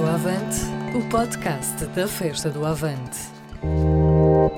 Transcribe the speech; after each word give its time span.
Do 0.00 0.06
Avante, 0.06 0.60
o 0.96 1.02
podcast 1.10 1.84
da 1.94 2.08
Festa 2.08 2.48
do 2.48 2.64
Avante. 2.64 3.18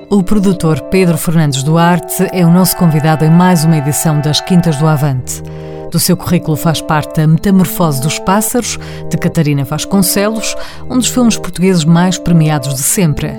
O 0.09 0.23
produtor 0.23 0.81
Pedro 0.83 1.19
Fernandes 1.19 1.65
Duarte 1.65 2.29
é 2.33 2.47
o 2.47 2.51
nosso 2.51 2.77
convidado 2.77 3.25
em 3.25 3.31
mais 3.31 3.65
uma 3.65 3.77
edição 3.77 4.21
das 4.21 4.41
Quintas 4.41 4.77
do 4.77 4.87
Avante. 4.87 5.43
Do 5.91 5.99
seu 5.99 6.17
currículo 6.17 6.57
faz 6.57 6.81
parte 6.81 7.21
a 7.21 7.27
Metamorfose 7.27 8.01
dos 8.01 8.21
Pássaros, 8.21 8.79
de 9.11 9.19
Catarina 9.19 9.65
Vasconcelos, 9.65 10.55
um 10.89 10.99
dos 10.99 11.09
filmes 11.09 11.37
portugueses 11.37 11.85
mais 11.85 12.17
premiados 12.19 12.77
de 12.77 12.83
sempre. 12.83 13.33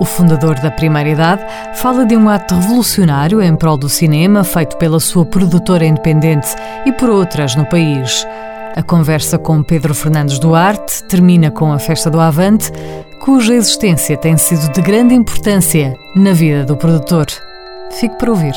O 0.00 0.04
fundador 0.04 0.56
da 0.56 0.72
Primeira 0.72 1.10
Idade 1.10 1.44
fala 1.76 2.04
de 2.04 2.16
um 2.16 2.28
ato 2.28 2.56
revolucionário 2.56 3.40
em 3.40 3.54
prol 3.54 3.76
do 3.76 3.88
cinema 3.88 4.42
feito 4.42 4.76
pela 4.76 4.98
sua 4.98 5.24
produtora 5.24 5.86
independente 5.86 6.48
e 6.84 6.90
por 6.90 7.08
outras 7.08 7.54
no 7.54 7.64
país. 7.64 8.26
A 8.76 8.82
conversa 8.82 9.38
com 9.38 9.62
Pedro 9.62 9.94
Fernandes 9.94 10.36
Duarte 10.40 11.04
termina 11.04 11.48
com 11.48 11.72
a 11.72 11.78
Festa 11.78 12.10
do 12.10 12.18
Avante, 12.18 12.72
cuja 13.20 13.54
existência 13.54 14.16
tem 14.16 14.36
sido 14.36 14.72
de 14.72 14.82
grande 14.82 15.14
importância 15.14 15.96
na 16.16 16.32
vida 16.32 16.64
do 16.64 16.76
produtor. 16.76 17.26
Fique 17.92 18.18
para 18.18 18.32
ouvir. 18.32 18.54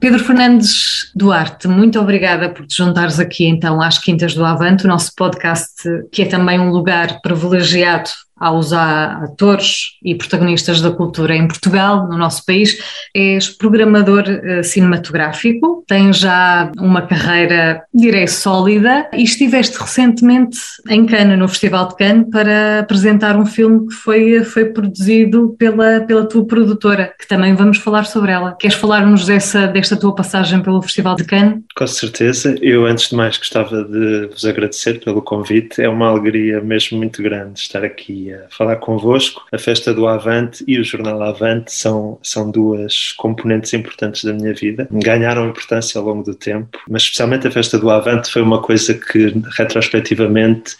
Pedro 0.00 0.18
Fernandes 0.18 1.12
Duarte, 1.14 1.68
muito 1.68 2.00
obrigada 2.00 2.48
por 2.48 2.66
te 2.66 2.76
juntares 2.76 3.20
aqui 3.20 3.46
então 3.46 3.80
às 3.80 3.98
Quintas 3.98 4.34
do 4.34 4.44
Avante, 4.44 4.84
o 4.84 4.88
nosso 4.88 5.12
podcast 5.16 5.72
que 6.10 6.22
é 6.22 6.26
também 6.26 6.58
um 6.58 6.70
lugar 6.70 7.20
privilegiado 7.20 8.10
aos 8.40 8.72
atores 8.72 9.98
e 10.04 10.14
protagonistas 10.14 10.80
da 10.80 10.90
cultura 10.90 11.34
em 11.34 11.46
Portugal, 11.46 12.08
no 12.08 12.16
nosso 12.16 12.44
país. 12.44 12.78
És 13.14 13.48
programador 13.48 14.24
uh, 14.28 14.64
cinematográfico, 14.64 15.84
tens 15.86 16.18
já 16.18 16.70
uma 16.78 17.02
carreira, 17.02 17.82
direi, 17.94 18.26
sólida 18.26 19.08
e 19.12 19.22
estiveste 19.22 19.78
recentemente 19.78 20.58
em 20.88 21.06
Cannes, 21.06 21.38
no 21.38 21.48
Festival 21.48 21.88
de 21.88 21.96
Cannes, 21.96 22.26
para 22.30 22.80
apresentar 22.80 23.36
um 23.36 23.46
filme 23.46 23.88
que 23.88 23.94
foi, 23.94 24.44
foi 24.44 24.66
produzido 24.66 25.54
pela, 25.58 26.00
pela 26.00 26.26
tua 26.26 26.46
produtora, 26.46 27.12
que 27.18 27.26
também 27.26 27.54
vamos 27.54 27.78
falar 27.78 28.04
sobre 28.04 28.32
ela. 28.32 28.56
Queres 28.58 28.76
falar-nos 28.76 29.26
dessa, 29.26 29.66
desta 29.66 29.96
tua 29.96 30.14
passagem 30.14 30.62
pelo 30.62 30.82
Festival 30.82 31.16
de 31.16 31.24
Cannes? 31.24 31.62
Com 31.76 31.86
certeza. 31.86 32.54
Eu, 32.60 32.86
antes 32.86 33.08
de 33.08 33.16
mais, 33.16 33.36
gostava 33.36 33.84
de 33.84 34.26
vos 34.26 34.44
agradecer 34.44 35.00
pelo 35.00 35.22
convite. 35.22 35.80
É 35.80 35.88
uma 35.88 36.08
alegria 36.08 36.60
mesmo 36.60 36.98
muito 36.98 37.22
grande 37.22 37.58
estar 37.60 37.84
aqui 37.84 38.27
a 38.32 38.46
falar 38.50 38.76
convosco. 38.76 39.44
A 39.52 39.58
Festa 39.58 39.92
do 39.92 40.06
Avante 40.06 40.64
e 40.66 40.78
o 40.78 40.84
Jornal 40.84 41.22
Avante 41.22 41.72
são, 41.72 42.18
são 42.22 42.50
duas 42.50 43.12
componentes 43.12 43.72
importantes 43.72 44.24
da 44.24 44.32
minha 44.32 44.54
vida. 44.54 44.88
Ganharam 44.90 45.48
importância 45.48 45.98
ao 45.98 46.04
longo 46.04 46.22
do 46.22 46.34
tempo, 46.34 46.78
mas 46.88 47.02
especialmente 47.02 47.46
a 47.46 47.50
Festa 47.50 47.78
do 47.78 47.90
Avante 47.90 48.30
foi 48.30 48.42
uma 48.42 48.60
coisa 48.60 48.94
que, 48.94 49.34
retrospectivamente, 49.56 50.76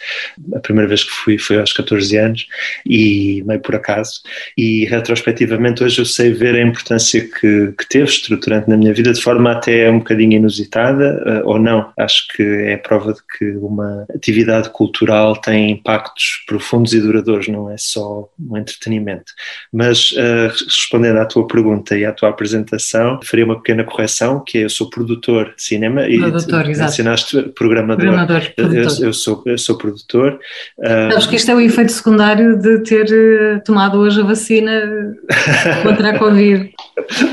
a 0.55 0.61
primeira 0.61 0.89
vez 0.89 1.05
que 1.05 1.11
fui 1.11 1.39
foi 1.39 1.59
aos 1.59 1.73
14 1.73 2.17
anos 2.17 2.47
e 2.87 3.43
meio 3.47 3.61
por 3.61 3.75
acaso, 3.75 4.21
e 4.57 4.85
retrospectivamente 4.87 5.83
hoje 5.83 6.01
eu 6.01 6.05
sei 6.05 6.33
ver 6.33 6.55
a 6.55 6.63
importância 6.63 7.21
que, 7.23 7.73
que 7.77 7.89
teve 7.89 8.05
estruturante 8.05 8.69
na 8.69 8.77
minha 8.77 8.93
vida 8.93 9.13
de 9.13 9.21
forma 9.21 9.53
até 9.53 9.91
um 9.91 9.99
bocadinho 9.99 10.35
inusitada, 10.35 11.23
eh, 11.27 11.43
ou 11.45 11.59
não. 11.59 11.91
Acho 11.99 12.29
que 12.29 12.43
é 12.43 12.77
prova 12.77 13.13
de 13.13 13.21
que 13.39 13.51
uma 13.57 14.07
atividade 14.15 14.71
cultural 14.71 15.37
tem 15.37 15.71
impactos 15.71 16.43
profundos 16.47 16.93
e 16.93 17.01
duradouros 17.01 17.38
não 17.47 17.71
é 17.71 17.77
só 17.77 18.29
um 18.39 18.57
entretenimento. 18.57 19.33
Mas 19.73 20.13
uh, 20.13 20.49
respondendo 20.67 21.19
à 21.19 21.27
tua 21.27 21.47
pergunta 21.47 21.97
e 21.97 22.05
à 22.05 22.13
tua 22.13 22.31
apresentação, 22.31 23.21
faria 23.23 23.45
uma 23.45 23.57
pequena 23.57 23.85
correção, 23.85 24.43
que 24.45 24.59
é 24.59 24.65
eu 24.65 24.71
sou 24.71 24.91
produtor 24.91 25.55
de 25.57 25.63
cinema 25.63 26.03
produtor, 26.03 26.65
e 26.65 26.77
mencionaste 26.77 27.43
programador. 27.55 28.07
programador 28.07 28.53
eu, 28.57 28.73
eu, 29.07 29.13
sou, 29.13 29.43
eu 29.47 29.59
sou 29.59 29.77
produtor. 29.77 30.39
Uh, 30.79 31.13
Sabes 31.13 31.27
que 31.27 31.37
isto 31.37 31.51
é 31.51 31.55
o 31.55 31.61
efeito 31.61 31.93
secundário 31.93 32.59
de 32.59 32.83
ter 32.83 33.07
uh, 33.07 33.63
tomado 33.65 33.99
hoje 33.99 34.21
a 34.21 34.25
vacina 34.25 35.15
contra 35.83 36.11
a 36.11 36.19
Covid. 36.19 36.71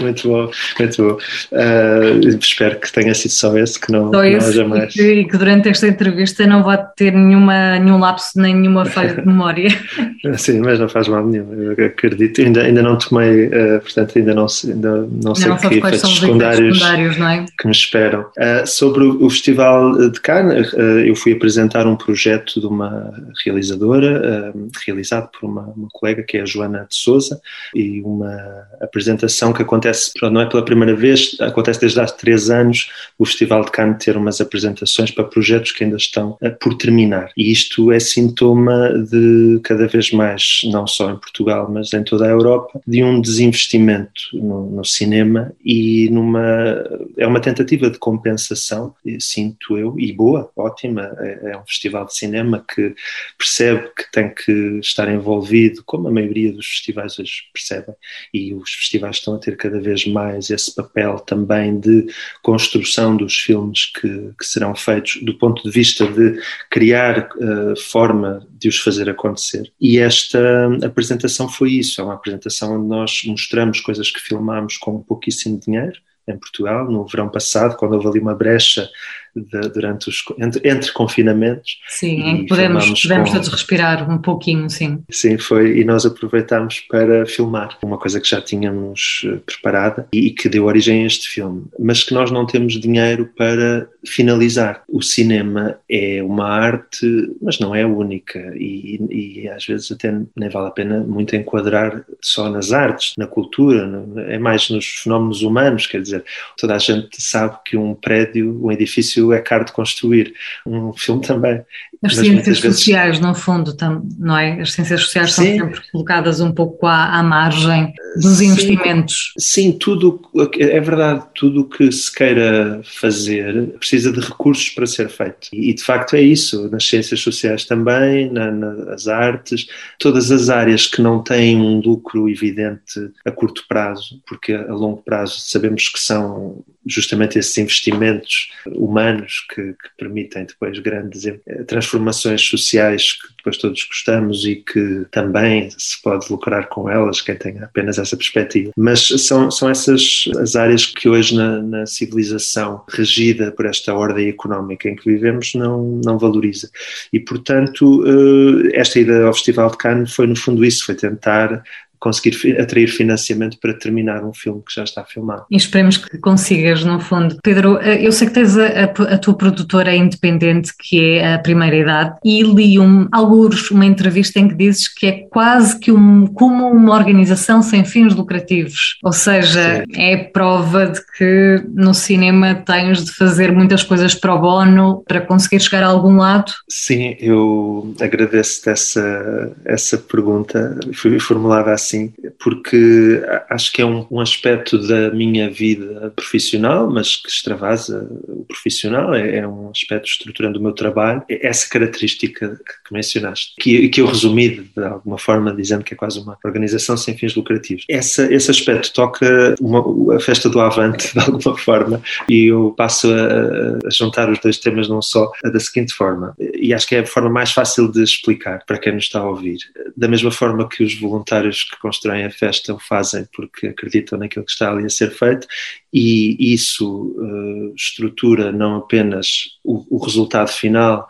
muito 0.01 0.27
bom, 0.27 0.51
muito 0.79 1.03
bom. 1.03 1.17
Uh, 1.51 2.37
espero 2.39 2.79
que 2.79 2.91
tenha 2.91 3.13
sido 3.13 3.31
só 3.31 3.57
esse, 3.57 3.79
que 3.79 3.91
não, 3.91 4.11
só 4.11 4.17
não 4.17 4.23
esse, 4.23 4.49
haja 4.49 4.67
mais. 4.67 4.95
E 4.95 4.97
que, 4.97 5.13
e 5.13 5.27
que 5.27 5.37
durante 5.37 5.69
esta 5.69 5.87
entrevista 5.87 6.45
não 6.45 6.63
vá 6.63 6.77
ter 6.77 7.11
nenhuma, 7.11 7.79
nenhum 7.79 7.99
lapso 7.99 8.39
nem 8.39 8.55
nenhuma 8.55 8.85
falha 8.85 9.15
de 9.15 9.25
memória. 9.25 9.69
Sim, 10.37 10.59
mas 10.59 10.79
não 10.79 10.89
faz 10.89 11.07
mal 11.07 11.25
nenhum, 11.25 11.73
eu 11.77 11.85
acredito. 11.85 12.41
Ainda, 12.41 12.63
ainda 12.63 12.81
não 12.81 12.97
tomei, 12.97 13.47
uh, 13.47 13.79
portanto, 13.81 14.17
ainda 14.17 14.33
não, 14.33 14.47
ainda 14.65 15.07
não 15.23 15.35
sei 15.35 15.49
não 15.49 15.57
que 15.57 15.67
efeitos 15.67 16.19
secundários, 16.19 16.79
secundários 16.79 17.17
é? 17.19 17.45
que 17.57 17.67
me 17.67 17.71
esperam. 17.71 18.21
Uh, 18.21 18.65
sobre 18.65 19.03
o, 19.03 19.29
Festival 19.29 20.09
de 20.09 20.19
Cannes, 20.21 20.71
uh, 20.73 20.79
eu 21.05 21.15
fui 21.15 21.33
apresentar 21.33 21.85
um 21.87 21.95
projeto 21.95 22.59
de 22.59 22.65
uma 22.65 23.13
realizadora, 23.43 24.53
realizado 24.85 25.29
por 25.31 25.47
uma, 25.47 25.61
uma, 25.75 25.87
colega 25.91 26.23
que 26.23 26.37
é 26.37 26.41
a 26.41 26.45
Joana 26.45 26.87
de 26.89 26.95
Souza, 26.95 27.39
e 27.73 28.01
uma 28.01 28.35
apresentação 28.81 29.53
que 29.53 29.61
acontece, 29.61 30.11
não 30.21 30.41
é 30.41 30.45
pela 30.45 30.63
primeira 30.63 30.95
vez, 30.95 31.35
acontece 31.39 31.81
desde 31.81 31.99
há 31.99 32.05
três 32.05 32.49
anos, 32.49 32.89
o 33.17 33.25
Festival 33.25 33.63
de 33.65 33.71
Cannes 33.71 34.03
ter 34.03 34.17
umas 34.17 34.41
apresentações 34.41 35.11
para 35.11 35.23
projetos 35.23 35.71
que 35.71 35.83
ainda 35.83 35.97
estão 35.97 36.37
por 36.59 36.75
terminar. 36.75 37.29
E 37.37 37.51
isto 37.51 37.91
é 37.91 37.99
sintoma 37.99 38.89
de 39.11 39.59
cada 39.63 39.84
vez 39.87 40.11
mais, 40.11 40.61
não 40.65 40.87
só 40.87 41.11
em 41.11 41.17
Portugal, 41.17 41.69
mas 41.71 41.93
em 41.93 42.03
toda 42.03 42.25
a 42.25 42.29
Europa, 42.29 42.81
de 42.85 43.03
um 43.03 43.21
desinvestimento 43.21 44.21
no, 44.33 44.69
no 44.69 44.85
cinema 44.85 45.51
e 45.63 46.09
numa 46.09 46.83
é 47.17 47.25
uma 47.25 47.39
tentativa 47.39 47.89
de 47.89 47.97
compensação, 47.97 48.93
sinto 49.19 49.77
eu, 49.77 49.95
e 49.99 50.11
boa, 50.11 50.49
ótima. 50.55 51.15
É, 51.19 51.51
é 51.51 51.57
um 51.57 51.65
festival 51.65 52.05
de 52.05 52.15
cinema 52.15 52.63
que 52.73 52.95
percebe 53.37 53.89
que 53.95 54.11
tem 54.11 54.33
que 54.33 54.79
estar 54.79 55.11
envolvido, 55.11 55.83
como 55.85 56.07
a 56.07 56.11
maioria 56.11 56.51
dos 56.51 56.65
festivais 56.65 57.19
hoje 57.19 57.43
percebem, 57.53 57.95
e 58.33 58.53
os 58.53 58.71
festivais 58.71 59.17
estão 59.17 59.35
a 59.35 59.39
ter 59.39 59.57
cada 59.57 59.79
vez 59.79 60.05
mais 60.05 60.49
esse 60.49 60.73
papel 60.73 61.19
também 61.19 61.79
de 61.79 62.07
construção 62.41 63.15
dos 63.15 63.35
filmes 63.35 63.85
que, 63.85 64.31
que 64.37 64.45
serão 64.45 64.75
feitos 64.75 65.19
do 65.21 65.37
ponto 65.37 65.63
de 65.63 65.69
vista 65.69 66.05
de 66.07 66.39
criar 66.69 67.29
uh, 67.35 67.79
forma 67.79 68.45
de 68.51 68.69
os 68.69 68.77
fazer 68.79 69.09
acontecer. 69.09 69.71
E 69.79 69.99
esta 69.99 70.39
apresentação 70.85 71.49
foi 71.49 71.73
isso, 71.73 71.99
é 71.99 72.03
uma 72.03 72.13
apresentação 72.13 72.77
onde 72.77 72.87
nós 72.87 73.21
mostramos 73.25 73.81
coisas 73.81 74.09
que 74.09 74.19
filmámos 74.19 74.77
com 74.77 75.01
pouquíssimo 75.01 75.59
dinheiro 75.59 75.99
em 76.27 76.37
Portugal, 76.37 76.89
no 76.89 77.05
verão 77.05 77.29
passado, 77.29 77.75
quando 77.75 77.93
houve 77.93 78.07
ali 78.07 78.19
uma 78.19 78.33
brecha 78.33 78.89
de, 79.35 79.69
durante 79.69 80.09
os 80.09 80.23
entre, 80.39 80.67
entre, 80.67 80.91
confinamentos. 80.91 81.79
Sim, 81.87 82.21
em 82.21 82.37
que 82.41 82.47
podemos, 82.47 83.01
podemos 83.01 83.29
com... 83.29 83.35
todos 83.35 83.49
respirar 83.49 84.09
um 84.09 84.17
pouquinho, 84.17 84.69
sim. 84.69 85.03
Sim, 85.09 85.37
foi, 85.37 85.79
e 85.79 85.83
nós 85.83 86.05
aproveitámos 86.05 86.79
para 86.81 87.25
filmar 87.25 87.77
uma 87.83 87.97
coisa 87.97 88.19
que 88.19 88.29
já 88.29 88.41
tínhamos 88.41 89.21
eh, 89.25 89.37
preparada 89.45 90.07
e, 90.13 90.27
e 90.27 90.31
que 90.31 90.49
deu 90.49 90.65
origem 90.65 91.03
a 91.03 91.07
este 91.07 91.27
filme, 91.27 91.65
mas 91.79 92.03
que 92.03 92.13
nós 92.13 92.31
não 92.31 92.45
temos 92.45 92.79
dinheiro 92.79 93.29
para 93.37 93.87
finalizar. 94.05 94.83
O 94.87 95.01
cinema 95.01 95.77
é 95.89 96.21
uma 96.23 96.47
arte, 96.47 97.29
mas 97.41 97.59
não 97.59 97.75
é 97.75 97.85
única 97.85 98.39
e, 98.55 98.99
e 99.09 99.49
às 99.49 99.65
vezes 99.65 99.91
até 99.91 100.13
nem 100.35 100.49
vale 100.49 100.67
a 100.67 100.71
pena 100.71 100.99
muito 100.99 101.35
enquadrar 101.35 102.05
só 102.21 102.49
nas 102.49 102.71
artes, 102.71 103.13
na 103.17 103.27
cultura, 103.27 104.05
é 104.27 104.37
mais 104.37 104.69
nos 104.69 104.85
fenómenos 104.85 105.41
humanos, 105.41 105.87
quer 105.87 106.01
dizer, 106.01 106.23
toda 106.57 106.75
a 106.75 106.79
gente 106.79 107.21
sabe 107.21 107.57
que 107.65 107.77
um 107.77 107.93
prédio, 107.93 108.63
um 108.63 108.71
edifício 108.71 109.24
é 109.33 109.39
caro 109.39 109.65
de 109.65 109.71
construir. 109.71 110.33
Um 110.65 110.93
filme 110.93 111.21
também. 111.21 111.61
As 112.03 112.15
ciências 112.15 112.59
sociais, 112.59 113.17
vezes... 113.17 113.21
no 113.21 113.33
fundo, 113.33 113.75
não 114.19 114.37
é? 114.37 114.61
As 114.61 114.73
ciências 114.73 115.01
sociais 115.01 115.33
Sim. 115.33 115.57
são 115.57 115.67
sempre 115.67 115.81
colocadas 115.91 116.39
um 116.39 116.51
pouco 116.51 116.85
à, 116.85 117.17
à 117.17 117.23
margem 117.23 117.93
dos 118.15 118.37
Sim. 118.37 118.47
investimentos. 118.47 119.33
Sim, 119.37 119.71
tudo, 119.71 120.21
é 120.59 120.79
verdade, 120.79 121.25
tudo 121.33 121.61
o 121.61 121.69
que 121.69 121.91
se 121.91 122.13
queira 122.13 122.81
fazer 122.83 123.69
precisa 123.77 124.11
de 124.11 124.19
recursos 124.19 124.69
para 124.69 124.85
ser 124.85 125.09
feito. 125.09 125.49
E, 125.51 125.73
de 125.73 125.83
facto 125.83 126.15
é 126.15 126.21
isso, 126.21 126.69
nas 126.69 126.87
ciências 126.87 127.19
sociais 127.19 127.65
também, 127.65 128.31
na, 128.31 128.51
nas 128.51 129.07
artes, 129.07 129.67
todas 129.99 130.31
as 130.31 130.49
áreas 130.49 130.87
que 130.87 131.01
não 131.01 131.23
têm 131.23 131.57
um 131.57 131.79
lucro 131.79 132.29
evidente 132.29 133.11
a 133.25 133.31
curto 133.31 133.65
prazo, 133.67 134.21
porque 134.27 134.53
a 134.53 134.73
longo 134.73 135.01
prazo 135.01 135.39
sabemos 135.39 135.89
que 135.89 135.99
são 135.99 136.63
justamente 136.85 137.39
esses 137.39 137.57
investimentos 137.57 138.51
humanos 138.67 139.45
que, 139.49 139.61
que, 139.73 139.89
permitem 139.97 140.45
depois 140.45 140.77
grandes 140.79 141.25
eh, 141.25 141.39
transformações 141.67 142.41
sociais 142.41 143.13
que 143.13 143.35
depois 143.37 143.57
todos 143.57 143.83
gostamos 143.83 144.45
e 144.45 144.55
que 144.55 145.05
também 145.11 145.69
se 145.77 146.01
pode 146.01 146.29
lucrar 146.31 146.67
com 146.67 146.89
elas, 146.89 147.21
quem 147.21 147.35
tem 147.35 147.59
apenas 147.59 147.97
essa 147.97 148.17
perspectiva. 148.17 148.71
Mas 148.75 149.07
são, 149.07 149.49
são 149.51 149.69
essas 149.69 150.25
as 150.39 150.55
áreas 150.55 150.85
que 150.85 151.07
hoje 151.07 151.35
na, 151.35 151.61
na 151.61 151.85
civilização 151.85 152.83
regida 152.89 153.51
por 153.51 153.65
esta 153.65 153.93
ordem 153.93 154.27
económica 154.27 154.89
em 154.89 154.95
que 154.95 155.09
vivemos 155.09 155.53
não, 155.53 156.01
não 156.03 156.17
valoriza. 156.17 156.69
E, 157.11 157.19
portanto, 157.19 158.03
eh, 158.05 158.79
esta 158.79 158.99
ida 158.99 159.25
ao 159.25 159.33
Festival 159.33 159.71
de 159.71 159.77
Cannes 159.77 160.13
foi 160.13 160.27
no 160.27 160.35
fundo 160.35 160.65
isso, 160.65 160.85
foi 160.85 160.95
tentar 160.95 161.63
conseguir 162.05 162.61
atrair 162.61 162.87
financiamento 162.87 163.57
para 163.59 163.73
terminar 163.73 164.23
um 164.23 164.31
filme 164.31 164.61
que 164.61 164.75
já 164.75 164.83
está 164.83 165.03
filmado. 165.03 165.45
E 165.49 165.57
esperemos 165.57 165.97
que 165.97 166.19
consigas, 166.19 166.83
no 166.83 166.99
fundo. 166.99 167.39
Pedro, 167.41 167.79
eu 167.79 168.11
sei 168.11 168.27
que 168.27 168.33
tens 168.35 168.55
a, 168.55 168.83
a, 168.83 169.17
tua 169.17 169.33
produtora 169.33 169.95
independente, 169.95 170.71
que 170.77 171.17
é 171.17 171.33
a 171.33 171.39
Primeira 171.39 171.75
Idade, 171.75 172.15
e 172.23 172.43
li 172.43 172.77
um, 172.77 173.07
alguns 173.11 173.71
uma 173.71 173.87
entrevista 173.87 174.39
em 174.39 174.47
que 174.47 174.53
dizes 174.53 174.87
que 174.87 175.07
é 175.07 175.11
quase 175.31 175.79
que 175.79 175.91
um, 175.91 176.27
como 176.27 176.69
uma 176.69 176.93
organização 176.93 177.63
sem 177.63 177.83
fins 177.83 178.13
lucrativos, 178.13 178.99
ou 179.03 179.11
seja, 179.11 179.83
Sim. 179.83 179.99
é 179.99 180.17
prova 180.17 180.85
de 180.85 180.99
que 181.17 181.63
no 181.73 181.95
cinema 181.95 182.53
tens 182.53 183.03
de 183.03 183.13
fazer 183.13 183.51
muitas 183.51 183.81
coisas 183.81 184.13
pro 184.13 184.37
bono 184.37 185.03
para 185.07 185.21
conseguir 185.21 185.59
chegar 185.59 185.81
a 185.81 185.87
algum 185.87 186.17
lado? 186.17 186.51
Sim, 186.69 187.15
eu 187.19 187.95
agradeço 187.99 188.69
essa, 188.69 189.55
essa 189.65 189.97
pergunta, 189.97 190.79
foi 190.93 191.19
formulada 191.19 191.73
assim, 191.73 191.94
porque 192.39 193.21
acho 193.49 193.71
que 193.71 193.81
é 193.81 193.85
um, 193.85 194.05
um 194.09 194.19
aspecto 194.19 194.77
da 194.87 195.11
minha 195.11 195.49
vida 195.49 196.11
profissional, 196.15 196.89
mas 196.89 197.15
que 197.15 197.29
extravasa 197.29 198.07
o 198.27 198.45
profissional, 198.45 199.13
é, 199.13 199.37
é 199.37 199.47
um 199.47 199.69
aspecto 199.69 200.07
estruturando 200.07 200.59
o 200.59 200.61
meu 200.61 200.73
trabalho, 200.73 201.23
é 201.29 201.47
essa 201.47 201.69
característica 201.69 202.59
que 202.87 202.93
mencionaste, 202.93 203.53
que, 203.59 203.89
que 203.89 204.01
eu 204.01 204.05
resumi 204.05 204.49
de 204.75 204.83
alguma 204.83 205.17
forma 205.17 205.53
dizendo 205.53 205.83
que 205.83 205.93
é 205.93 205.97
quase 205.97 206.19
uma 206.19 206.37
organização 206.43 206.97
sem 206.97 207.17
fins 207.17 207.35
lucrativos. 207.35 207.85
Essa, 207.89 208.31
esse 208.33 208.51
aspecto 208.51 208.93
toca 208.93 209.55
uma, 209.59 210.15
a 210.15 210.19
festa 210.19 210.49
do 210.49 210.59
Avante 210.59 211.11
de 211.13 211.19
alguma 211.19 211.57
forma 211.57 212.01
e 212.29 212.45
eu 212.45 212.73
passo 212.77 213.11
a, 213.11 213.87
a 213.87 213.89
juntar 213.89 214.29
os 214.29 214.39
dois 214.39 214.57
temas 214.57 214.87
não 214.87 215.01
só 215.01 215.31
da 215.43 215.59
seguinte 215.59 215.93
forma, 215.93 216.35
e 216.39 216.73
acho 216.73 216.87
que 216.87 216.95
é 216.95 216.99
a 216.99 217.05
forma 217.05 217.29
mais 217.29 217.51
fácil 217.51 217.91
de 217.91 218.03
explicar 218.03 218.63
para 218.65 218.77
quem 218.77 218.93
nos 218.93 219.05
está 219.05 219.19
a 219.19 219.29
ouvir. 219.29 219.57
Da 219.95 220.07
mesma 220.07 220.31
forma 220.31 220.67
que 220.67 220.83
os 220.83 220.99
voluntários 220.99 221.63
que 221.63 221.79
constroem 221.85 222.25
a 222.25 222.31
festa 222.31 222.73
o 222.73 222.79
fazem 222.79 223.27
porque 223.31 223.67
acreditam 223.67 224.17
naquilo 224.17 224.43
que 224.43 224.51
está 224.51 224.71
ali 224.71 224.85
a 224.85 224.89
ser 224.89 225.11
feito 225.11 225.45
e 225.93 226.51
isso 226.51 227.15
uh, 227.15 227.75
estrutura 227.75 228.51
não 228.51 228.77
apenas 228.77 229.59
o, 229.63 229.85
o 229.95 230.03
resultado 230.03 230.49
final, 230.49 231.07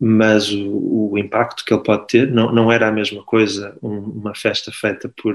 mas 0.00 0.50
o, 0.52 1.12
o, 1.12 1.18
impacto 1.18 1.64
que 1.64 1.72
ele 1.72 1.82
pode 1.82 2.08
ter 2.08 2.30
não, 2.30 2.52
não 2.52 2.70
era 2.70 2.88
a 2.88 2.92
mesma 2.92 3.22
coisa 3.22 3.76
um, 3.82 3.98
uma 3.98 4.34
festa 4.34 4.72
feita 4.72 5.08
por 5.08 5.34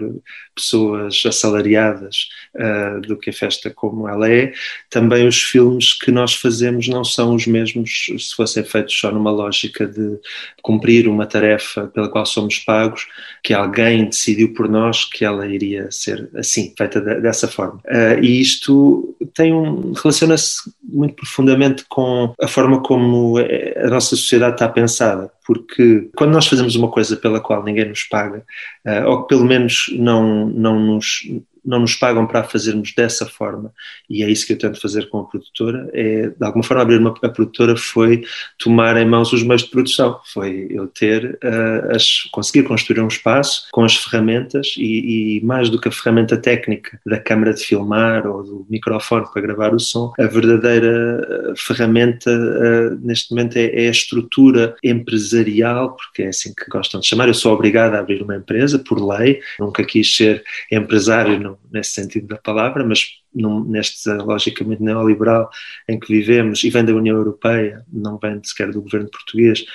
pessoas 0.53 1.21
assalariadas 1.25 2.27
uh, 2.55 3.01
do 3.01 3.17
que 3.17 3.29
a 3.29 3.33
festa 3.33 3.69
como 3.69 4.07
ela 4.07 4.29
é. 4.29 4.53
Também 4.89 5.27
os 5.27 5.41
filmes 5.41 5.93
que 5.93 6.11
nós 6.11 6.33
fazemos 6.33 6.87
não 6.87 7.03
são 7.03 7.33
os 7.33 7.47
mesmos 7.47 8.05
se 8.17 8.35
fossem 8.35 8.63
feitos 8.63 8.97
só 8.97 9.11
numa 9.11 9.31
lógica 9.31 9.87
de 9.87 10.19
cumprir 10.61 11.07
uma 11.07 11.25
tarefa 11.25 11.87
pela 11.87 12.09
qual 12.09 12.25
somos 12.25 12.59
pagos, 12.59 13.07
que 13.43 13.53
alguém 13.53 14.05
decidiu 14.05 14.53
por 14.53 14.67
nós 14.67 15.05
que 15.05 15.23
ela 15.23 15.47
iria 15.47 15.89
ser 15.91 16.29
assim, 16.35 16.73
feita 16.77 16.99
de, 16.99 17.21
dessa 17.21 17.47
forma. 17.47 17.79
Uh, 17.85 18.21
e 18.21 18.41
isto 18.41 19.15
tem 19.33 19.53
um 19.53 19.93
relaciona-se 19.93 20.71
muito 20.83 21.15
profundamente 21.15 21.85
com 21.87 22.33
a 22.41 22.47
forma 22.47 22.81
como 22.81 23.35
a 23.37 23.89
nossa 23.89 24.15
sociedade 24.15 24.48
está 24.49 24.67
pensada, 24.67 25.31
porque 25.45 26.09
quando 26.15 26.31
nós 26.31 26.47
fazemos 26.47 26.75
uma 26.75 26.89
coisa 26.89 27.15
pela 27.17 27.39
qual 27.39 27.63
ninguém 27.63 27.87
nos 27.89 28.03
paga, 28.03 28.43
uh, 28.85 29.07
ou 29.07 29.21
que 29.23 29.29
pelo 29.29 29.45
menos 29.45 29.85
não, 29.93 30.47
não 30.47 30.79
nos 30.79 31.21
não 31.69 31.79
nos 31.79 31.95
pagam 31.95 32.25
para 32.25 32.43
fazermos 32.43 32.93
dessa 32.93 33.25
forma. 33.25 33.71
E 34.09 34.23
é 34.23 34.29
isso 34.29 34.45
que 34.45 34.53
eu 34.53 34.57
tento 34.57 34.81
fazer 34.81 35.07
com 35.09 35.19
a 35.19 35.23
produtora 35.25 35.89
é 35.93 36.29
de 36.29 36.45
alguma 36.45 36.63
forma 36.63 36.81
abrir 36.81 36.99
uma 36.99 37.13
a 37.21 37.29
produtora 37.29 37.75
foi 37.75 38.23
tomar 38.57 38.97
em 38.97 39.05
mãos 39.05 39.31
os 39.31 39.43
meios 39.43 39.63
de 39.63 39.69
produção. 39.69 40.19
Foi 40.33 40.67
eu 40.69 40.87
ter 40.87 41.37
uh, 41.43 41.95
as 41.95 42.23
conseguir 42.31 42.63
construir 42.63 43.01
um 43.01 43.07
espaço 43.07 43.67
com 43.71 43.83
as 43.83 43.95
ferramentas 43.95 44.73
e, 44.77 45.37
e, 45.37 45.45
mais 45.45 45.69
do 45.69 45.79
que 45.79 45.87
a 45.87 45.91
ferramenta 45.91 46.37
técnica 46.37 46.99
da 47.05 47.19
câmara 47.19 47.53
de 47.53 47.63
filmar 47.63 48.25
ou 48.25 48.43
do 48.43 48.67
microfone 48.69 49.25
para 49.31 49.41
gravar 49.41 49.73
o 49.73 49.79
som 49.79 50.13
a 50.17 50.25
verdadeira 50.25 51.53
ferramenta 51.55 52.31
uh, 52.31 52.99
neste 53.01 53.31
momento 53.31 53.57
é, 53.57 53.85
é, 53.85 53.87
a 53.87 53.91
estrutura 53.91 54.75
empresarial 54.83 55.95
porque 55.95 56.23
é 56.23 56.27
assim 56.29 56.53
que 56.53 56.69
gostam 56.69 56.99
de 56.99 57.07
chamar. 57.07 57.27
Eu 57.27 57.33
sou 57.33 57.53
obrigado 57.53 57.93
a 57.95 57.99
abrir 57.99 58.21
uma 58.21 58.35
empresa 58.35 58.79
por 58.79 58.99
lei. 58.99 59.41
Nunca 59.59 59.83
quis 59.83 60.15
ser 60.15 60.43
empresário 60.71 61.58
nesse 61.71 61.91
sentido 61.91 62.27
da 62.27 62.37
palavra, 62.37 62.85
mas 62.85 63.05
num, 63.33 63.63
nesta 63.63 64.15
lógica 64.23 64.63
muito 64.63 64.83
neoliberal 64.83 65.49
em 65.87 65.99
que 65.99 66.07
vivemos 66.07 66.63
e 66.63 66.69
vem 66.69 66.83
da 66.83 66.93
União 66.93 67.15
Europeia, 67.15 67.85
não 67.91 68.17
vem 68.17 68.39
sequer 68.43 68.71
do 68.71 68.81
governo 68.81 69.09
português, 69.09 69.65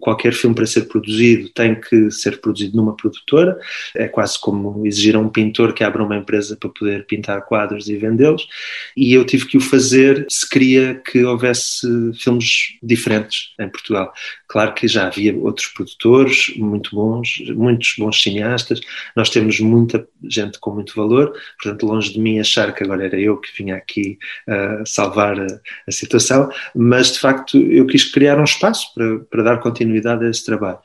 qualquer 0.00 0.32
filme 0.32 0.54
para 0.54 0.66
ser 0.66 0.82
produzido 0.82 1.48
tem 1.50 1.74
que 1.78 2.10
ser 2.10 2.40
produzido 2.40 2.76
numa 2.76 2.96
produtora, 2.96 3.58
é 3.94 4.08
quase 4.08 4.40
como 4.40 4.86
exigir 4.86 5.16
a 5.16 5.18
um 5.18 5.28
pintor 5.28 5.72
que 5.72 5.84
abra 5.84 6.02
uma 6.02 6.16
empresa 6.16 6.56
para 6.56 6.70
poder 6.70 7.06
pintar 7.06 7.44
quadros 7.44 7.88
e 7.88 7.96
vendê-los, 7.96 8.46
e 8.96 9.12
eu 9.12 9.24
tive 9.24 9.46
que 9.46 9.56
o 9.56 9.60
fazer 9.60 10.26
se 10.28 10.48
queria 10.48 10.94
que 10.94 11.24
houvesse 11.24 11.86
filmes 12.14 12.78
diferentes 12.82 13.54
em 13.60 13.68
Portugal. 13.68 14.12
Claro 14.48 14.74
que 14.74 14.88
já 14.88 15.06
havia 15.06 15.36
outros 15.36 15.68
produtores 15.68 16.52
muito 16.56 16.94
bons, 16.94 17.42
muitos 17.54 17.94
bons 17.98 18.22
cineastas, 18.22 18.80
nós 19.16 19.30
temos 19.30 19.60
muita 19.60 20.06
gente 20.22 20.58
com 20.58 20.70
muito 20.70 20.94
valor, 20.94 21.32
portanto 21.60 21.86
longe 21.86 22.12
de 22.12 22.20
mim 22.20 22.38
achar 22.38 22.72
que 22.74 22.82
agora 22.82 23.03
era 23.04 23.18
eu 23.18 23.36
que 23.36 23.50
vinha 23.56 23.76
aqui 23.76 24.18
uh, 24.48 24.86
salvar 24.86 25.38
a, 25.38 25.46
a, 25.86 25.92
situação, 25.92 26.50
mas 26.74 27.12
de 27.12 27.20
facto 27.20 27.56
eu 27.56 27.86
quis 27.86 28.10
criar 28.10 28.38
um 28.38 28.44
espaço 28.44 28.92
para, 28.94 29.18
para 29.20 29.42
dar 29.42 29.60
continuidade 29.60 30.24
a 30.24 30.30
esse 30.30 30.44
trabalho. 30.44 30.78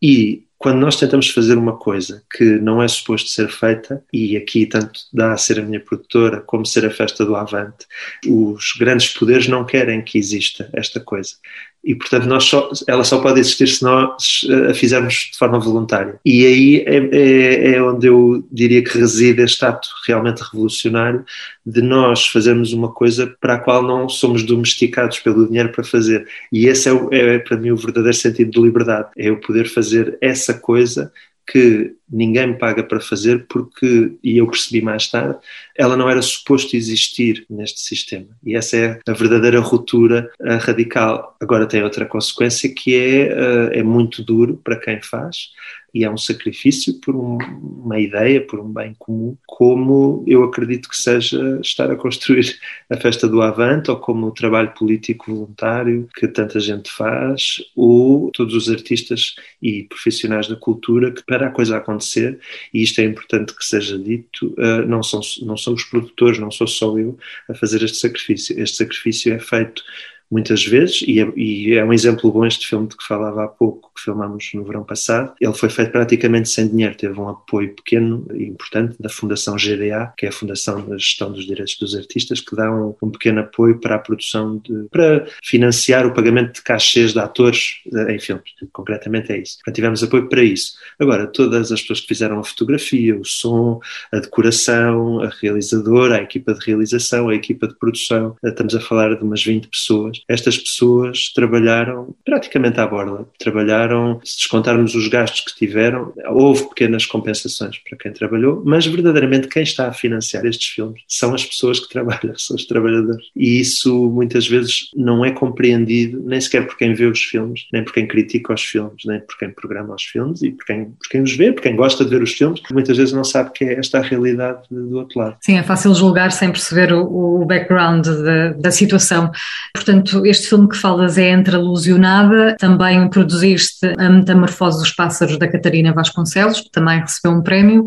E 0.00 0.46
quando 0.58 0.78
nós 0.78 0.96
tentamos 0.96 1.28
fazer 1.30 1.58
uma 1.58 1.76
coisa 1.76 2.24
que 2.34 2.44
não 2.44 2.82
é 2.82 2.88
suposto 2.88 3.28
ser 3.28 3.48
feita, 3.48 4.02
e 4.12 4.36
aqui 4.36 4.66
tanto 4.66 5.00
dá 5.12 5.32
a 5.32 5.36
ser 5.36 5.60
a 5.60 5.62
minha 5.62 5.80
produtora 5.80 6.40
como 6.40 6.64
ser 6.64 6.86
a 6.86 6.90
festa 6.90 7.24
do 7.24 7.36
Avante, 7.36 7.86
os 8.26 8.72
grandes 8.78 9.08
poderes 9.12 9.48
não 9.48 9.64
querem 9.64 10.02
que 10.02 10.18
exista 10.18 10.68
esta 10.72 10.98
coisa 10.98 11.36
e 11.86 11.94
portanto 11.94 12.26
nós 12.26 12.42
só, 12.44 12.68
ela 12.88 13.04
só 13.04 13.20
pode 13.20 13.38
existir 13.38 13.68
se 13.68 13.82
nós 13.82 14.40
a 14.68 14.74
fizermos 14.74 15.30
de 15.32 15.38
forma 15.38 15.60
voluntária. 15.60 16.18
E 16.24 16.44
aí 16.44 16.84
é, 16.84 16.96
é, 16.96 17.74
é, 17.74 17.82
onde 17.82 18.08
eu 18.08 18.44
diria 18.50 18.82
que 18.82 18.98
reside 18.98 19.40
este 19.40 19.64
ato 19.64 19.88
realmente 20.06 20.40
revolucionário 20.40 21.24
de 21.64 21.80
nós 21.80 22.26
fazermos 22.26 22.72
uma 22.72 22.92
coisa 22.92 23.32
para 23.40 23.54
a 23.54 23.58
qual 23.58 23.82
não 23.82 24.08
somos 24.08 24.42
domesticados 24.42 25.20
pelo 25.20 25.46
dinheiro 25.46 25.70
para 25.70 25.84
fazer. 25.84 26.26
E 26.52 26.66
esse 26.66 26.88
é, 26.88 26.92
é 27.12 27.38
para 27.38 27.56
mim 27.56 27.70
o 27.70 27.76
verdadeiro 27.76 28.16
sentido 28.16 28.50
de 28.50 28.60
liberdade, 28.60 29.08
é 29.16 29.28
eu 29.28 29.40
poder 29.40 29.68
fazer 29.68 30.18
essa 30.20 30.54
coisa 30.54 31.12
que 31.46 31.94
ninguém 32.10 32.48
me 32.48 32.58
paga 32.58 32.82
para 32.82 33.00
fazer 33.00 33.46
porque, 33.48 34.12
e 34.22 34.38
eu 34.38 34.46
percebi 34.48 34.82
mais 34.82 35.08
tarde, 35.08 35.38
ela 35.76 35.96
não 35.96 36.10
era 36.10 36.20
suposto 36.20 36.76
existir 36.76 37.46
neste 37.48 37.80
sistema. 37.80 38.26
E 38.44 38.56
essa 38.56 38.76
é 38.76 39.00
a 39.06 39.12
verdadeira 39.12 39.60
ruptura 39.60 40.30
radical. 40.60 41.36
Agora 41.40 41.66
tem 41.66 41.82
outra 41.82 42.04
consequência 42.04 42.72
que 42.72 42.94
é, 42.94 43.28
eh, 43.28 43.78
é 43.78 43.82
muito 43.82 44.22
duro 44.22 44.60
para 44.62 44.76
quem 44.76 45.00
faz, 45.00 45.50
e 45.96 46.04
é 46.04 46.10
um 46.10 46.18
sacrifício 46.18 47.00
por 47.00 47.16
um, 47.16 47.38
uma 47.82 47.98
ideia, 47.98 48.38
por 48.38 48.60
um 48.60 48.70
bem 48.70 48.94
comum, 48.98 49.34
como 49.46 50.22
eu 50.26 50.44
acredito 50.44 50.90
que 50.90 50.96
seja 50.96 51.58
estar 51.62 51.90
a 51.90 51.96
construir 51.96 52.58
a 52.90 52.98
festa 52.98 53.26
do 53.26 53.40
Avante 53.40 53.90
ou 53.90 53.96
como 53.96 54.26
o 54.26 54.30
trabalho 54.30 54.74
político 54.74 55.32
voluntário 55.32 56.06
que 56.14 56.28
tanta 56.28 56.60
gente 56.60 56.90
faz, 56.90 57.62
ou 57.74 58.30
todos 58.32 58.54
os 58.54 58.68
artistas 58.68 59.36
e 59.62 59.84
profissionais 59.84 60.48
da 60.48 60.56
cultura 60.56 61.10
que 61.10 61.24
para 61.24 61.46
a 61.46 61.50
coisa 61.50 61.78
acontecer, 61.78 62.38
e 62.74 62.82
isto 62.82 63.00
é 63.00 63.04
importante 63.04 63.56
que 63.56 63.64
seja 63.64 63.98
dito, 63.98 64.54
uh, 64.58 64.86
não, 64.86 65.02
são, 65.02 65.22
não 65.46 65.56
são 65.56 65.72
os 65.72 65.84
produtores, 65.84 66.38
não 66.38 66.50
sou 66.50 66.66
só 66.66 66.98
eu 66.98 67.16
a 67.48 67.54
fazer 67.54 67.82
este 67.82 67.96
sacrifício. 67.96 68.60
Este 68.60 68.76
sacrifício 68.76 69.32
é 69.32 69.38
feito 69.38 69.82
muitas 70.30 70.64
vezes, 70.64 71.02
e 71.06 71.20
é, 71.20 71.32
e 71.36 71.74
é, 71.74 71.84
um 71.84 71.92
exemplo 71.92 72.30
bom 72.30 72.44
este 72.44 72.66
filme 72.66 72.88
de 72.88 72.96
que 72.96 73.06
falava 73.06 73.44
há 73.44 73.48
pouco, 73.48 73.90
que 73.94 74.02
filmámos 74.02 74.50
no 74.54 74.64
verão 74.64 74.84
passado. 74.84 75.32
Ele 75.40 75.54
foi 75.54 75.68
feito 75.68 75.92
praticamente 75.92 76.48
sem 76.48 76.68
dinheiro, 76.68 76.96
teve 76.96 77.18
um 77.18 77.28
apoio 77.28 77.74
pequeno 77.74 78.26
e 78.34 78.44
importante 78.44 78.96
da 79.00 79.08
Fundação 79.08 79.56
GDA, 79.56 80.12
que 80.16 80.26
é 80.26 80.28
a 80.28 80.32
Fundação 80.32 80.84
da 80.86 80.96
Gestão 80.96 81.32
dos 81.32 81.46
Direitos 81.46 81.76
dos 81.78 81.94
Artistas, 81.94 82.40
que 82.40 82.56
dá 82.56 82.70
um, 82.70 82.94
um 83.00 83.10
pequeno 83.10 83.40
apoio 83.40 83.78
para 83.78 83.96
a 83.96 83.98
produção, 83.98 84.58
de, 84.58 84.88
para 84.90 85.26
financiar 85.42 86.06
o 86.06 86.12
pagamento 86.12 86.54
de 86.54 86.62
cachês 86.62 87.12
de 87.12 87.18
atores 87.20 87.80
eh, 87.94 88.14
em 88.14 88.18
filmes. 88.18 88.44
Concretamente 88.72 89.32
é 89.32 89.38
isso. 89.38 89.58
Tivemos 89.72 90.02
apoio 90.02 90.28
para 90.28 90.42
isso. 90.42 90.74
Agora, 90.98 91.26
todas 91.26 91.70
as 91.70 91.80
pessoas 91.80 92.00
que 92.00 92.08
fizeram 92.08 92.38
a 92.38 92.44
fotografia, 92.44 93.16
o 93.16 93.24
som, 93.24 93.80
a 94.12 94.18
decoração, 94.18 95.20
a 95.20 95.30
realizadora, 95.40 96.16
a 96.16 96.22
equipa 96.22 96.54
de 96.54 96.64
realização, 96.64 97.28
a 97.28 97.34
equipa 97.34 97.68
de 97.68 97.74
produção, 97.76 98.36
eh, 98.44 98.48
estamos 98.48 98.74
a 98.74 98.80
falar 98.80 99.14
de 99.14 99.22
umas 99.22 99.42
20 99.44 99.68
pessoas 99.68 100.15
filmes, 100.16 100.22
estas 100.28 100.58
pessoas 100.58 101.32
trabalharam 101.34 102.14
praticamente 102.24 102.80
à 102.80 102.86
borda. 102.86 103.26
Trabalharam, 103.38 104.20
se 104.24 104.38
descontarmos 104.38 104.94
os 104.94 105.08
gastos 105.08 105.40
que 105.40 105.56
tiveram, 105.56 106.12
houve 106.28 106.68
pequenas 106.68 107.06
compensações 107.06 107.78
para 107.78 107.98
quem 107.98 108.12
trabalhou, 108.12 108.62
mas 108.64 108.86
verdadeiramente 108.86 109.48
quem 109.48 109.62
está 109.62 109.88
a 109.88 109.92
financiar 109.92 110.44
estes 110.46 110.68
filmes 110.68 111.02
são 111.08 111.34
as 111.34 111.44
pessoas 111.44 111.80
que 111.80 111.88
trabalham, 111.92 112.36
são 112.36 112.56
os 112.56 112.64
trabalhadores. 112.64 113.26
E 113.34 113.60
isso 113.60 114.10
muitas 114.10 114.46
vezes 114.46 114.90
não 114.94 115.24
é 115.24 115.30
compreendido 115.30 116.22
nem 116.24 116.40
sequer 116.40 116.66
por 116.66 116.76
quem 116.76 116.94
vê 116.94 117.06
os 117.06 117.22
filmes, 117.22 117.66
nem 117.72 117.84
por 117.84 117.92
quem 117.92 118.06
critica 118.06 118.54
os 118.54 118.62
filmes, 118.62 119.02
nem 119.04 119.20
por 119.20 119.36
quem 119.38 119.50
programa 119.50 119.94
os 119.94 120.02
filmes 120.02 120.42
e 120.42 120.50
por 120.50 120.64
quem, 120.64 120.84
por 120.84 121.08
quem 121.10 121.22
os 121.22 121.36
vê, 121.36 121.52
por 121.52 121.62
quem 121.62 121.76
gosta 121.76 122.04
de 122.04 122.10
ver 122.10 122.22
os 122.22 122.32
filmes, 122.32 122.60
muitas 122.70 122.96
vezes 122.96 123.12
não 123.12 123.24
sabe 123.24 123.52
que 123.52 123.64
é 123.64 123.78
esta 123.78 123.98
a 123.98 124.02
realidade 124.02 124.62
do 124.70 124.98
outro 124.98 125.18
lado. 125.18 125.36
Sim, 125.40 125.58
é 125.58 125.62
fácil 125.62 125.94
julgar 125.94 126.32
sem 126.32 126.50
perceber 126.50 126.92
o, 126.92 127.42
o 127.42 127.44
background 127.44 128.06
da, 128.06 128.52
da 128.52 128.70
situação. 128.70 129.30
Portanto, 129.74 130.05
este 130.24 130.48
filme 130.48 130.68
que 130.68 130.76
falas 130.76 131.18
é 131.18 131.30
Entre 131.30 131.56
a 131.56 131.58
Luz 131.58 131.86
e 131.86 131.92
o 131.92 131.98
Nada, 131.98 132.56
também 132.58 133.08
produziste 133.08 133.86
A 133.98 134.08
Metamorfose 134.08 134.78
dos 134.78 134.92
Pássaros 134.92 135.38
da 135.38 135.48
Catarina 135.48 135.92
Vasconcelos, 135.92 136.60
que 136.60 136.70
também 136.70 137.00
recebeu 137.00 137.32
um 137.32 137.42
prémio. 137.42 137.86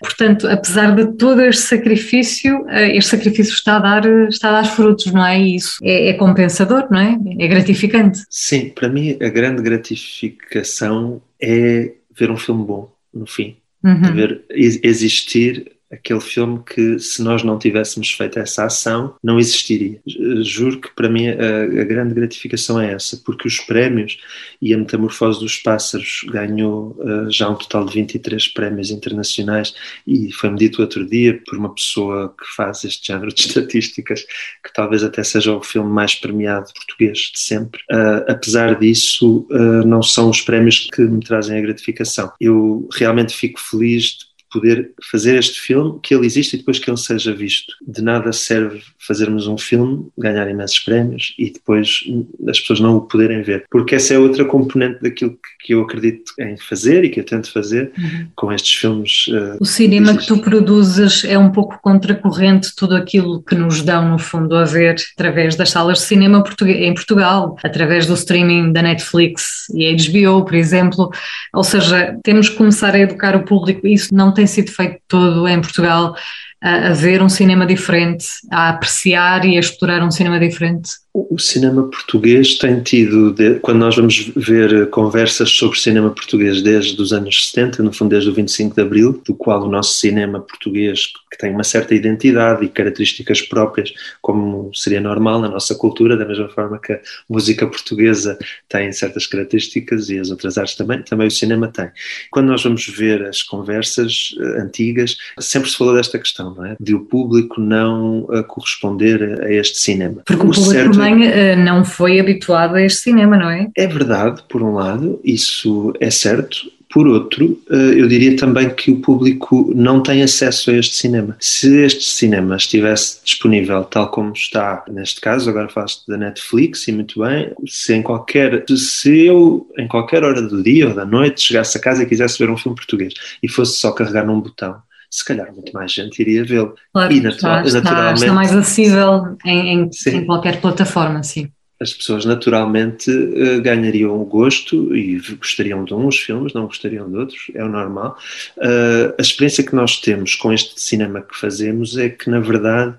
Portanto, 0.00 0.48
apesar 0.48 0.94
de 0.94 1.16
todo 1.16 1.42
este 1.42 1.62
sacrifício, 1.62 2.64
eh, 2.68 2.96
este 2.96 3.10
sacrifício 3.10 3.52
está 3.52 3.76
a 3.76 3.80
dar, 3.80 4.06
está 4.28 4.48
a 4.48 4.62
dar 4.62 4.64
frutos, 4.64 5.12
não 5.12 5.24
é? 5.24 5.38
E 5.38 5.56
isso 5.56 5.76
é, 5.82 6.08
é 6.08 6.12
compensador, 6.14 6.86
não 6.90 6.98
é? 6.98 7.18
É 7.38 7.48
gratificante. 7.48 8.22
Sim, 8.30 8.70
para 8.70 8.88
mim 8.88 9.16
a 9.20 9.28
grande 9.28 9.62
gratificação 9.62 11.20
é 11.40 11.92
ver 12.18 12.30
um 12.30 12.36
filme 12.36 12.64
bom, 12.64 12.90
no 13.12 13.26
fim. 13.26 13.56
Uhum. 13.82 14.14
Ver 14.14 14.44
existir 14.50 15.72
aquele 15.90 16.20
filme 16.20 16.62
que, 16.64 16.98
se 17.00 17.22
nós 17.22 17.42
não 17.42 17.58
tivéssemos 17.58 18.12
feito 18.12 18.38
essa 18.38 18.64
ação, 18.64 19.14
não 19.22 19.38
existiria. 19.38 20.00
Juro 20.42 20.80
que 20.80 20.94
para 20.94 21.08
mim 21.08 21.28
a, 21.28 21.82
a, 21.82 21.84
grande 21.84 22.14
gratificação 22.14 22.80
é 22.80 22.92
essa, 22.92 23.16
porque 23.24 23.48
os 23.48 23.58
prémios 23.58 24.18
e 24.62 24.72
a 24.72 24.78
Metamorfose 24.78 25.40
dos 25.40 25.56
Pássaros 25.56 26.24
ganhou 26.28 26.96
uh, 27.00 27.30
já 27.30 27.48
um 27.48 27.56
total 27.56 27.84
de 27.86 27.94
23 27.94 28.48
prémios 28.48 28.90
internacionais 28.90 29.74
e 30.06 30.32
foi-me 30.32 30.58
dito 30.58 30.80
outro 30.80 31.04
dia 31.04 31.40
por 31.44 31.58
uma 31.58 31.74
pessoa 31.74 32.34
que 32.38 32.46
faz 32.54 32.84
este 32.84 33.08
género 33.08 33.34
de 33.34 33.40
estatísticas 33.48 34.22
que 34.64 34.72
talvez 34.72 35.02
até 35.02 35.24
seja 35.24 35.52
o 35.52 35.62
filme 35.62 35.90
mais 35.90 36.14
premiado 36.14 36.72
português 36.72 37.18
de 37.32 37.40
sempre. 37.40 37.80
Uh, 37.90 38.24
apesar 38.28 38.78
disso, 38.78 39.46
uh, 39.50 39.84
não 39.86 40.02
são 40.02 40.30
os 40.30 40.40
prémios 40.40 40.88
que 40.92 41.02
me 41.02 41.20
trazem 41.20 41.58
a 41.58 41.60
gratificação. 41.60 42.30
Eu 42.40 42.88
realmente 42.92 43.34
fico 43.34 43.58
feliz 43.60 44.18
de 44.18 44.29
poder 44.50 44.92
fazer 45.10 45.36
este 45.36 45.60
filme, 45.60 45.98
que 46.02 46.14
ele 46.14 46.26
existe 46.26 46.54
e 46.54 46.58
depois 46.58 46.78
que 46.78 46.90
ele 46.90 46.96
seja 46.96 47.34
visto. 47.34 47.74
De 47.86 48.02
nada 48.02 48.32
serve 48.32 48.82
fazermos 48.98 49.46
um 49.46 49.56
filme, 49.56 50.06
ganhar 50.16 50.48
imensos 50.48 50.78
prémios 50.78 51.34
e 51.38 51.50
depois 51.50 52.04
as 52.48 52.60
pessoas 52.60 52.80
não 52.80 52.96
o 52.96 53.00
poderem 53.00 53.42
ver. 53.42 53.64
Porque 53.70 53.94
essa 53.94 54.14
é 54.14 54.18
outra 54.18 54.44
componente 54.44 55.00
daquilo 55.02 55.36
que 55.60 55.74
eu 55.74 55.82
acredito 55.82 56.32
em 56.38 56.56
fazer 56.56 57.04
e 57.04 57.10
que 57.10 57.20
eu 57.20 57.24
tento 57.24 57.52
fazer 57.52 57.92
uhum. 57.96 58.26
com 58.34 58.52
estes 58.52 58.74
filmes. 58.74 59.26
Uh, 59.28 59.56
o 59.60 59.64
cinema 59.64 60.16
que 60.16 60.26
tu 60.26 60.38
produzes 60.38 61.24
é 61.24 61.38
um 61.38 61.50
pouco 61.50 61.78
contracorrente 61.82 62.74
tudo 62.76 62.94
aquilo 62.94 63.42
que 63.42 63.54
nos 63.54 63.82
dão, 63.82 64.10
no 64.10 64.18
fundo, 64.18 64.54
a 64.54 64.64
ver 64.64 64.96
através 65.16 65.56
das 65.56 65.70
salas 65.70 65.98
de 65.98 66.04
cinema 66.04 66.42
em 66.66 66.94
Portugal, 66.94 67.56
através 67.62 68.06
do 68.06 68.14
streaming 68.14 68.72
da 68.72 68.82
Netflix 68.82 69.66
e 69.74 69.94
HBO, 69.94 70.44
por 70.44 70.54
exemplo. 70.54 71.10
Ou 71.52 71.64
seja, 71.64 72.18
temos 72.22 72.48
que 72.48 72.56
começar 72.56 72.94
a 72.94 72.98
educar 72.98 73.36
o 73.36 73.44
público. 73.44 73.86
Isso 73.86 74.14
não 74.14 74.32
tem 74.32 74.39
tem 74.40 74.46
sido 74.46 74.72
feito 74.72 75.02
todo 75.06 75.46
em 75.46 75.60
Portugal 75.60 76.14
a, 76.62 76.92
ver 76.92 77.22
um 77.22 77.28
cinema 77.28 77.64
diferente, 77.64 78.26
a 78.50 78.68
apreciar 78.68 79.44
e 79.44 79.56
a 79.56 79.60
explorar 79.60 80.04
um 80.04 80.10
cinema 80.10 80.38
diferente? 80.38 80.90
O 81.12 81.38
cinema 81.38 81.88
português 81.90 82.56
tem 82.56 82.80
tido, 82.82 83.34
quando 83.62 83.78
nós 83.78 83.96
vamos 83.96 84.30
ver 84.36 84.88
conversas 84.90 85.50
sobre 85.50 85.78
cinema 85.78 86.10
português 86.10 86.62
desde 86.62 87.00
os 87.00 87.12
anos 87.12 87.50
70, 87.50 87.82
no 87.82 87.92
fundo 87.92 88.10
desde 88.10 88.30
o 88.30 88.34
25 88.34 88.76
de 88.76 88.82
Abril, 88.82 89.20
do 89.26 89.34
qual 89.34 89.62
o 89.62 89.68
nosso 89.68 89.94
cinema 89.94 90.38
português, 90.38 91.06
que 91.30 91.36
tem 91.36 91.52
uma 91.52 91.64
certa 91.64 91.94
identidade 91.94 92.64
e 92.64 92.68
características 92.68 93.42
próprias, 93.42 93.92
como 94.22 94.70
seria 94.72 95.00
normal 95.00 95.40
na 95.40 95.48
nossa 95.48 95.74
cultura, 95.74 96.16
da 96.16 96.24
mesma 96.24 96.48
forma 96.48 96.78
que 96.78 96.92
a 96.92 97.00
música 97.28 97.66
portuguesa 97.66 98.38
tem 98.68 98.92
certas 98.92 99.26
características 99.26 100.10
e 100.10 100.18
as 100.18 100.30
outras 100.30 100.58
artes 100.58 100.76
também, 100.76 101.02
também 101.02 101.26
o 101.26 101.30
cinema 101.30 101.66
tem. 101.68 101.90
Quando 102.30 102.46
nós 102.46 102.62
vamos 102.62 102.86
ver 102.86 103.24
as 103.24 103.42
conversas 103.42 104.34
eh, 104.38 104.62
antigas, 104.62 105.16
sempre 105.40 105.68
se 105.70 105.76
falou 105.76 105.94
desta 105.94 106.18
questão 106.18 106.49
não 106.54 106.64
é? 106.64 106.76
De 106.80 106.94
o 106.94 107.00
público 107.00 107.60
não 107.60 108.20
uh, 108.24 108.44
corresponder 108.44 109.42
a 109.42 109.52
este 109.52 109.78
cinema. 109.78 110.22
Porque 110.24 110.46
o, 110.46 110.50
o 110.50 110.54
público 110.54 110.72
certo... 110.72 110.98
também 110.98 111.28
uh, 111.28 111.56
não 111.64 111.84
foi 111.84 112.20
habituado 112.20 112.76
a 112.76 112.82
este 112.82 113.00
cinema, 113.00 113.36
não 113.36 113.50
é? 113.50 113.68
É 113.76 113.86
verdade, 113.86 114.42
por 114.48 114.62
um 114.62 114.74
lado, 114.74 115.20
isso 115.24 115.92
é 116.00 116.10
certo. 116.10 116.70
Por 116.92 117.06
outro, 117.06 117.56
eh, 117.70 118.00
eu 118.00 118.08
diria 118.08 118.36
também 118.36 118.68
que 118.68 118.90
o 118.90 119.00
público 119.00 119.72
não 119.76 120.02
tem 120.02 120.24
acesso 120.24 120.72
a 120.72 120.74
este 120.74 120.96
cinema. 120.96 121.36
Se 121.38 121.84
este 121.84 122.02
cinema 122.02 122.56
estivesse 122.56 123.20
disponível 123.24 123.84
tal 123.84 124.10
como 124.10 124.32
está 124.32 124.84
neste 124.90 125.20
caso, 125.20 125.48
agora 125.48 125.68
falaste 125.68 126.04
da 126.08 126.16
Netflix 126.16 126.88
e 126.88 126.92
muito 126.92 127.20
bem, 127.20 127.52
se 127.68 127.94
em 127.94 128.02
qualquer, 128.02 128.64
se 128.76 129.26
eu 129.26 129.68
em 129.78 129.86
qualquer 129.86 130.24
hora 130.24 130.42
do 130.42 130.64
dia 130.64 130.88
ou 130.88 130.94
da 130.94 131.04
noite 131.04 131.42
chegasse 131.42 131.78
a 131.78 131.80
casa 131.80 132.02
e 132.02 132.06
quisesse 132.06 132.36
ver 132.40 132.50
um 132.50 132.56
filme 132.56 132.74
português 132.74 133.14
e 133.40 133.48
fosse 133.48 133.78
só 133.78 133.92
carregar 133.92 134.26
num 134.26 134.40
botão, 134.40 134.82
se 135.10 135.24
calhar 135.24 135.52
muito 135.52 135.72
mais 135.72 135.92
gente 135.92 136.20
iria 136.20 136.44
vê-lo. 136.44 136.74
Claro, 136.92 137.12
e 137.12 137.20
natural, 137.20 137.64
está, 137.64 137.80
naturalmente, 137.80 138.20
está 138.20 138.32
mais 138.32 138.54
acessível 138.54 139.36
em, 139.44 139.68
em, 139.74 139.90
em, 140.06 140.24
qualquer 140.24 140.60
plataforma, 140.60 141.22
sim. 141.22 141.50
As 141.80 141.92
pessoas 141.92 142.24
naturalmente 142.26 143.10
uh, 143.10 143.60
ganhariam 143.60 144.20
o 144.20 144.24
gosto 144.24 144.94
e 144.94 145.18
gostariam 145.36 145.82
de 145.82 145.94
uns 145.94 146.18
filmes, 146.18 146.52
não 146.52 146.66
gostariam 146.66 147.10
de 147.10 147.16
outros, 147.16 147.50
é 147.54 147.64
o 147.64 147.68
normal. 147.68 148.16
Uh, 148.58 149.14
a 149.18 149.22
experiência 149.22 149.64
que 149.64 149.74
nós 149.74 149.98
temos 149.98 150.36
com 150.36 150.52
este 150.52 150.80
cinema 150.80 151.22
que 151.22 151.36
fazemos 151.36 151.96
é 151.96 152.10
que, 152.10 152.28
na 152.28 152.38
verdade, 152.38 152.94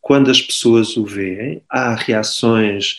quando 0.00 0.30
as 0.30 0.40
pessoas 0.40 0.96
o 0.96 1.04
veem, 1.04 1.60
há 1.68 1.94
reações 1.94 2.98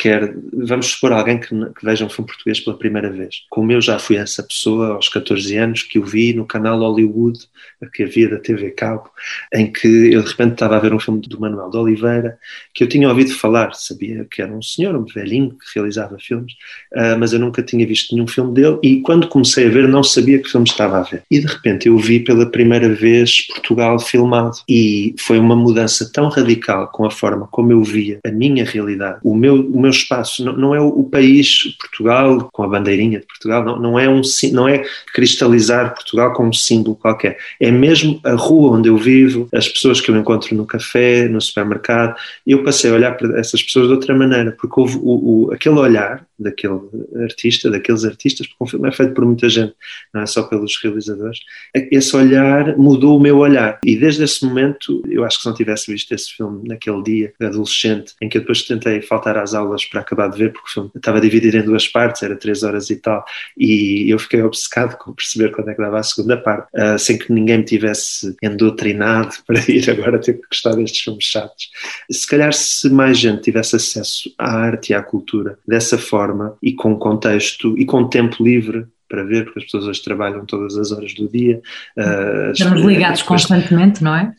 quer, 0.00 0.34
vamos 0.54 0.86
supor 0.86 1.12
alguém 1.12 1.38
que, 1.38 1.48
que, 1.48 1.84
veja 1.84 2.06
um 2.06 2.08
filme 2.08 2.26
português 2.26 2.58
pela 2.58 2.78
primeira 2.78 3.10
vez. 3.10 3.42
Como 3.50 3.70
eu 3.70 3.82
já 3.82 3.98
fui 3.98 4.16
essa 4.16 4.42
pessoa 4.42 4.94
aos 4.94 5.10
14 5.10 5.54
anos 5.58 5.82
que 5.82 5.98
o 5.98 6.04
vi 6.04 6.32
no 6.32 6.46
canal 6.46 6.78
Hollywood, 6.78 7.38
que 7.92 8.04
havia 8.04 8.30
da 8.30 8.38
TV 8.38 8.70
Cabo, 8.70 9.10
em 9.52 9.70
que 9.70 9.86
eu 9.86 10.22
de 10.22 10.30
repente 10.30 10.52
estava 10.52 10.76
a 10.76 10.80
ver 10.80 10.94
um 10.94 10.98
filme 10.98 11.20
do 11.20 11.38
Manuel 11.38 11.68
de 11.68 11.76
Oliveira, 11.76 12.38
que 12.72 12.82
eu 12.82 12.88
tinha 12.88 13.10
ouvido 13.10 13.34
falar, 13.34 13.74
sabia 13.74 14.26
que 14.30 14.40
era 14.40 14.50
um 14.50 14.62
senhor, 14.62 14.96
um 14.96 15.04
velhinho 15.04 15.50
que 15.50 15.66
realizava 15.74 16.16
filmes, 16.18 16.54
uh, 16.94 17.18
mas 17.18 17.34
eu 17.34 17.38
nunca 17.38 17.62
tinha 17.62 17.86
visto 17.86 18.14
nenhum 18.14 18.26
filme 18.26 18.54
dele 18.54 18.78
e 18.82 19.02
quando 19.02 19.28
comecei 19.28 19.66
a 19.66 19.70
ver 19.70 19.86
não 19.86 20.02
sabia 20.02 20.38
que 20.38 20.48
filme 20.48 20.66
estava 20.66 20.98
a 20.98 21.02
ver. 21.02 21.22
E 21.30 21.40
de 21.40 21.46
repente 21.46 21.88
eu 21.88 21.98
vi 21.98 22.20
pela 22.20 22.46
primeira 22.46 22.88
vez 22.88 23.46
Portugal 23.48 23.98
filmado 23.98 24.56
e 24.66 25.14
foi 25.18 25.38
uma 25.38 25.54
mudança 25.54 26.10
tão 26.10 26.28
radical 26.28 26.88
com 26.88 27.04
a 27.04 27.10
forma 27.10 27.46
como 27.48 27.70
eu 27.72 27.82
via 27.82 28.18
a 28.24 28.30
minha 28.30 28.64
realidade, 28.64 29.18
o 29.22 29.34
meu, 29.34 29.60
o 29.60 29.78
meu 29.78 29.89
meu 29.90 29.96
espaço, 29.96 30.44
não, 30.44 30.52
não 30.52 30.74
é 30.74 30.80
o, 30.80 31.04
país 31.04 31.76
Portugal 31.78 32.48
com 32.52 32.62
a 32.62 32.68
bandeirinha 32.68 33.18
de 33.18 33.26
Portugal, 33.26 33.64
não, 33.64 33.78
não, 33.78 33.98
é 33.98 34.08
um, 34.08 34.22
não 34.52 34.68
é 34.68 34.84
cristalizar 35.12 35.94
Portugal 35.94 36.32
como 36.32 36.50
um 36.50 36.52
símbolo 36.52 36.96
qualquer, 36.96 37.36
é 37.60 37.70
mesmo 37.70 38.20
a 38.24 38.34
rua 38.34 38.76
onde 38.76 38.88
eu 38.88 38.96
vivo, 38.96 39.48
as 39.52 39.68
pessoas 39.68 40.00
que 40.00 40.10
eu 40.10 40.16
encontro 40.16 40.54
no 40.54 40.64
café, 40.64 41.28
no 41.28 41.40
supermercado, 41.40 42.16
eu 42.46 42.62
passei 42.62 42.90
a 42.90 42.94
olhar 42.94 43.16
para 43.16 43.38
essas 43.38 43.62
pessoas 43.62 43.88
de 43.88 43.94
outra 43.94 44.14
maneira, 44.14 44.52
porque 44.52 44.80
houve 44.80 44.96
o, 44.96 45.48
o, 45.48 45.52
aquele 45.52 45.78
olhar 45.78 46.24
daquele 46.40 46.80
artista, 47.22 47.70
daqueles 47.70 48.04
artistas, 48.04 48.46
porque 48.46 48.64
um 48.64 48.66
filme 48.66 48.88
é 48.88 48.92
feito 48.92 49.14
por 49.14 49.24
muita 49.24 49.48
gente, 49.48 49.74
não 50.12 50.22
é 50.22 50.26
só 50.26 50.42
pelos 50.42 50.76
realizadores, 50.82 51.40
esse 51.74 52.16
olhar 52.16 52.76
mudou 52.76 53.16
o 53.16 53.20
meu 53.20 53.38
olhar 53.38 53.78
e 53.84 53.96
desde 53.96 54.24
esse 54.24 54.44
momento, 54.44 55.02
eu 55.08 55.24
acho 55.24 55.36
que 55.36 55.42
se 55.42 55.48
não 55.48 55.54
tivesse 55.54 55.92
visto 55.92 56.12
esse 56.12 56.32
filme 56.32 56.68
naquele 56.68 57.02
dia 57.02 57.32
adolescente, 57.40 58.14
em 58.20 58.28
que 58.28 58.38
eu 58.38 58.40
depois 58.40 58.62
tentei 58.62 59.00
faltar 59.02 59.36
às 59.36 59.54
aulas 59.54 59.84
para 59.84 60.00
acabar 60.00 60.28
de 60.28 60.38
ver, 60.38 60.52
porque 60.52 60.68
o 60.68 60.72
filme 60.72 60.90
estava 60.94 61.20
dividido 61.20 61.56
em 61.56 61.62
duas 61.62 61.86
partes, 61.86 62.22
era 62.22 62.36
três 62.36 62.62
horas 62.62 62.90
e 62.90 62.96
tal, 62.96 63.24
e 63.56 64.10
eu 64.10 64.18
fiquei 64.18 64.42
obcecado 64.42 64.96
com 64.96 65.12
perceber 65.12 65.50
quando 65.50 65.70
é 65.70 65.74
que 65.74 65.80
dava 65.80 65.98
a 65.98 66.02
segunda 66.02 66.36
parte, 66.36 66.68
uh, 66.74 66.98
sem 66.98 67.18
que 67.18 67.32
ninguém 67.32 67.58
me 67.58 67.64
tivesse 67.64 68.34
endoctrinado 68.42 69.34
para 69.46 69.60
ir 69.70 69.88
agora 69.90 70.18
ter 70.18 70.34
que 70.34 70.46
gostar 70.48 70.74
destes 70.74 71.00
filmes 71.02 71.24
chatos. 71.24 71.70
Se 72.10 72.26
calhar, 72.26 72.52
se 72.52 72.88
mais 72.90 73.18
gente 73.18 73.42
tivesse 73.42 73.76
acesso 73.76 74.32
à 74.38 74.56
arte 74.56 74.90
e 74.90 74.94
à 74.94 75.02
cultura 75.02 75.58
dessa 75.66 75.98
forma 75.98 76.29
e 76.62 76.72
com 76.72 76.96
contexto 76.96 77.76
e 77.78 77.84
com 77.84 78.08
tempo 78.08 78.42
livre 78.42 78.86
para 79.08 79.24
ver, 79.24 79.44
porque 79.44 79.58
as 79.58 79.64
pessoas 79.64 79.86
hoje 79.86 80.02
trabalham 80.02 80.46
todas 80.46 80.76
as 80.76 80.92
horas 80.92 81.12
do 81.14 81.28
dia. 81.28 81.60
Uh, 81.98 82.52
Estamos 82.52 82.82
ligados 82.82 83.22
constantemente, 83.22 84.02
não 84.04 84.14
é? 84.14 84.32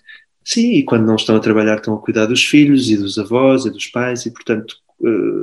Sim, 0.43 0.71
e 0.73 0.83
quando 0.83 1.05
não 1.05 1.15
estão 1.15 1.35
a 1.35 1.39
trabalhar 1.39 1.75
estão 1.75 1.93
a 1.93 2.01
cuidar 2.01 2.25
dos 2.25 2.43
filhos 2.43 2.89
e 2.89 2.97
dos 2.97 3.17
avós 3.17 3.65
e 3.65 3.69
dos 3.69 3.87
pais 3.87 4.25
e, 4.25 4.31
portanto, 4.31 4.75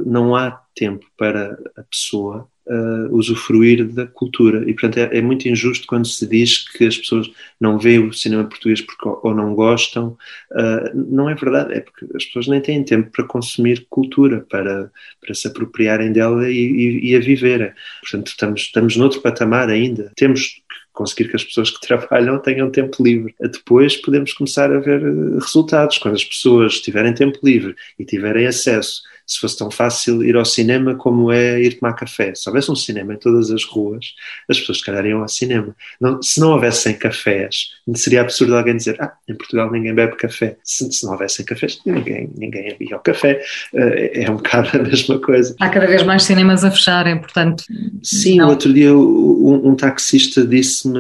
não 0.07 0.37
há 0.37 0.63
tempo 0.75 1.05
para 1.17 1.59
a 1.77 1.83
pessoa 1.83 2.49
uh, 2.69 3.15
usufruir 3.15 3.87
da 3.89 4.07
cultura. 4.07 4.63
E, 4.69 4.73
portanto, 4.73 4.99
é, 4.99 5.19
é, 5.19 5.23
muito 5.23 5.49
injusto 5.49 5.87
quando 5.87 6.07
se 6.07 6.27
diz 6.27 6.69
que 6.69 6.87
as 6.87 6.97
pessoas 6.97 7.31
não 7.61 7.79
veem 7.79 8.07
o 8.07 8.13
cinema 8.13 8.45
português 8.45 8.81
porque 8.81 9.09
ou 9.09 9.35
não 9.35 9.55
gostam. 9.55 10.17
Uh, 10.53 10.95
não 10.95 11.29
é 11.29 11.35
verdade, 11.35 11.75
é 11.75 11.81
porque 11.81 12.07
as 12.15 12.25
pessoas 12.27 12.47
nem 12.47 12.61
têm 12.61 12.85
tempo 12.85 13.11
para 13.11 13.25
consumir 13.25 13.87
cultura, 13.91 14.47
para, 14.49 14.91
para 15.21 15.35
se 15.35 15.49
apropriarem 15.49 16.13
dela 16.13 16.49
e, 16.49 16.55
e, 16.55 17.11
e 17.11 17.17
a 17.17 17.21
viverem. 17.21 17.73
Portanto, 18.03 18.29
estamos, 18.29 18.61
estamos 18.61 18.97
noutro 18.97 19.21
patamar 19.21 19.69
ainda. 19.69 20.13
Temos 20.17 20.63
conseguir 20.93 21.29
que 21.29 21.37
as 21.37 21.45
pessoas 21.45 21.71
que 21.71 21.81
trabalham 21.87 22.39
tenham 22.41 22.71
tempo 22.71 23.03
livre. 23.03 23.35
Depois 23.41 23.97
podemos 23.97 24.33
começar 24.33 24.73
a 24.73 24.81
ver 24.81 25.01
eh, 25.01 25.39
resultados. 25.41 25.99
Quando 25.99 26.15
as 26.15 26.25
pessoas 26.25 26.81
tiverem 26.81 27.15
tempo 27.15 27.39
livre 27.43 27.75
e 27.99 28.05
tiverem 28.05 28.47
acesso 28.47 29.03
se 29.29 29.39
fosse 29.39 29.59
tão 29.59 29.71
fácil 29.71 30.25
ir 30.25 30.35
ao 30.37 30.45
cinema 30.45 30.95
como 30.95 31.31
é 31.31 31.61
ir 31.61 31.79
tomar 31.79 31.93
café. 31.93 32.35
Se 32.35 32.49
houvesse 32.49 32.71
um 32.71 32.75
cinema 32.75 33.13
em 33.13 33.19
todas 33.19 33.51
as 33.51 33.63
ruas, 33.63 34.15
as 34.49 34.59
pessoas 34.59 34.79
se 34.79 34.85
calhar 34.85 35.05
iam 35.05 35.21
ao 35.21 35.29
cinema. 35.29 35.77
Não, 36.01 36.23
se 36.23 36.41
não 36.41 36.53
houvessem 36.53 36.95
cafés, 36.95 37.69
seria 37.95 38.23
absurdo 38.23 38.57
alguém 38.57 38.77
dizer 38.77 38.97
ah, 39.01 39.13
em 39.29 39.35
Portugal 39.35 39.71
ninguém 39.71 39.95
bebe 39.95 40.17
café. 40.17 40.57
Se, 40.65 40.91
se 40.91 41.05
não 41.05 41.13
houvessem 41.13 41.45
cafés, 41.45 41.79
ninguém, 41.85 42.31
ninguém 42.39 42.75
ia 42.81 42.97
ao 42.97 43.03
café. 43.03 43.43
Uh, 43.75 44.11
é 44.15 44.31
um 44.31 44.37
bocado 44.49 44.71
a 44.79 44.83
mesma 44.83 45.19
coisa. 45.19 45.55
Há 45.61 45.69
cada 45.69 45.87
vez 45.87 46.03
mais 46.05 46.23
cinemas 46.23 46.65
a 46.65 46.71
fecharem, 46.71 47.19
portanto... 47.19 47.65
Sim, 48.03 48.39
não. 48.39 48.49
outro 48.49 48.73
dia 48.73 48.95
um, 48.95 49.69
um 49.69 49.75
taxista 49.75 50.47
disse-me, 50.47 50.99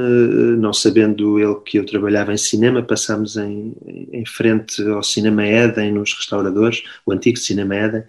não 0.58 0.74
sabendo 0.74 1.40
ele 1.40 1.56
que 1.64 1.78
eu 1.78 1.86
trabalhava 1.86 2.34
em 2.34 2.36
cinema, 2.36 2.82
passámos 2.82 3.38
em, 3.38 3.72
em 4.12 4.26
frente 4.26 4.82
ao 4.82 5.02
Cinema 5.02 5.46
Eden, 5.46 5.92
nos 5.92 6.12
restauradores, 6.12 6.82
o 7.06 7.12
antigo 7.12 7.38
Cinema 7.38 7.74
Eden, 7.74 8.02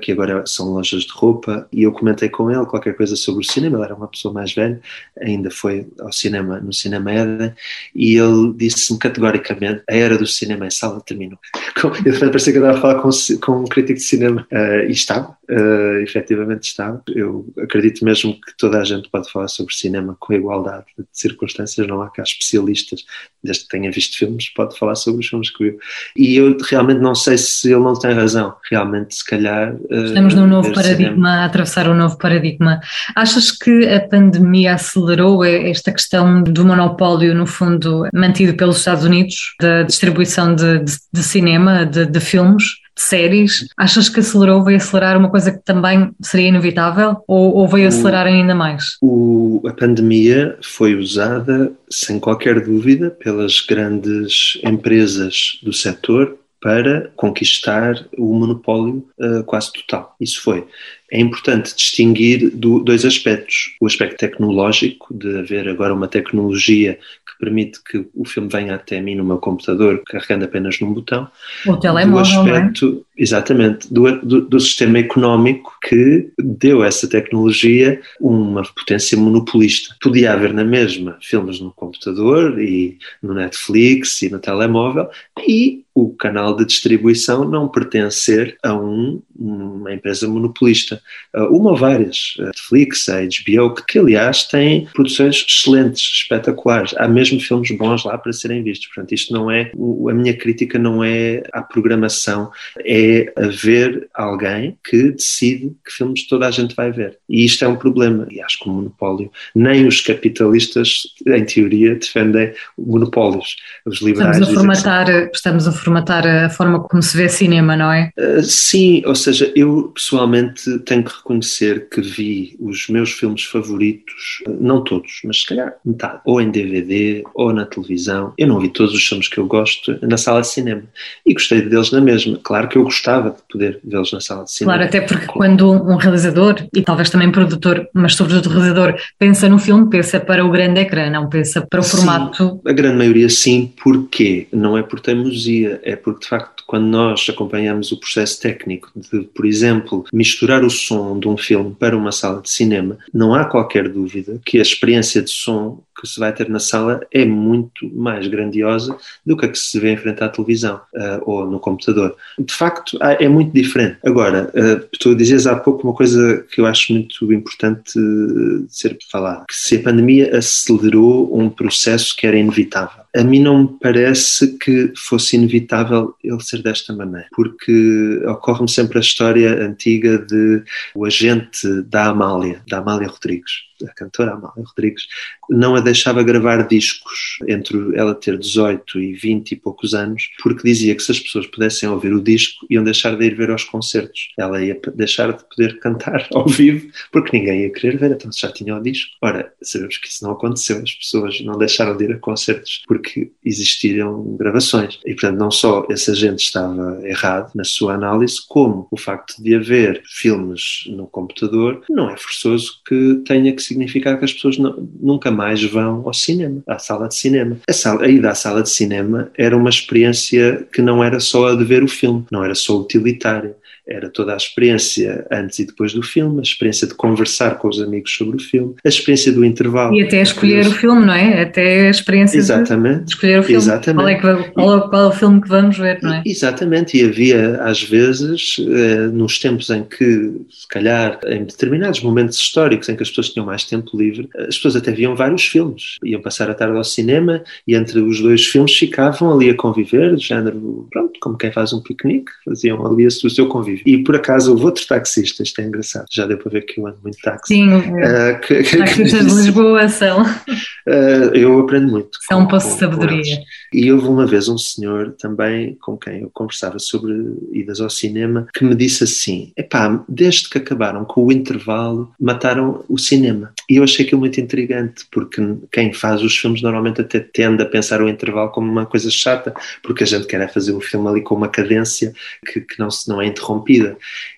que 0.00 0.12
agora 0.12 0.44
são 0.46 0.72
lojas 0.72 1.02
de 1.02 1.12
roupa, 1.12 1.66
e 1.72 1.82
eu 1.82 1.92
comentei 1.92 2.28
com 2.28 2.50
ele 2.50 2.66
qualquer 2.66 2.94
coisa 2.94 3.16
sobre 3.16 3.44
o 3.44 3.50
cinema, 3.50 3.76
ele 3.78 3.84
era 3.84 3.94
uma 3.94 4.08
pessoa 4.08 4.32
mais 4.32 4.52
velha, 4.52 4.80
ainda 5.20 5.50
foi 5.50 5.86
ao 6.00 6.12
cinema, 6.12 6.60
no 6.60 6.72
Cinema 6.72 7.12
Eden, 7.12 7.54
e 7.94 8.16
ele 8.16 8.52
disse-me 8.54 8.98
categoricamente, 8.98 9.82
a 9.88 9.94
era 9.94 10.18
do 10.18 10.26
cinema 10.26 10.66
em 10.66 10.70
sala 10.70 11.00
terminou. 11.00 11.38
Eu 12.04 12.18
parecia 12.18 12.52
que 12.52 12.58
eu 12.58 12.62
estava 12.62 12.78
a 12.78 12.80
falar 12.80 13.02
com, 13.02 13.10
com 13.40 13.60
um 13.62 13.64
crítico 13.64 13.98
de 13.98 14.04
cinema, 14.04 14.46
uh, 14.52 14.86
e 14.86 14.92
estava, 14.92 15.36
uh, 15.50 15.98
efetivamente 16.02 16.64
estava. 16.64 17.02
Eu 17.08 17.46
acredito 17.58 18.04
mesmo 18.04 18.34
que 18.34 18.56
toda 18.56 18.80
a 18.80 18.84
gente 18.84 19.08
pode 19.08 19.30
falar 19.30 19.48
sobre 19.48 19.74
cinema 19.74 20.16
com 20.18 20.32
igualdade 20.32 20.86
de 20.98 21.04
circunstâncias, 21.12 21.86
não 21.86 22.02
há 22.02 22.10
cá 22.10 22.22
especialistas, 22.22 23.04
desde 23.42 23.64
que 23.64 23.70
tenha 23.70 23.90
visto 23.90 24.18
filmes, 24.18 24.48
pode 24.50 24.78
falar 24.78 24.94
sobre 24.94 25.20
os 25.20 25.28
filmes 25.28 25.50
que 25.50 25.64
viu. 25.64 25.78
E 26.16 26.36
eu 26.36 26.56
realmente 26.68 27.00
não 27.00 27.14
sei 27.14 27.38
se 27.38 27.72
ele 27.72 27.80
não 27.80 27.98
tem 27.98 28.12
razão, 28.12 28.54
realmente 28.70 29.14
se 29.14 29.24
calhar 29.24 29.69
Eh, 29.90 30.04
Estamos 30.04 30.34
num 30.34 30.46
novo 30.46 30.72
paradigma, 30.72 31.10
cinema. 31.10 31.28
a 31.28 31.44
atravessar 31.44 31.88
um 31.88 31.94
novo 31.94 32.16
paradigma. 32.18 32.80
Achas 33.14 33.50
que 33.50 33.88
a 33.88 34.00
pandemia 34.00 34.74
acelerou 34.74 35.44
esta 35.44 35.92
questão 35.92 36.42
do 36.42 36.64
monopólio, 36.64 37.34
no 37.34 37.46
fundo, 37.46 38.06
mantido 38.12 38.54
pelos 38.54 38.78
Estados 38.78 39.04
Unidos, 39.04 39.54
da 39.60 39.82
distribuição 39.82 40.54
de, 40.54 40.78
de, 40.80 40.92
de 41.12 41.22
cinema, 41.22 41.84
de, 41.84 42.06
de 42.06 42.20
filmes? 42.20 42.80
de 42.96 43.02
séries, 43.02 43.66
achas 43.78 44.08
que 44.08 44.20
acelerou, 44.20 44.62
veio 44.64 44.76
acelerar 44.76 45.16
uma 45.16 45.30
coisa 45.30 45.52
que 45.52 45.64
também 45.64 46.10
seria 46.20 46.48
inevitável 46.48 47.16
ou, 47.26 47.54
ou 47.54 47.68
veio 47.68 47.88
acelerar 47.88 48.26
ainda 48.26 48.54
mais? 48.54 48.98
O, 49.00 49.62
a 49.66 49.72
pandemia 49.72 50.58
foi 50.62 50.94
usada, 50.94 51.72
sem 51.88 52.18
qualquer 52.18 52.60
dúvida, 52.60 53.10
pelas 53.10 53.60
grandes 53.60 54.58
empresas 54.64 55.58
do 55.62 55.72
setor 55.72 56.36
para 56.60 57.10
conquistar 57.16 58.06
o 58.16 58.34
monopólio 58.34 59.08
uh, 59.18 59.42
quase 59.44 59.72
total. 59.72 60.14
Isso 60.20 60.42
foi. 60.42 60.66
É 61.10 61.20
importante 61.20 61.74
distinguir 61.74 62.50
do, 62.50 62.80
dois 62.80 63.04
aspectos. 63.04 63.74
O 63.80 63.86
aspecto 63.86 64.16
tecnológico, 64.16 65.12
de 65.12 65.38
haver 65.38 65.68
agora 65.68 65.94
uma 65.94 66.08
tecnologia 66.08 66.94
que 67.26 67.38
permite 67.38 67.80
que 67.82 68.06
o 68.14 68.24
filme 68.24 68.48
venha 68.48 68.74
até 68.74 69.00
mim 69.00 69.14
no 69.16 69.24
meu 69.24 69.38
computador, 69.38 70.02
carregando 70.06 70.44
apenas 70.44 70.78
num 70.80 70.92
botão. 70.92 71.28
O 71.66 71.76
telemóvel, 71.76 72.44
do 72.44 72.50
aspecto, 72.50 73.06
é? 73.16 73.22
Exatamente. 73.22 73.92
Do, 73.92 74.20
do, 74.20 74.40
do, 74.40 74.60
sistema 74.60 74.98
económico 74.98 75.76
que 75.82 76.30
deu 76.38 76.82
a 76.82 76.86
essa 76.86 77.06
tecnologia 77.06 78.00
uma 78.18 78.62
potência 78.62 79.18
monopolista. 79.18 79.94
Podia 80.00 80.32
haver 80.32 80.54
na 80.54 80.64
mesma 80.64 81.18
filmes 81.20 81.60
no 81.60 81.70
computador 81.70 82.58
e 82.58 82.96
no 83.22 83.34
Netflix 83.34 84.22
e 84.22 84.30
no 84.30 84.38
telemóvel 84.38 85.10
e 85.46 85.84
o 85.94 86.14
canal 86.14 86.56
de 86.56 86.64
distribuição 86.64 87.44
não 87.44 87.68
pertencer 87.68 88.56
a 88.62 88.74
um, 88.74 89.20
uma 89.38 89.92
empresa 89.92 90.26
monopolista. 90.26 90.99
Uh, 91.34 91.56
uma 91.56 91.70
ou 91.70 91.76
várias, 91.76 92.34
a 92.40 92.44
Netflix, 92.46 93.08
a 93.08 93.20
HBO, 93.20 93.74
que, 93.74 93.84
que 93.86 93.98
aliás 93.98 94.44
têm 94.44 94.86
produções 94.92 95.44
excelentes, 95.48 96.02
espetaculares. 96.02 96.94
Há 96.96 97.06
mesmo 97.06 97.40
filmes 97.40 97.70
bons 97.70 98.04
lá 98.04 98.18
para 98.18 98.32
serem 98.32 98.62
vistos. 98.62 98.88
Portanto, 98.88 99.12
isto 99.12 99.32
não 99.32 99.50
é, 99.50 99.70
a 100.08 100.14
minha 100.14 100.36
crítica 100.36 100.78
não 100.78 101.04
é 101.04 101.42
à 101.52 101.62
programação, 101.62 102.50
é 102.84 103.32
haver 103.36 104.08
alguém 104.14 104.76
que 104.88 105.12
decide 105.12 105.72
que 105.84 105.92
filmes 105.92 106.26
toda 106.26 106.46
a 106.46 106.50
gente 106.50 106.74
vai 106.74 106.90
ver. 106.90 107.18
E 107.28 107.44
isto 107.44 107.64
é 107.64 107.68
um 107.68 107.76
problema. 107.76 108.26
E 108.30 108.40
acho 108.40 108.58
que 108.58 108.68
o 108.68 108.72
monopólio, 108.72 109.30
nem 109.54 109.86
os 109.86 110.00
capitalistas, 110.00 111.02
em 111.26 111.44
teoria, 111.44 111.94
defendem 111.94 112.52
monopólios. 112.76 113.56
Os 113.86 114.00
liberais. 114.00 114.36
Estamos 114.36 114.56
a 114.56 114.60
formatar, 114.60 115.30
estamos 115.32 115.68
a 115.68 115.72
formatar 115.72 116.26
a 116.26 116.50
forma 116.50 116.80
como 116.80 117.02
se 117.02 117.16
vê 117.16 117.28
cinema, 117.28 117.76
não 117.76 117.92
é? 117.92 118.10
Uh, 118.18 118.42
sim, 118.42 119.02
ou 119.06 119.14
seja, 119.14 119.52
eu 119.54 119.92
pessoalmente 119.94 120.78
tenho 120.90 121.04
que 121.04 121.14
reconhecer 121.14 121.88
que 121.88 122.00
vi 122.00 122.56
os 122.58 122.88
meus 122.88 123.12
filmes 123.12 123.44
favoritos, 123.44 124.42
não 124.58 124.82
todos, 124.82 125.20
mas 125.24 125.38
se 125.38 125.46
calhar 125.46 125.72
metade, 125.84 126.18
ou 126.24 126.40
em 126.40 126.50
DVD 126.50 127.22
ou 127.32 127.52
na 127.52 127.64
televisão. 127.64 128.34
Eu 128.36 128.48
não 128.48 128.58
vi 128.58 128.70
todos 128.70 128.92
os 128.92 129.06
filmes 129.06 129.28
que 129.28 129.38
eu 129.38 129.46
gosto 129.46 129.96
na 130.02 130.16
sala 130.16 130.40
de 130.40 130.48
cinema 130.48 130.82
e 131.24 131.32
gostei 131.32 131.62
deles 131.62 131.92
na 131.92 132.00
mesma. 132.00 132.40
Claro 132.42 132.66
que 132.66 132.76
eu 132.76 132.82
gostava 132.82 133.30
de 133.30 133.36
poder 133.48 133.78
vê-los 133.84 134.12
na 134.12 134.20
sala 134.20 134.42
de 134.42 134.50
cinema. 134.50 134.78
Claro, 134.78 134.88
até 134.88 135.00
porque 135.00 135.26
quando 135.26 135.70
um 135.70 135.94
realizador 135.94 136.56
e 136.74 136.82
talvez 136.82 137.08
também 137.08 137.30
produtor, 137.30 137.88
mas 137.94 138.16
sobretudo 138.16 138.48
realizador, 138.48 138.96
pensa 139.16 139.48
no 139.48 139.60
filme, 139.60 139.88
pensa 139.88 140.18
para 140.18 140.44
o 140.44 140.50
grande 140.50 140.80
ecrã, 140.80 141.08
não 141.08 141.28
pensa 141.28 141.64
para 141.64 141.78
o 141.78 141.84
sim, 141.84 141.98
formato. 141.98 142.60
A 142.66 142.72
grande 142.72 142.96
maioria 142.96 143.28
sim, 143.28 143.72
porque 143.80 144.48
não 144.52 144.76
é 144.76 144.82
por 144.82 144.98
teimosia 144.98 145.80
é 145.84 145.94
porque, 145.94 146.24
de 146.24 146.28
facto, 146.28 146.59
quando 146.70 146.86
nós 146.86 147.26
acompanhamos 147.28 147.90
o 147.90 147.98
processo 147.98 148.40
técnico 148.40 148.92
de, 148.94 149.22
por 149.22 149.44
exemplo, 149.44 150.04
misturar 150.12 150.62
o 150.62 150.70
som 150.70 151.18
de 151.18 151.26
um 151.26 151.36
filme 151.36 151.74
para 151.76 151.96
uma 151.96 152.12
sala 152.12 152.40
de 152.40 152.48
cinema, 152.48 152.96
não 153.12 153.34
há 153.34 153.44
qualquer 153.44 153.88
dúvida 153.88 154.40
que 154.46 154.56
a 154.56 154.62
experiência 154.62 155.20
de 155.20 155.32
som 155.32 155.82
que 156.00 156.08
se 156.08 156.18
vai 156.18 156.32
ter 156.32 156.48
na 156.48 156.58
sala 156.58 157.00
é 157.12 157.24
muito 157.24 157.88
mais 157.94 158.26
grandiosa 158.26 158.96
do 159.24 159.36
que 159.36 159.46
a 159.46 159.48
que 159.48 159.58
se 159.58 159.78
vê 159.78 159.92
em 159.92 159.96
frente 159.96 160.22
à 160.22 160.28
televisão 160.28 160.80
uh, 160.94 161.22
ou 161.22 161.46
no 161.46 161.60
computador. 161.60 162.16
De 162.38 162.52
facto, 162.52 162.98
é 163.00 163.28
muito 163.28 163.52
diferente. 163.52 163.98
Agora, 164.04 164.50
uh, 164.54 164.88
tu 164.98 165.14
dizias 165.14 165.46
há 165.46 165.56
pouco 165.56 165.82
uma 165.84 165.94
coisa 165.94 166.44
que 166.50 166.60
eu 166.60 166.66
acho 166.66 166.92
muito 166.92 167.32
importante 167.32 167.92
de 167.94 168.66
ser 168.68 168.96
falada, 169.10 169.44
que 169.48 169.54
se 169.54 169.76
a 169.76 169.82
pandemia 169.82 170.36
acelerou 170.36 171.36
um 171.38 171.48
processo 171.48 172.16
que 172.16 172.26
era 172.26 172.36
inevitável. 172.36 173.04
A 173.14 173.24
mim 173.24 173.40
não 173.40 173.62
me 173.62 173.78
parece 173.80 174.56
que 174.58 174.92
fosse 174.96 175.36
inevitável 175.36 176.14
ele 176.22 176.40
ser 176.40 176.62
desta 176.62 176.92
maneira, 176.92 177.26
porque 177.34 178.22
ocorre-me 178.26 178.68
sempre 178.68 178.98
a 178.98 179.00
história 179.00 179.64
antiga 179.64 180.18
de 180.18 180.62
o 180.94 181.04
agente 181.04 181.82
da 181.82 182.06
Amália, 182.06 182.62
da 182.68 182.78
Amália 182.78 183.08
Rodrigues 183.08 183.69
a 183.88 183.92
cantora 183.92 184.32
Amália 184.32 184.64
Rodrigues, 184.64 185.06
não 185.48 185.74
a 185.74 185.80
deixava 185.80 186.22
gravar 186.22 186.66
discos 186.66 187.38
entre 187.48 187.96
ela 187.96 188.14
ter 188.14 188.38
18 188.38 189.00
e 189.00 189.12
20 189.14 189.52
e 189.52 189.56
poucos 189.56 189.94
anos, 189.94 190.30
porque 190.42 190.62
dizia 190.62 190.94
que 190.94 191.02
se 191.02 191.12
as 191.12 191.20
pessoas 191.20 191.46
pudessem 191.46 191.88
ouvir 191.88 192.12
o 192.12 192.22
disco, 192.22 192.66
iam 192.70 192.84
deixar 192.84 193.16
de 193.16 193.24
ir 193.24 193.34
ver 193.34 193.50
aos 193.50 193.64
concertos. 193.64 194.28
Ela 194.38 194.62
ia 194.62 194.78
deixar 194.94 195.32
de 195.32 195.44
poder 195.44 195.78
cantar 195.80 196.26
ao 196.34 196.46
vivo, 196.46 196.90
porque 197.12 197.36
ninguém 197.36 197.62
ia 197.62 197.72
querer 197.72 197.98
ver, 197.98 198.12
então 198.12 198.30
já 198.32 198.50
tinha 198.52 198.76
o 198.76 198.82
disco. 198.82 199.10
Ora, 199.22 199.52
sabemos 199.62 199.96
que 199.98 200.08
isso 200.08 200.24
não 200.24 200.32
aconteceu, 200.32 200.80
as 200.82 200.92
pessoas 200.92 201.40
não 201.42 201.58
deixaram 201.58 201.96
de 201.96 202.04
ir 202.04 202.12
a 202.12 202.18
concertos 202.18 202.82
porque 202.86 203.30
existiram 203.44 204.36
gravações. 204.36 204.98
E, 205.04 205.14
portanto, 205.14 205.38
não 205.38 205.50
só 205.50 205.86
esse 205.90 206.10
agente 206.10 206.42
estava 206.42 207.00
errado 207.06 207.52
na 207.54 207.64
sua 207.64 207.94
análise, 207.94 208.36
como 208.48 208.86
o 208.90 208.96
facto 208.96 209.42
de 209.42 209.54
haver 209.54 210.02
filmes 210.06 210.84
no 210.86 211.06
computador 211.06 211.82
não 211.88 212.10
é 212.10 212.16
forçoso 212.16 212.80
que 212.86 213.22
tenha 213.26 213.52
que 213.54 213.62
significar 213.70 214.18
que 214.18 214.24
as 214.24 214.32
pessoas 214.32 214.58
não, 214.58 214.88
nunca 215.00 215.30
mais 215.30 215.62
vão 215.62 216.02
ao 216.06 216.12
cinema, 216.12 216.62
à 216.66 216.78
sala 216.78 217.08
de 217.08 217.14
cinema. 217.14 217.56
A, 217.68 217.72
sala, 217.72 218.04
a 218.04 218.08
ida 218.08 218.30
à 218.30 218.34
sala 218.34 218.62
de 218.62 218.70
cinema 218.70 219.30
era 219.36 219.56
uma 219.56 219.70
experiência 219.70 220.66
que 220.72 220.82
não 220.82 221.02
era 221.02 221.18
só 221.20 221.48
a 221.48 221.54
de 221.54 221.64
ver 221.64 221.82
o 221.82 221.88
filme, 221.88 222.24
não 222.30 222.44
era 222.44 222.54
só 222.54 222.78
utilitária 222.78 223.56
era 223.86 224.08
toda 224.08 224.34
a 224.34 224.36
experiência 224.36 225.26
antes 225.30 225.58
e 225.58 225.66
depois 225.66 225.92
do 225.92 226.02
filme, 226.02 226.38
a 226.38 226.42
experiência 226.42 226.86
de 226.86 226.94
conversar 226.94 227.58
com 227.58 227.68
os 227.68 227.80
amigos 227.80 228.12
sobre 228.14 228.36
o 228.36 228.40
filme, 228.40 228.74
a 228.84 228.88
experiência 228.88 229.32
do 229.32 229.44
intervalo. 229.44 229.94
E 229.94 230.02
até 230.02 230.20
escolher 230.20 230.66
o 230.66 230.72
filme, 230.72 231.04
não 231.04 231.14
é? 231.14 231.42
Até 231.42 231.86
a 231.86 231.90
experiência 231.90 232.38
Exatamente. 232.38 233.04
de 233.04 233.10
escolher 233.10 233.40
o 233.40 233.42
filme. 233.42 233.62
Exatamente. 233.62 234.20
Qual 234.20 234.34
é, 234.34 234.42
que, 234.42 234.50
qual, 234.52 234.90
qual 234.90 235.02
é 235.02 235.06
o 235.06 235.12
filme 235.12 235.40
que 235.40 235.48
vamos 235.48 235.78
ver, 235.78 235.98
não 236.02 236.14
é? 236.14 236.22
Exatamente, 236.24 236.96
e 236.96 237.04
havia 237.04 237.60
às 237.62 237.82
vezes, 237.82 238.56
eh, 238.58 239.06
nos 239.08 239.38
tempos 239.38 239.70
em 239.70 239.84
que, 239.84 240.32
se 240.50 240.66
calhar, 240.68 241.18
em 241.26 241.44
determinados 241.44 242.00
momentos 242.00 242.38
históricos 242.38 242.88
em 242.88 242.96
que 242.96 243.02
as 243.02 243.08
pessoas 243.08 243.30
tinham 243.30 243.46
mais 243.46 243.64
tempo 243.64 243.96
livre, 243.96 244.28
as 244.36 244.56
pessoas 244.56 244.76
até 244.76 244.92
viam 244.92 245.14
vários 245.14 245.44
filmes, 245.44 245.96
iam 246.04 246.20
passar 246.20 246.50
a 246.50 246.54
tarde 246.54 246.76
ao 246.76 246.84
cinema 246.84 247.42
e 247.66 247.74
entre 247.74 248.00
os 248.00 248.20
dois 248.20 248.46
filmes 248.46 248.76
ficavam 248.76 249.32
ali 249.32 249.50
a 249.50 249.54
conviver, 249.54 250.14
de 250.14 250.24
género, 250.24 250.86
pronto, 250.90 251.18
como 251.20 251.36
quem 251.36 251.52
faz 251.52 251.72
um 251.72 251.82
piquenique, 251.82 252.30
faziam 252.44 252.84
ali 252.86 253.06
o 253.06 253.10
seu 253.10 253.46
convívio. 253.46 253.79
E 253.84 253.98
por 253.98 254.16
acaso 254.16 254.52
houve 254.52 254.64
outro 254.64 254.86
taxista, 254.86 255.42
isto 255.42 255.60
é 255.60 255.64
engraçado, 255.64 256.06
já 256.10 256.26
deu 256.26 256.38
para 256.38 256.50
ver 256.50 256.62
que 256.62 256.80
eu 256.80 256.86
ando 256.86 256.98
muito 257.02 257.18
táxi. 257.22 257.54
Sim, 257.54 257.74
uh, 257.74 258.40
que, 258.40 258.76
taxistas 258.76 259.26
de 259.26 259.34
Lisboa 259.34 259.88
são. 259.88 260.22
Uh, 260.22 261.34
eu 261.34 261.58
aprendo 261.60 261.90
muito. 261.90 262.18
São 262.28 262.40
um 262.40 262.46
poço 262.46 262.68
de 262.68 262.78
sabedoria. 262.78 263.38
E 263.72 263.92
houve 263.92 264.08
uma 264.08 264.26
vez 264.26 264.48
um 264.48 264.58
senhor 264.58 265.14
também 265.18 265.76
com 265.80 265.96
quem 265.96 266.22
eu 266.22 266.30
conversava 266.32 266.78
sobre 266.78 267.12
idas 267.52 267.80
ao 267.80 267.88
cinema 267.88 268.46
que 268.52 268.64
me 268.64 268.74
disse 268.74 269.04
assim: 269.04 269.52
epá, 269.56 270.04
desde 270.08 270.48
que 270.48 270.58
acabaram 270.58 271.04
com 271.04 271.24
o 271.24 271.32
intervalo, 271.32 272.12
mataram 272.20 272.84
o 272.88 272.98
cinema. 272.98 273.52
E 273.68 273.76
eu 273.76 273.84
achei 273.84 274.04
aquilo 274.04 274.20
muito 274.20 274.40
intrigante, 274.40 275.06
porque 275.10 275.40
quem 275.70 275.92
faz 275.92 276.22
os 276.22 276.36
filmes 276.36 276.62
normalmente 276.62 277.00
até 277.00 277.20
tende 277.20 277.62
a 277.62 277.66
pensar 277.66 278.02
o 278.02 278.08
intervalo 278.08 278.50
como 278.50 278.70
uma 278.70 278.86
coisa 278.86 279.10
chata, 279.10 279.54
porque 279.82 280.04
a 280.04 280.06
gente 280.06 280.26
quer 280.26 280.40
é 280.40 280.48
fazer 280.48 280.72
o 280.72 280.80
filme 280.80 281.08
ali 281.08 281.22
com 281.22 281.34
uma 281.34 281.48
cadência 281.48 282.12
que, 282.46 282.60
que 282.60 282.78
não, 282.78 282.90
se, 282.90 283.08
não 283.08 283.20
é 283.20 283.26
interrompida. 283.26 283.59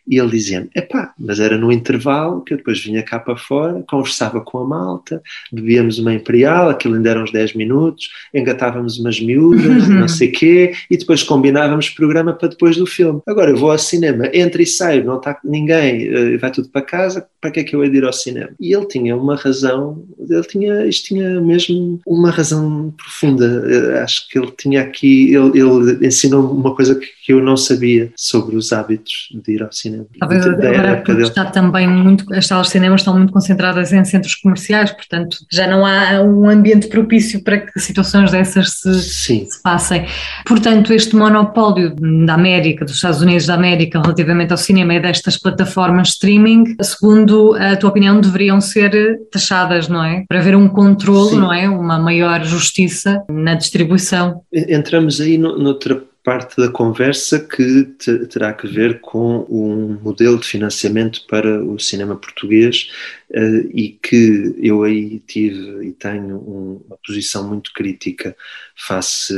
E 0.06 0.18
ele 0.18 0.30
dizia-me: 0.30 0.68
epá, 0.74 1.12
mas 1.18 1.38
era 1.38 1.56
no 1.56 1.70
intervalo 1.70 2.42
que 2.42 2.54
eu 2.54 2.58
depois 2.58 2.82
vinha 2.82 3.02
cá 3.02 3.18
para 3.18 3.36
fora, 3.36 3.84
conversava 3.88 4.40
com 4.40 4.58
a 4.58 4.64
malta, 4.66 5.22
bebíamos 5.52 5.98
uma 5.98 6.12
imperial, 6.12 6.68
aquilo 6.68 6.94
ainda 6.94 7.10
eram 7.10 7.22
uns 7.22 7.32
10 7.32 7.54
minutos, 7.54 8.10
engatávamos 8.34 8.98
umas 8.98 9.20
miúdas, 9.20 9.88
não 9.88 10.08
sei 10.08 10.28
quê, 10.28 10.72
e 10.90 10.96
depois 10.96 11.22
combinávamos 11.22 11.88
programa 11.90 12.32
para 12.32 12.48
depois 12.48 12.76
do 12.76 12.86
filme. 12.86 13.20
Agora 13.26 13.50
eu 13.50 13.56
vou 13.56 13.70
ao 13.70 13.78
cinema, 13.78 14.28
entro 14.32 14.60
e 14.60 14.66
saio, 14.66 15.04
não 15.04 15.16
está 15.16 15.38
ninguém, 15.44 16.06
eh, 16.06 16.36
vai 16.36 16.50
tudo 16.50 16.68
para 16.68 16.82
casa, 16.82 17.26
para 17.40 17.50
que 17.50 17.60
é 17.60 17.64
que 17.64 17.76
eu 17.76 17.84
hei 17.84 17.90
de 17.90 17.98
ir 17.98 18.04
ao 18.04 18.12
cinema? 18.12 18.50
E 18.60 18.74
ele 18.74 18.86
tinha 18.86 19.16
uma 19.16 19.36
razão, 19.36 20.04
ele 20.18 20.42
tinha, 20.44 20.86
isto 20.86 21.08
tinha 21.08 21.40
mesmo 21.40 22.00
uma 22.06 22.30
razão 22.30 22.92
profunda. 22.96 23.64
Eh, 23.68 24.00
acho 24.00 24.28
que 24.28 24.38
ele 24.38 24.52
tinha 24.58 24.82
aqui, 24.82 25.34
ele, 25.34 25.60
ele 25.60 26.06
ensinou 26.06 26.50
uma 26.52 26.74
coisa 26.74 26.98
que 27.24 27.32
eu 27.32 27.40
não 27.40 27.56
sabia 27.56 28.12
sobre 28.16 28.56
os 28.56 28.72
hábitos 28.72 29.11
de 29.32 29.52
ir 29.52 29.62
ao 29.62 29.72
cinema. 29.72 30.06
Talvez 30.18 30.46
agora 30.46 30.96
porque 30.96 31.22
está 31.22 31.44
também 31.44 31.88
muito, 31.88 32.32
as 32.34 32.46
salas 32.46 32.66
de 32.66 32.72
cinema 32.72 32.96
estão 32.96 33.16
muito 33.16 33.32
concentradas 33.32 33.92
em 33.92 34.04
centros 34.04 34.34
comerciais, 34.34 34.90
portanto 34.90 35.38
já 35.50 35.66
não 35.66 35.84
há 35.84 36.20
um 36.20 36.48
ambiente 36.48 36.88
propício 36.88 37.42
para 37.42 37.58
que 37.58 37.78
situações 37.80 38.30
dessas 38.30 38.72
se, 38.80 39.02
se 39.02 39.62
passem. 39.62 40.06
Portanto, 40.46 40.92
este 40.92 41.16
monopólio 41.16 41.94
da 42.26 42.34
América, 42.34 42.84
dos 42.84 42.94
Estados 42.94 43.20
Unidos 43.20 43.46
da 43.46 43.54
América 43.54 44.00
relativamente 44.00 44.52
ao 44.52 44.56
cinema 44.58 44.94
e 44.94 45.00
destas 45.00 45.36
plataformas 45.36 46.08
streaming, 46.08 46.76
segundo 46.80 47.54
a 47.54 47.76
tua 47.76 47.90
opinião, 47.90 48.20
deveriam 48.20 48.60
ser 48.60 49.20
taxadas, 49.30 49.88
não 49.88 50.04
é? 50.04 50.24
Para 50.28 50.38
haver 50.38 50.56
um 50.56 50.68
controle, 50.68 51.36
não 51.36 51.52
é? 51.52 51.68
Uma 51.68 51.98
maior 51.98 52.44
justiça 52.44 53.22
na 53.28 53.54
distribuição. 53.54 54.42
Entramos 54.52 55.20
aí 55.20 55.38
noutra 55.38 56.02
parte 56.22 56.56
da 56.56 56.68
conversa 56.68 57.40
que 57.40 57.84
terá 58.30 58.52
que 58.52 58.68
ver 58.68 59.00
com 59.00 59.44
um 59.50 59.98
modelo 60.00 60.38
de 60.38 60.46
financiamento 60.46 61.26
para 61.26 61.62
o 61.64 61.78
cinema 61.80 62.14
português 62.14 62.90
uh, 63.30 63.68
e 63.74 63.98
que 64.00 64.54
eu 64.58 64.84
aí 64.84 65.18
tive 65.26 65.86
e 65.88 65.92
tenho 65.92 66.36
um, 66.36 66.80
uma 66.86 66.96
posição 67.04 67.48
muito 67.48 67.72
crítica 67.72 68.36
face 68.76 69.34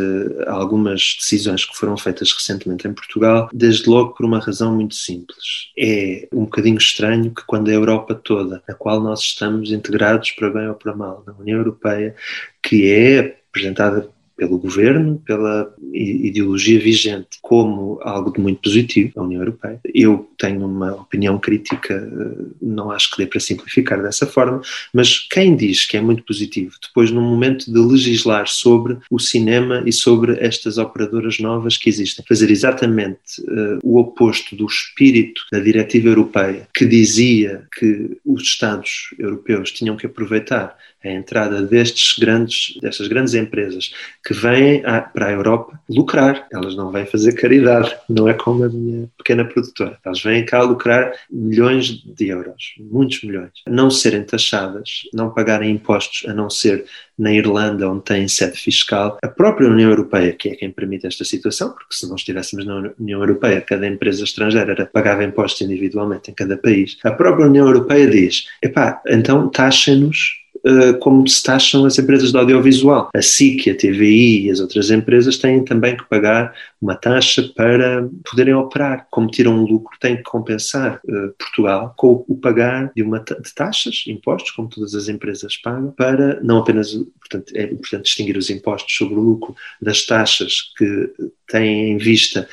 a 0.46 0.52
algumas 0.52 1.16
decisões 1.18 1.64
que 1.64 1.76
foram 1.76 1.96
feitas 1.96 2.30
recentemente 2.32 2.86
em 2.86 2.92
Portugal, 2.92 3.48
desde 3.52 3.88
logo 3.88 4.14
por 4.14 4.26
uma 4.26 4.38
razão 4.38 4.74
muito 4.74 4.94
simples. 4.94 5.70
É 5.78 6.28
um 6.32 6.44
bocadinho 6.44 6.76
estranho 6.76 7.34
que 7.34 7.44
quando 7.46 7.68
a 7.68 7.72
Europa 7.72 8.14
toda, 8.14 8.62
a 8.68 8.74
qual 8.74 9.00
nós 9.00 9.20
estamos 9.20 9.72
integrados 9.72 10.32
para 10.32 10.50
bem 10.50 10.68
ou 10.68 10.74
para 10.74 10.94
mal, 10.94 11.24
na 11.26 11.32
União 11.32 11.58
Europeia, 11.58 12.14
que 12.62 12.90
é 12.90 13.38
apresentada 13.48 14.13
pelo 14.36 14.58
governo, 14.58 15.22
pela 15.24 15.72
ideologia 15.92 16.78
vigente, 16.78 17.38
como 17.40 18.00
algo 18.02 18.32
de 18.32 18.40
muito 18.40 18.60
positivo, 18.60 19.12
a 19.16 19.22
União 19.22 19.40
Europeia. 19.40 19.80
Eu 19.94 20.28
tenho 20.38 20.66
uma 20.66 20.92
opinião 20.92 21.38
crítica, 21.38 21.94
eh, 21.94 22.44
não 22.60 22.90
acho 22.90 23.10
que 23.10 23.18
dê 23.18 23.26
para 23.26 23.40
simplificar 23.40 24.02
dessa 24.02 24.26
forma, 24.26 24.60
mas 24.92 25.18
quem 25.18 25.54
diz 25.54 25.86
que 25.86 25.96
é 25.96 26.00
muito 26.00 26.24
positivo, 26.24 26.74
depois, 26.82 27.10
no 27.10 27.20
momento 27.20 27.72
de 27.72 27.78
legislar 27.78 28.48
sobre 28.48 28.98
o 29.10 29.18
cinema 29.18 29.82
e 29.86 29.92
sobre 29.92 30.36
estas 30.40 30.78
operadoras 30.78 31.38
novas 31.38 31.76
que 31.76 31.88
existem, 31.88 32.24
fazer 32.28 32.50
exatamente 32.50 33.40
uh, 33.40 33.78
o 33.82 33.98
oposto 33.98 34.56
do 34.56 34.66
espírito 34.66 35.42
da 35.52 35.60
diretiva 35.60 36.08
europeia, 36.08 36.68
que 36.74 36.84
dizia 36.84 37.66
que 37.78 38.18
os 38.24 38.42
Estados 38.42 39.14
europeus 39.18 39.70
tinham 39.70 39.96
que 39.96 40.06
aproveitar 40.06 40.76
a 41.04 41.12
entrada 41.12 41.62
destes 41.62 42.18
grandes, 42.18 42.78
destas 42.80 43.08
grandes 43.08 43.34
empresas 43.34 43.92
que 44.24 44.32
vêm 44.32 44.84
a, 44.86 45.02
para 45.02 45.26
a 45.26 45.32
Europa 45.32 45.78
lucrar. 45.88 46.46
Elas 46.50 46.74
não 46.74 46.90
vêm 46.90 47.04
fazer 47.04 47.32
caridade, 47.32 47.94
não 48.08 48.28
é 48.28 48.34
como 48.34 48.64
a 48.64 48.68
minha 48.68 49.08
pequena 49.18 49.44
produtora. 49.44 49.98
Elas 50.04 50.22
vêm 50.22 50.44
cá 50.44 50.62
lucrar 50.62 51.12
milhões 51.30 51.88
de 51.88 52.28
euros, 52.28 52.74
muitos 52.78 53.22
milhões. 53.22 53.52
Não 53.68 53.90
serem 53.90 54.22
taxadas, 54.22 55.02
não 55.12 55.30
pagarem 55.30 55.70
impostos, 55.70 56.28
a 56.28 56.32
não 56.32 56.48
ser 56.48 56.84
na 57.18 57.32
Irlanda, 57.32 57.88
onde 57.88 58.02
tem 58.02 58.26
sede 58.26 58.58
fiscal. 58.58 59.18
A 59.22 59.28
própria 59.28 59.68
União 59.68 59.90
Europeia, 59.90 60.32
que 60.32 60.48
é 60.48 60.56
quem 60.56 60.70
permite 60.70 61.06
esta 61.06 61.24
situação, 61.24 61.70
porque 61.70 61.94
se 61.94 62.08
não 62.08 62.16
estivéssemos 62.16 62.64
na 62.66 62.92
União 62.98 63.20
Europeia, 63.20 63.60
cada 63.60 63.86
empresa 63.86 64.24
estrangeira 64.24 64.86
pagava 64.86 65.22
impostos 65.22 65.60
individualmente 65.60 66.30
em 66.30 66.34
cada 66.34 66.56
país. 66.56 66.96
A 67.04 67.12
própria 67.12 67.46
União 67.46 67.66
Europeia 67.66 68.08
diz: 68.08 68.46
epá, 68.62 69.00
então 69.06 69.48
taxem-nos 69.48 70.43
eh, 70.66 70.94
como 70.94 71.28
se 71.28 71.42
taxam 71.42 71.84
as 71.84 71.98
empresas 71.98 72.32
de 72.32 72.38
audiovisual. 72.38 73.10
A 73.14 73.20
SIC, 73.20 73.68
a 73.68 73.76
TVI 73.76 74.46
e 74.46 74.50
as 74.50 74.60
outras 74.60 74.90
empresas 74.90 75.36
têm 75.36 75.62
também 75.62 75.94
que 75.94 76.08
pagar 76.08 76.54
uma 76.80 76.94
taxa 76.94 77.42
para 77.54 78.08
poderem 78.30 78.54
operar. 78.54 79.06
Como 79.10 79.30
tiram 79.30 79.52
um 79.58 79.66
lucro, 79.66 79.98
têm 80.00 80.16
que 80.16 80.22
compensar 80.22 81.00
uh, 81.04 81.34
Portugal 81.38 81.92
com 81.98 82.24
o 82.26 82.36
pagar 82.36 82.90
de 82.96 83.02
uma 83.02 83.20
de 83.20 83.54
taxas, 83.54 84.04
impostos, 84.06 84.52
como 84.52 84.68
todas 84.68 84.94
as 84.94 85.08
empresas 85.08 85.54
pagam, 85.58 85.92
para 85.92 86.40
não 86.42 86.58
apenas, 86.58 86.94
portanto, 87.20 87.52
é 87.54 87.64
importante 87.64 88.04
distinguir 88.04 88.38
os 88.38 88.48
impostos 88.48 88.96
sobre 88.96 89.14
o 89.14 89.20
lucro 89.20 89.54
das 89.82 90.06
taxas 90.06 90.72
que 90.78 91.12
têm 91.46 91.92
em 91.92 91.98
vista 91.98 92.48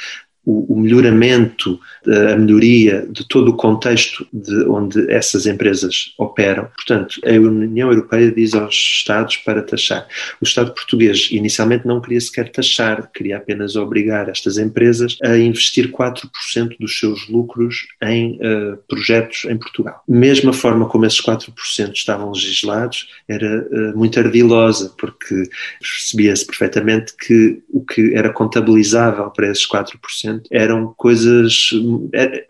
o, 0.45 0.73
o, 0.73 0.79
melhoramento, 0.79 1.79
a 2.07 2.35
melhoria 2.35 3.05
de 3.09 3.27
todo 3.27 3.49
o 3.49 3.55
contexto 3.55 4.25
de 4.33 4.65
onde 4.65 5.11
essas 5.11 5.45
empresas 5.45 6.13
operam. 6.17 6.67
Portanto, 6.75 7.19
a 7.25 7.31
União 7.31 7.89
Europeia 7.89 8.31
diz 8.31 8.55
aos 8.55 8.73
Estados 8.73 9.37
para 9.37 9.61
taxar. 9.61 10.07
O 10.41 10.43
Estado 10.43 10.73
português 10.73 11.29
inicialmente 11.31 11.85
não 11.85 12.01
queria 12.01 12.19
sequer 12.19 12.49
taxar, 12.49 13.09
queria 13.13 13.37
apenas 13.37 13.75
obrigar 13.75 14.29
estas 14.29 14.57
empresas 14.57 15.17
a 15.23 15.37
investir 15.37 15.91
4% 15.91 16.75
dos 16.79 16.97
seus 16.97 17.27
lucros 17.29 17.87
em 18.01 18.37
uh, 18.37 18.77
projetos 18.87 19.45
em 19.45 19.57
Portugal. 19.57 20.01
Mesmo 20.07 20.49
a 20.49 20.53
forma 20.53 20.87
como 20.87 21.05
esses 21.05 21.21
4% 21.21 21.93
estavam 21.93 22.31
legislados 22.31 23.07
era 23.27 23.67
uh, 23.71 23.97
muito 23.97 24.19
ardilosa, 24.19 24.91
porque 24.97 25.43
percebia-se 25.79 26.45
perfeitamente 26.45 27.13
que 27.15 27.61
o 27.69 27.85
que 27.85 28.15
era 28.15 28.33
contabilizável 28.33 29.29
para 29.29 29.47
esses 29.47 29.67
4% 29.67 30.30
eram 30.51 30.93
coisas 30.97 31.69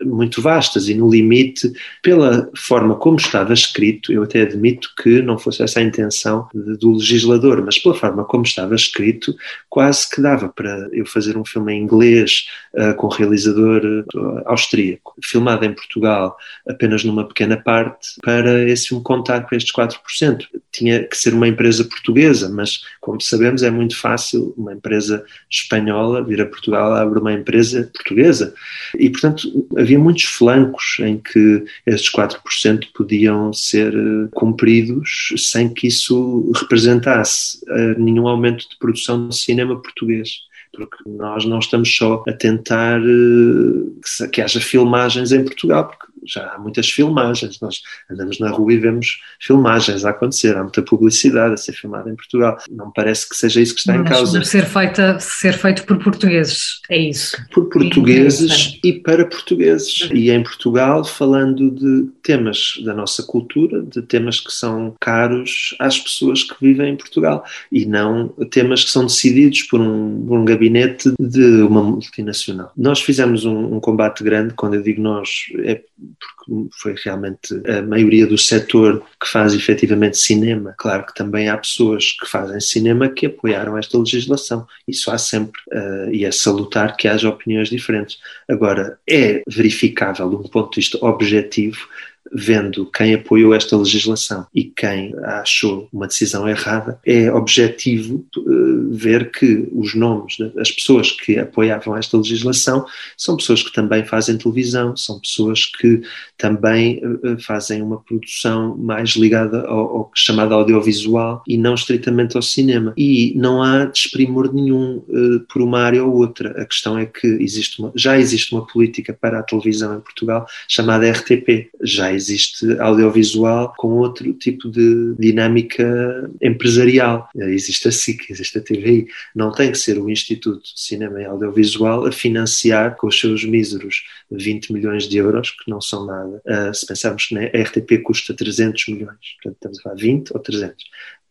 muito 0.04 0.40
vastas 0.40 0.88
e 0.88 0.94
no 0.94 1.10
limite, 1.10 1.72
pela 2.02 2.50
forma 2.56 2.94
como 2.96 3.16
estava 3.16 3.52
escrito, 3.52 4.12
eu 4.12 4.22
até 4.22 4.42
admito 4.42 4.88
que 5.02 5.22
não 5.22 5.38
fosse 5.38 5.62
essa 5.62 5.80
a 5.80 5.82
intenção 5.82 6.48
do 6.54 6.92
legislador, 6.92 7.62
mas 7.64 7.78
pela 7.78 7.94
forma 7.94 8.24
como 8.24 8.44
estava 8.44 8.74
escrito, 8.74 9.34
quase 9.68 10.08
que 10.08 10.20
dava 10.20 10.48
para 10.48 10.88
eu 10.92 11.04
fazer 11.06 11.36
um 11.36 11.44
filme 11.44 11.74
em 11.74 11.82
inglês 11.82 12.46
uh, 12.74 12.94
com 12.96 13.06
um 13.06 13.10
realizador 13.10 13.82
uh, 14.14 14.42
austríaco, 14.46 15.14
filmado 15.22 15.64
em 15.64 15.72
Portugal 15.72 16.36
apenas 16.68 17.04
numa 17.04 17.26
pequena 17.26 17.56
parte, 17.56 18.16
para 18.22 18.68
esse 18.68 18.88
filme 18.88 19.02
contar 19.02 19.48
com 19.48 19.54
estes 19.54 19.72
4%. 19.72 20.46
Tinha 20.70 21.04
que 21.04 21.16
ser 21.16 21.34
uma 21.34 21.48
empresa 21.48 21.84
portuguesa, 21.84 22.48
mas 22.48 22.82
como 23.02 23.20
sabemos 23.20 23.64
é 23.64 23.70
muito 23.70 23.98
fácil 23.98 24.54
uma 24.56 24.72
empresa 24.72 25.24
espanhola 25.50 26.22
vir 26.22 26.40
a 26.40 26.46
Portugal, 26.46 26.94
abre 26.94 27.18
uma 27.18 27.32
empresa 27.32 27.90
portuguesa. 27.92 28.54
E, 28.96 29.10
portanto, 29.10 29.42
havia 29.76 29.98
muitos 29.98 30.22
flancos 30.22 30.98
em 31.00 31.18
que 31.18 31.64
esses 31.84 32.08
4% 32.10 32.86
podiam 32.94 33.52
ser 33.52 33.92
eh, 33.92 34.28
cumpridos 34.32 35.34
sem 35.36 35.68
que 35.68 35.88
isso 35.88 36.52
representasse 36.52 37.58
eh, 37.68 37.94
nenhum 37.98 38.28
aumento 38.28 38.68
de 38.68 38.78
produção 38.78 39.28
de 39.28 39.36
cinema 39.36 39.82
português 39.82 40.30
porque 40.74 40.96
nós 41.06 41.44
não 41.44 41.58
estamos 41.58 41.94
só 41.94 42.24
a 42.26 42.32
tentar 42.32 42.98
uh, 42.98 44.30
que 44.32 44.40
haja 44.40 44.58
filmagens 44.58 45.30
em 45.30 45.44
Portugal, 45.44 45.88
porque 45.88 46.06
já 46.26 46.52
há 46.52 46.58
muitas 46.58 46.88
filmagens, 46.90 47.58
nós 47.60 47.82
andamos 48.10 48.38
na 48.38 48.50
rua 48.50 48.72
e 48.72 48.78
vemos 48.78 49.20
filmagens 49.40 50.04
a 50.04 50.10
acontecer, 50.10 50.56
há 50.56 50.62
muita 50.62 50.82
publicidade 50.82 51.54
a 51.54 51.56
ser 51.56 51.72
filmada 51.72 52.10
em 52.10 52.16
Portugal. 52.16 52.58
Não 52.70 52.90
parece 52.90 53.28
que 53.28 53.36
seja 53.36 53.60
isso 53.60 53.74
que 53.74 53.80
está 53.80 53.92
Mas 53.92 54.02
em 54.02 54.04
causa. 54.04 54.44
Ser, 54.44 54.66
feita, 54.66 55.18
ser 55.20 55.54
feito 55.54 55.84
por 55.84 55.98
portugueses, 55.98 56.80
é 56.90 56.98
isso? 56.98 57.36
Por 57.52 57.68
portugueses 57.68 58.78
e 58.82 58.92
para 58.92 59.24
portugueses. 59.26 60.08
E 60.12 60.30
em 60.30 60.42
Portugal, 60.42 61.04
falando 61.04 61.70
de 61.70 62.08
temas 62.22 62.74
da 62.84 62.94
nossa 62.94 63.22
cultura, 63.22 63.82
de 63.82 64.02
temas 64.02 64.40
que 64.40 64.52
são 64.52 64.94
caros 65.00 65.74
às 65.78 65.98
pessoas 65.98 66.42
que 66.42 66.54
vivem 66.60 66.92
em 66.92 66.96
Portugal 66.96 67.44
e 67.70 67.84
não 67.86 68.28
temas 68.50 68.84
que 68.84 68.90
são 68.90 69.06
decididos 69.06 69.62
por 69.62 69.80
um, 69.80 70.26
por 70.26 70.38
um 70.38 70.44
gabinete 70.44 71.12
de 71.18 71.62
uma 71.62 71.82
multinacional. 71.82 72.72
Nós 72.76 73.00
fizemos 73.00 73.44
um, 73.44 73.76
um 73.76 73.80
combate 73.80 74.22
grande, 74.22 74.54
quando 74.54 74.74
eu 74.74 74.82
digo 74.82 75.00
nós, 75.00 75.46
é 75.64 75.80
porque 76.18 76.68
foi 76.80 76.94
realmente 77.04 77.54
a 77.68 77.82
maioria 77.82 78.26
do 78.26 78.38
setor 78.38 79.02
que 79.20 79.28
faz 79.28 79.54
efetivamente 79.54 80.18
cinema. 80.18 80.74
Claro 80.78 81.06
que 81.06 81.14
também 81.14 81.48
há 81.48 81.56
pessoas 81.56 82.12
que 82.12 82.26
fazem 82.26 82.60
cinema 82.60 83.08
que 83.08 83.26
apoiaram 83.26 83.76
esta 83.78 83.98
legislação. 83.98 84.66
Isso 84.86 85.10
há 85.10 85.18
sempre. 85.18 85.60
Uh, 85.72 86.10
e 86.12 86.24
é 86.24 86.32
salutar 86.32 86.96
que 86.96 87.08
haja 87.08 87.28
opiniões 87.28 87.68
diferentes. 87.68 88.18
Agora, 88.48 88.98
é 89.08 89.42
verificável, 89.48 90.28
de 90.28 90.36
um 90.36 90.42
ponto 90.42 90.70
de 90.70 90.80
vista 90.80 90.98
objetivo, 91.04 91.88
vendo 92.30 92.86
quem 92.86 93.14
apoiou 93.14 93.54
esta 93.54 93.76
legislação 93.76 94.46
e 94.54 94.64
quem 94.64 95.14
achou 95.24 95.88
uma 95.92 96.06
decisão 96.06 96.48
errada, 96.48 96.98
é 97.04 97.32
objetivo 97.32 98.24
uh, 98.36 98.90
ver 98.90 99.30
que 99.30 99.68
os 99.72 99.94
nomes 99.94 100.36
das 100.54 100.70
pessoas 100.70 101.10
que 101.10 101.38
apoiavam 101.38 101.96
esta 101.96 102.16
legislação 102.16 102.84
são 103.16 103.36
pessoas 103.36 103.62
que 103.62 103.72
também 103.72 104.04
fazem 104.04 104.36
televisão, 104.36 104.96
são 104.96 105.20
pessoas 105.20 105.66
que 105.66 106.02
também 106.38 107.00
uh, 107.04 107.40
fazem 107.40 107.82
uma 107.82 108.00
produção 108.00 108.76
mais 108.76 109.10
ligada 109.10 109.62
ao, 109.66 109.96
ao 109.96 110.10
chamado 110.14 110.54
audiovisual 110.54 111.42
e 111.46 111.56
não 111.56 111.74
estritamente 111.74 112.36
ao 112.36 112.42
cinema. 112.42 112.94
E 112.96 113.34
não 113.36 113.62
há 113.62 113.84
desprimor 113.84 114.52
nenhum 114.52 115.02
por 115.48 115.62
uma 115.62 115.80
área 115.80 116.04
ou 116.04 116.14
outra. 116.14 116.50
A 116.60 116.64
questão 116.64 116.98
é 116.98 117.06
que 117.06 117.26
existe 117.26 117.80
uma, 117.80 117.92
já 117.94 118.18
existe 118.18 118.52
uma 118.54 118.66
política 118.66 119.12
para 119.12 119.38
a 119.38 119.42
televisão 119.42 119.96
em 119.96 120.00
Portugal 120.00 120.46
chamada 120.68 121.10
RTP. 121.10 121.70
Já 121.82 122.11
existe 122.14 122.78
audiovisual 122.80 123.74
com 123.76 123.98
outro 123.98 124.32
tipo 124.34 124.70
de 124.70 125.14
dinâmica 125.18 126.30
empresarial. 126.40 127.28
Existe 127.34 127.88
a 127.88 127.92
SIC, 127.92 128.30
existe 128.30 128.58
a 128.58 128.60
TVI. 128.60 129.06
Não 129.34 129.52
tem 129.52 129.70
que 129.70 129.78
ser 129.78 129.98
o 129.98 130.10
Instituto 130.10 130.62
de 130.62 130.80
Cinema 130.80 131.20
e 131.20 131.24
Audiovisual 131.24 132.06
a 132.06 132.12
financiar 132.12 132.96
com 132.96 133.06
os 133.06 133.18
seus 133.18 133.44
míseros 133.44 134.04
20 134.30 134.72
milhões 134.72 135.08
de 135.08 135.16
euros, 135.18 135.50
que 135.50 135.70
não 135.70 135.80
são 135.80 136.06
nada. 136.06 136.42
Uh, 136.46 136.74
se 136.74 136.86
pensarmos 136.86 137.26
que 137.26 137.38
a 137.38 137.62
RTP 137.62 138.02
custa 138.02 138.34
300 138.34 138.88
milhões, 138.88 139.16
portanto 139.42 139.54
estamos 139.54 139.78
a 139.78 139.82
falar 139.82 139.96
20 139.96 140.30
ou 140.32 140.40
300. 140.40 140.84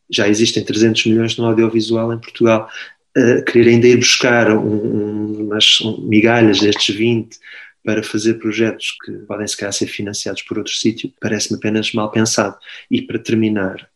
Já 0.09 0.27
existem 0.27 0.63
300 0.63 1.05
milhões 1.05 1.37
no 1.37 1.45
audiovisual 1.45 2.13
em 2.13 2.19
Portugal. 2.19 2.69
Uh, 3.17 3.43
querer 3.43 3.69
ainda 3.69 3.87
ir 3.87 3.97
buscar 3.97 4.51
um, 4.51 4.59
um, 4.59 5.45
umas 5.45 5.79
migalhas 5.99 6.59
destes 6.59 6.95
20 6.95 7.37
para 7.83 8.03
fazer 8.03 8.35
projetos 8.35 8.95
que 9.03 9.11
podem 9.27 9.47
se 9.47 9.57
calhar 9.57 9.73
ser 9.73 9.87
financiados 9.87 10.41
por 10.43 10.57
outro 10.57 10.73
sítio, 10.73 11.11
parece-me 11.19 11.57
apenas 11.57 11.91
mal 11.93 12.11
pensado. 12.11 12.57
E 12.89 13.01
para 13.01 13.19
terminar, 13.19 13.89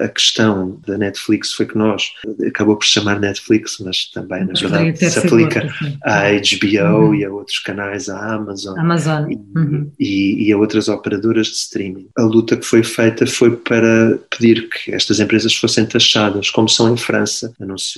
a 0.00 0.08
questão 0.08 0.80
da 0.86 0.96
Netflix 0.96 1.52
foi 1.52 1.66
que 1.66 1.76
nós, 1.76 2.12
acabou 2.46 2.76
por 2.76 2.84
chamar 2.84 3.18
Netflix, 3.18 3.78
mas 3.80 4.10
também 4.10 4.44
na 4.44 4.52
verdade 4.52 4.96
se 5.10 5.18
aplica 5.18 5.68
à 6.04 6.30
HBO 6.30 7.06
uhum. 7.06 7.14
e 7.14 7.24
a 7.24 7.32
outros 7.32 7.58
canais, 7.58 8.08
à 8.08 8.34
Amazon, 8.34 8.78
Amazon. 8.78 9.30
E, 9.30 9.36
uhum. 9.58 9.92
e, 9.98 10.48
e, 10.48 10.52
a 10.52 10.56
outras 10.56 10.88
operadoras 10.88 11.48
de 11.48 11.54
streaming. 11.54 12.08
A 12.16 12.22
luta 12.22 12.56
que 12.56 12.64
foi 12.64 12.84
feita 12.84 13.26
foi 13.26 13.56
para 13.56 14.18
pedir 14.30 14.68
que 14.68 14.94
estas 14.94 15.18
empresas 15.18 15.54
fossem 15.54 15.84
taxadas, 15.84 16.48
como 16.50 16.68
são 16.68 16.92
em 16.92 16.96
França, 16.96 17.52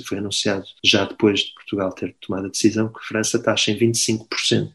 foi 0.07 0.19
anunciado 0.19 0.65
já 0.83 1.05
depois 1.05 1.41
de 1.41 1.55
Portugal 1.55 1.93
ter 1.93 2.15
tomado 2.21 2.47
a 2.47 2.51
decisão 2.51 2.89
que 2.89 2.99
a 2.99 3.03
França 3.03 3.39
taxa 3.39 3.71
em 3.71 3.79
25%. 3.79 4.71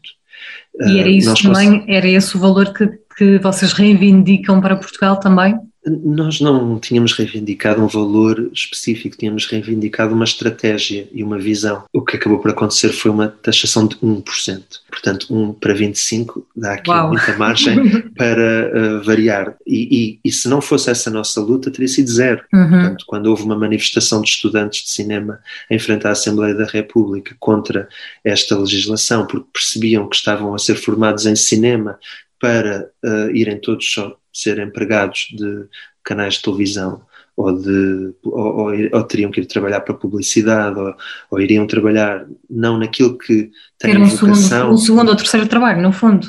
E 0.80 0.98
era 0.98 1.08
isso 1.08 1.34
também, 1.42 1.84
era 1.88 2.08
esse 2.08 2.36
o 2.36 2.40
valor 2.40 2.72
que, 2.72 2.88
que 3.16 3.38
vocês 3.38 3.72
reivindicam 3.72 4.60
para 4.60 4.76
Portugal 4.76 5.18
também? 5.18 5.58
Nós 5.86 6.40
não 6.40 6.78
tínhamos 6.78 7.12
reivindicado 7.12 7.82
um 7.82 7.86
valor 7.86 8.50
específico, 8.52 9.16
tínhamos 9.16 9.46
reivindicado 9.46 10.12
uma 10.14 10.24
estratégia 10.24 11.08
e 11.12 11.22
uma 11.22 11.38
visão. 11.38 11.84
O 11.92 12.02
que 12.02 12.16
acabou 12.16 12.40
por 12.40 12.50
acontecer 12.50 12.88
foi 12.90 13.10
uma 13.10 13.28
taxação 13.28 13.86
de 13.86 13.96
1%. 13.96 14.62
Portanto, 14.90 15.26
1 15.30 15.54
para 15.54 15.74
25 15.74 16.46
dá 16.56 16.74
aqui 16.74 16.90
Uau. 16.90 17.08
muita 17.08 17.36
margem 17.36 18.02
para 18.16 18.72
uh, 18.74 19.04
variar. 19.04 19.56
E, 19.66 20.18
e, 20.24 20.28
e, 20.28 20.32
se 20.32 20.48
não 20.48 20.60
fosse 20.60 20.90
essa 20.90 21.10
nossa 21.10 21.40
luta, 21.40 21.70
teria 21.70 21.88
sido 21.88 22.10
zero. 22.10 22.42
Uhum. 22.52 22.68
Portanto, 22.68 23.04
quando 23.06 23.26
houve 23.26 23.44
uma 23.44 23.56
manifestação 23.56 24.20
de 24.20 24.28
estudantes 24.28 24.82
de 24.82 24.90
cinema 24.90 25.38
em 25.70 25.78
frente 25.78 26.06
à 26.06 26.10
Assembleia 26.10 26.54
da 26.54 26.64
República 26.64 27.36
contra 27.38 27.88
esta 28.24 28.58
legislação, 28.58 29.26
porque 29.26 29.46
percebiam 29.52 30.08
que 30.08 30.16
estavam 30.16 30.54
a 30.54 30.58
ser 30.58 30.74
formados 30.74 31.24
em 31.24 31.36
cinema 31.36 31.98
para 32.40 32.88
uh, 33.04 33.30
irem 33.34 33.58
todos 33.58 33.90
só 33.90 34.16
ser 34.40 34.58
empregados 34.58 35.28
de 35.32 35.66
canais 36.02 36.34
de 36.34 36.42
televisão 36.42 37.02
ou, 37.38 37.52
de, 37.52 38.14
ou, 38.24 38.56
ou, 38.56 38.72
ou, 38.92 39.02
teriam 39.04 39.30
que 39.30 39.40
ir 39.40 39.46
trabalhar 39.46 39.80
para 39.80 39.94
publicidade 39.94 40.76
ou, 40.76 40.94
ou, 41.30 41.40
iriam 41.40 41.66
trabalhar 41.68 42.26
não 42.50 42.76
naquilo 42.76 43.16
que 43.16 43.52
tem 43.78 43.92
Ter 43.92 43.98
um 43.98 44.06
vocação. 44.06 44.34
Segundo, 44.34 44.72
um 44.72 44.76
segundo 44.76 45.08
ou 45.10 45.16
terceiro 45.16 45.46
trabalho, 45.46 45.80
no 45.80 45.92
fundo. 45.92 46.26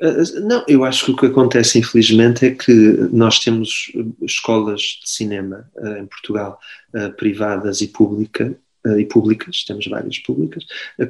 Uh, 0.00 0.40
não, 0.46 0.64
eu 0.66 0.84
acho 0.84 1.04
que 1.04 1.10
o 1.10 1.16
que 1.16 1.26
acontece 1.26 1.78
infelizmente 1.78 2.46
é 2.46 2.50
que 2.52 2.72
nós 3.12 3.40
temos 3.40 3.92
escolas 4.22 4.80
de 4.80 5.10
cinema 5.10 5.68
uh, 5.76 5.98
em 5.98 6.06
Portugal, 6.06 6.58
privadas 7.18 7.82
e 7.82 7.88
públicas, 7.88 8.52
e 8.98 9.04
públicas, 9.04 9.64
temos 9.66 9.86
várias 9.86 10.18
públicas, 10.20 10.64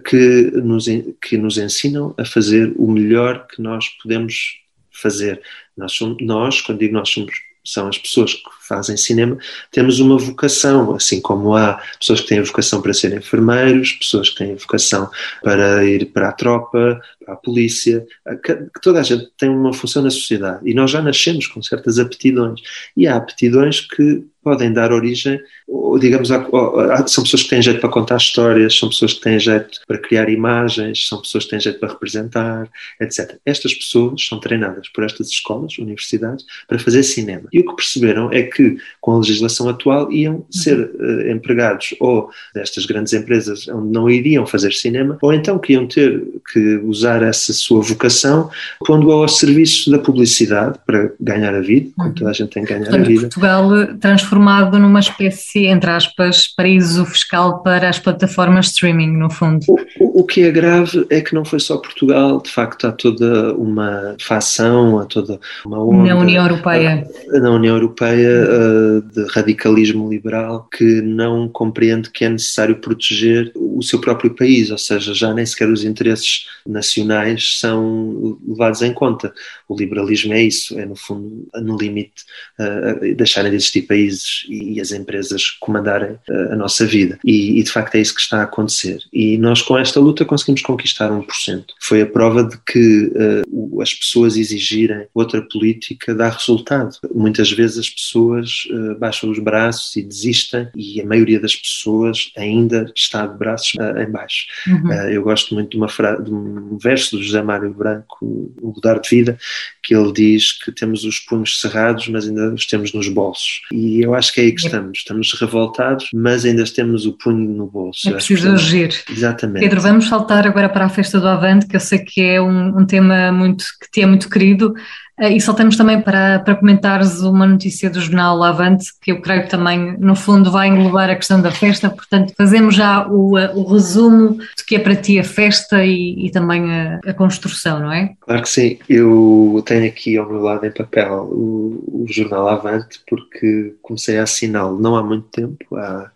que 0.04 0.50
nos, 0.56 0.86
que 1.22 1.36
nos 1.36 1.56
ensinam 1.56 2.12
a 2.18 2.24
fazer 2.24 2.72
o 2.76 2.90
melhor 2.90 3.46
que 3.46 3.62
nós 3.62 3.88
podemos 4.02 4.58
fazer. 5.00 5.40
Nós, 5.76 5.92
somos, 5.92 6.16
nós 6.20 6.60
quando 6.60 6.78
digo 6.78 6.94
nós 6.94 7.08
somos 7.08 7.32
são 7.64 7.86
as 7.86 7.98
pessoas 7.98 8.32
que 8.32 8.42
fazem 8.66 8.96
cinema, 8.96 9.36
temos 9.70 10.00
uma 10.00 10.16
vocação, 10.16 10.94
assim 10.94 11.20
como 11.20 11.54
há 11.54 11.82
pessoas 11.98 12.22
que 12.22 12.28
têm 12.28 12.38
a 12.38 12.42
vocação 12.42 12.80
para 12.80 12.94
serem 12.94 13.18
enfermeiros, 13.18 13.92
pessoas 13.92 14.30
que 14.30 14.36
têm 14.36 14.52
a 14.52 14.56
vocação 14.56 15.10
para 15.42 15.84
ir 15.84 16.06
para 16.06 16.30
a 16.30 16.32
tropa, 16.32 17.00
a 17.28 17.36
polícia, 17.36 18.06
que 18.44 18.80
toda 18.82 19.00
a 19.00 19.02
gente 19.02 19.28
tem 19.38 19.48
uma 19.48 19.72
função 19.72 20.02
na 20.02 20.10
sociedade 20.10 20.60
e 20.64 20.74
nós 20.74 20.90
já 20.90 21.02
nascemos 21.02 21.46
com 21.46 21.62
certas 21.62 21.98
aptidões 21.98 22.60
e 22.96 23.06
há 23.06 23.16
aptidões 23.16 23.80
que 23.80 24.24
podem 24.48 24.72
dar 24.72 24.92
origem, 24.92 25.38
ou, 25.66 25.98
digamos, 25.98 26.30
a, 26.30 26.38
a, 26.38 27.06
são 27.06 27.22
pessoas 27.22 27.42
que 27.42 27.50
têm 27.50 27.60
jeito 27.60 27.80
para 27.80 27.90
contar 27.90 28.16
histórias, 28.16 28.78
são 28.78 28.88
pessoas 28.88 29.12
que 29.12 29.20
têm 29.20 29.38
jeito 29.38 29.80
para 29.86 29.98
criar 29.98 30.30
imagens, 30.30 31.06
são 31.06 31.20
pessoas 31.20 31.44
que 31.44 31.50
têm 31.50 31.60
jeito 31.60 31.78
para 31.78 31.90
representar, 31.90 32.66
etc. 32.98 33.36
Estas 33.44 33.74
pessoas 33.74 34.24
são 34.26 34.40
treinadas 34.40 34.88
por 34.88 35.04
estas 35.04 35.28
escolas, 35.28 35.76
universidades, 35.78 36.46
para 36.66 36.78
fazer 36.78 37.02
cinema. 37.02 37.48
E 37.52 37.60
o 37.60 37.66
que 37.66 37.76
perceberam 37.76 38.32
é 38.32 38.42
que, 38.42 38.78
com 39.02 39.12
a 39.12 39.18
legislação 39.18 39.68
atual, 39.68 40.10
iam 40.10 40.46
ser 40.50 40.78
uh, 40.78 41.30
empregados 41.30 41.94
ou 42.00 42.30
destas 42.54 42.86
grandes 42.86 43.12
empresas 43.12 43.68
onde 43.68 43.92
não 43.92 44.08
iriam 44.08 44.46
fazer 44.46 44.72
cinema, 44.72 45.18
ou 45.20 45.32
então 45.32 45.58
que 45.58 45.74
iam 45.74 45.86
ter 45.86 46.22
que 46.50 46.76
usar 46.84 47.17
essa 47.22 47.52
sua 47.52 47.82
vocação 47.82 48.50
pondo 48.84 49.10
ao 49.12 49.28
serviço 49.28 49.90
da 49.90 49.98
publicidade 49.98 50.78
para 50.86 51.12
ganhar 51.20 51.54
a 51.54 51.60
vida, 51.60 51.90
como 51.96 52.14
toda 52.14 52.30
a 52.30 52.32
gente 52.32 52.50
tem 52.50 52.64
que 52.64 52.72
ganhar 52.72 52.86
Portanto, 52.86 53.04
a 53.04 53.08
vida. 53.08 53.20
Portugal 53.22 53.68
transformou 54.00 54.38
transformado 54.38 54.78
numa 54.78 55.00
espécie, 55.00 55.66
entre 55.66 55.90
aspas, 55.90 56.46
paraíso 56.46 57.04
fiscal 57.04 57.62
para 57.62 57.88
as 57.88 57.98
plataformas 57.98 58.66
streaming, 58.66 59.16
no 59.16 59.30
fundo. 59.30 59.64
O, 59.98 60.20
o, 60.20 60.24
que 60.24 60.42
é 60.42 60.50
grave 60.50 61.06
é 61.10 61.20
que 61.20 61.34
não 61.34 61.44
foi 61.44 61.58
só 61.58 61.76
Portugal, 61.76 62.40
de 62.40 62.50
facto 62.50 62.86
há 62.86 62.92
toda 62.92 63.54
uma 63.54 64.16
facção, 64.20 64.98
há 64.98 65.06
toda 65.06 65.40
uma 65.64 65.82
onda. 65.82 66.14
Na 66.14 66.20
União 66.20 66.42
Europeia. 66.42 67.06
Na 67.32 67.50
União 67.50 67.74
Europeia 67.74 68.28
eh, 68.28 69.02
de 69.12 69.26
radicalismo 69.32 70.08
liberal 70.08 70.68
que 70.76 71.02
não 71.02 71.48
compreende 71.48 72.10
que 72.10 72.24
é 72.24 72.28
necessário 72.28 72.76
proteger 72.76 73.52
o 73.54 73.82
seu 73.82 74.00
próprio 74.00 74.34
país, 74.34 74.70
ou 74.70 74.78
seja, 74.78 75.12
já 75.12 75.34
nem 75.34 75.44
sequer 75.44 75.68
os 75.68 75.84
interesses 75.84 76.46
nacionais 76.66 77.07
nacionais 77.08 77.58
são 77.58 78.38
levados 78.46 78.82
em 78.82 78.92
conta. 78.92 79.32
O 79.68 79.76
liberalismo 79.76 80.32
é 80.34 80.42
isso, 80.42 80.78
é 80.78 80.84
no 80.84 80.94
fundo, 80.94 81.48
no 81.54 81.76
limite, 81.76 82.24
uh, 82.58 83.14
deixarem 83.14 83.50
de 83.50 83.56
existir 83.56 83.82
países 83.82 84.46
e, 84.48 84.80
as 84.80 84.92
empresas 84.92 85.50
comandarem 85.58 86.12
uh, 86.12 86.52
a 86.52 86.56
nossa 86.56 86.86
vida. 86.86 87.18
E, 87.24 87.58
e, 87.58 87.62
de 87.62 87.70
facto 87.70 87.94
é 87.94 88.00
isso 88.00 88.14
que 88.14 88.20
está 88.20 88.40
a 88.40 88.44
acontecer. 88.44 89.00
E 89.12 89.38
nós 89.38 89.62
com 89.62 89.78
esta 89.78 89.98
luta 89.98 90.24
conseguimos 90.24 90.62
conquistar 90.62 91.10
1%. 91.10 91.64
Foi 91.80 92.02
a 92.02 92.06
prova 92.06 92.44
de 92.44 92.56
que 92.66 93.06
uh, 93.06 93.80
as 93.80 93.94
pessoas 93.94 94.36
exigirem 94.36 95.06
outra 95.14 95.42
política 95.42 96.14
dá 96.14 96.28
resultado. 96.28 96.96
Muitas 97.14 97.50
vezes 97.50 97.78
as 97.78 97.90
pessoas 97.90 98.68
baixam 98.98 99.30
os 99.30 99.38
braços 99.38 99.96
e 99.96 100.02
desistem 100.02 100.68
e 100.74 101.00
a 101.00 101.06
maioria 101.06 101.40
das 101.40 101.54
pessoas 101.56 102.30
ainda 102.36 102.90
está 102.94 103.26
de 103.26 103.38
braços 103.38 103.72
em 103.74 104.10
baixo. 104.10 104.46
Uhum. 104.66 104.92
eu 105.10 105.22
gosto 105.22 105.54
muito 105.54 105.70
de, 105.70 105.76
uma 105.76 105.86
de 106.22 106.30
um 106.32 106.76
verso 106.78 106.97
do 107.06 107.22
José 107.22 107.42
Mário 107.42 107.72
Branco, 107.72 108.18
O 108.60 108.72
Mudar 108.74 108.98
de 109.00 109.08
Vida, 109.08 109.38
que 109.82 109.94
ele 109.94 110.12
diz 110.12 110.52
que 110.62 110.72
temos 110.72 111.04
os 111.04 111.18
punhos 111.20 111.60
cerrados, 111.60 112.08
mas 112.08 112.26
ainda 112.26 112.52
os 112.52 112.66
temos 112.66 112.92
nos 112.92 113.08
bolsos. 113.08 113.62
E 113.72 114.02
eu 114.02 114.14
acho 114.14 114.32
que 114.32 114.40
é 114.40 114.44
aí 114.44 114.52
que 114.52 114.60
estamos. 114.60 114.98
Estamos 114.98 115.32
revoltados, 115.40 116.08
mas 116.12 116.44
ainda 116.44 116.64
temos 116.64 117.06
o 117.06 117.12
punho 117.12 117.50
no 117.50 117.66
bolso. 117.66 118.08
É 118.08 118.12
preciso 118.12 118.50
agir. 118.50 118.94
Exatamente. 119.10 119.60
Pedro, 119.60 119.80
vamos 119.80 120.08
saltar 120.08 120.46
agora 120.46 120.68
para 120.68 120.86
a 120.86 120.88
festa 120.88 121.20
do 121.20 121.28
Avante, 121.28 121.66
que 121.66 121.76
eu 121.76 121.80
sei 121.80 122.00
que 122.00 122.20
é 122.20 122.40
um, 122.40 122.80
um 122.80 122.86
tema 122.86 123.32
muito, 123.32 123.64
que 123.80 123.90
te 123.90 124.02
é 124.02 124.06
muito 124.06 124.28
querido. 124.28 124.74
Eh, 125.18 125.32
e 125.32 125.40
saltamos 125.40 125.76
também 125.76 126.00
para, 126.00 126.38
para 126.38 126.54
comentares 126.54 127.20
uma 127.20 127.46
notícia 127.46 127.90
do 127.90 128.00
jornal 128.00 128.42
Avante, 128.42 128.86
que 129.02 129.10
eu 129.12 129.20
creio 129.20 129.42
que 129.42 129.50
também, 129.50 129.96
no 129.98 130.14
fundo, 130.14 130.50
vai 130.50 130.68
englobar 130.68 131.10
a 131.10 131.16
questão 131.16 131.42
da 131.42 131.50
festa. 131.50 131.90
Portanto, 131.90 132.32
fazemos 132.36 132.74
já 132.74 133.06
o, 133.08 133.36
eh, 133.36 133.52
o 133.54 133.64
resumo 133.64 134.34
do 134.34 134.64
que 134.66 134.76
é 134.76 134.78
para 134.78 134.94
ti 134.94 135.18
a 135.18 135.24
festa 135.24 135.84
e, 135.84 136.26
e 136.26 136.30
também 136.30 136.70
a, 136.70 137.00
a, 137.06 137.14
construção, 137.14 137.80
não 137.80 137.92
é? 137.92 138.14
Claro 138.20 138.42
que 138.42 138.48
sim. 138.48 138.78
Eu 138.88 139.62
tenho 139.66 139.86
aqui 139.86 140.16
ao 140.16 140.28
meu 140.28 140.40
lado 140.40 140.64
em 140.64 140.70
papel 140.70 141.24
o, 141.24 142.04
o 142.04 142.06
jornal 142.08 142.48
Avante, 142.48 143.00
porque 143.08 143.74
comecei 143.82 144.18
a 144.18 144.22
assiná-lo 144.22 144.78
não 144.78 144.94
há 144.94 145.02
muito 145.02 145.26
tempo, 145.28 145.76
há, 145.76 146.10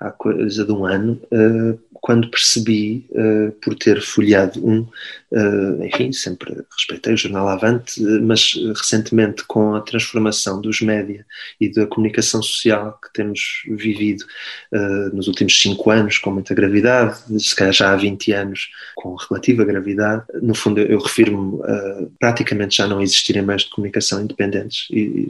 há 0.00 0.10
coisa 0.10 0.64
de 0.64 0.72
um 0.72 0.84
ano, 0.84 1.18
uh, 1.32 1.78
quando 2.06 2.30
percebi, 2.30 3.04
uh, 3.10 3.50
por 3.60 3.74
ter 3.74 4.00
folheado 4.00 4.64
um, 4.64 4.86
Uh, 5.32 5.84
enfim, 5.84 6.12
sempre 6.12 6.54
respeitei 6.70 7.14
o 7.14 7.16
jornal 7.16 7.48
Avante, 7.48 8.00
mas 8.22 8.52
recentemente 8.76 9.42
com 9.44 9.74
a 9.74 9.80
transformação 9.80 10.60
dos 10.60 10.80
média 10.80 11.26
e 11.60 11.68
da 11.68 11.84
comunicação 11.84 12.40
social 12.40 12.96
que 13.02 13.12
temos 13.12 13.62
vivido 13.66 14.24
uh, 14.72 15.14
nos 15.16 15.26
últimos 15.26 15.60
cinco 15.60 15.90
anos 15.90 16.18
com 16.18 16.30
muita 16.30 16.54
gravidade, 16.54 17.18
se 17.42 17.56
calhar 17.56 17.72
já 17.72 17.92
há 17.92 17.96
20 17.96 18.32
anos 18.32 18.68
com 18.94 19.16
relativa 19.16 19.64
gravidade, 19.64 20.22
no 20.40 20.54
fundo 20.54 20.80
eu, 20.80 21.00
refiro-me 21.00 21.60
a 21.64 22.06
praticamente 22.20 22.76
já 22.76 22.86
não 22.86 23.00
existirem 23.00 23.42
meios 23.42 23.62
de 23.62 23.70
comunicação 23.70 24.22
independentes 24.22 24.86
e, 24.90 25.28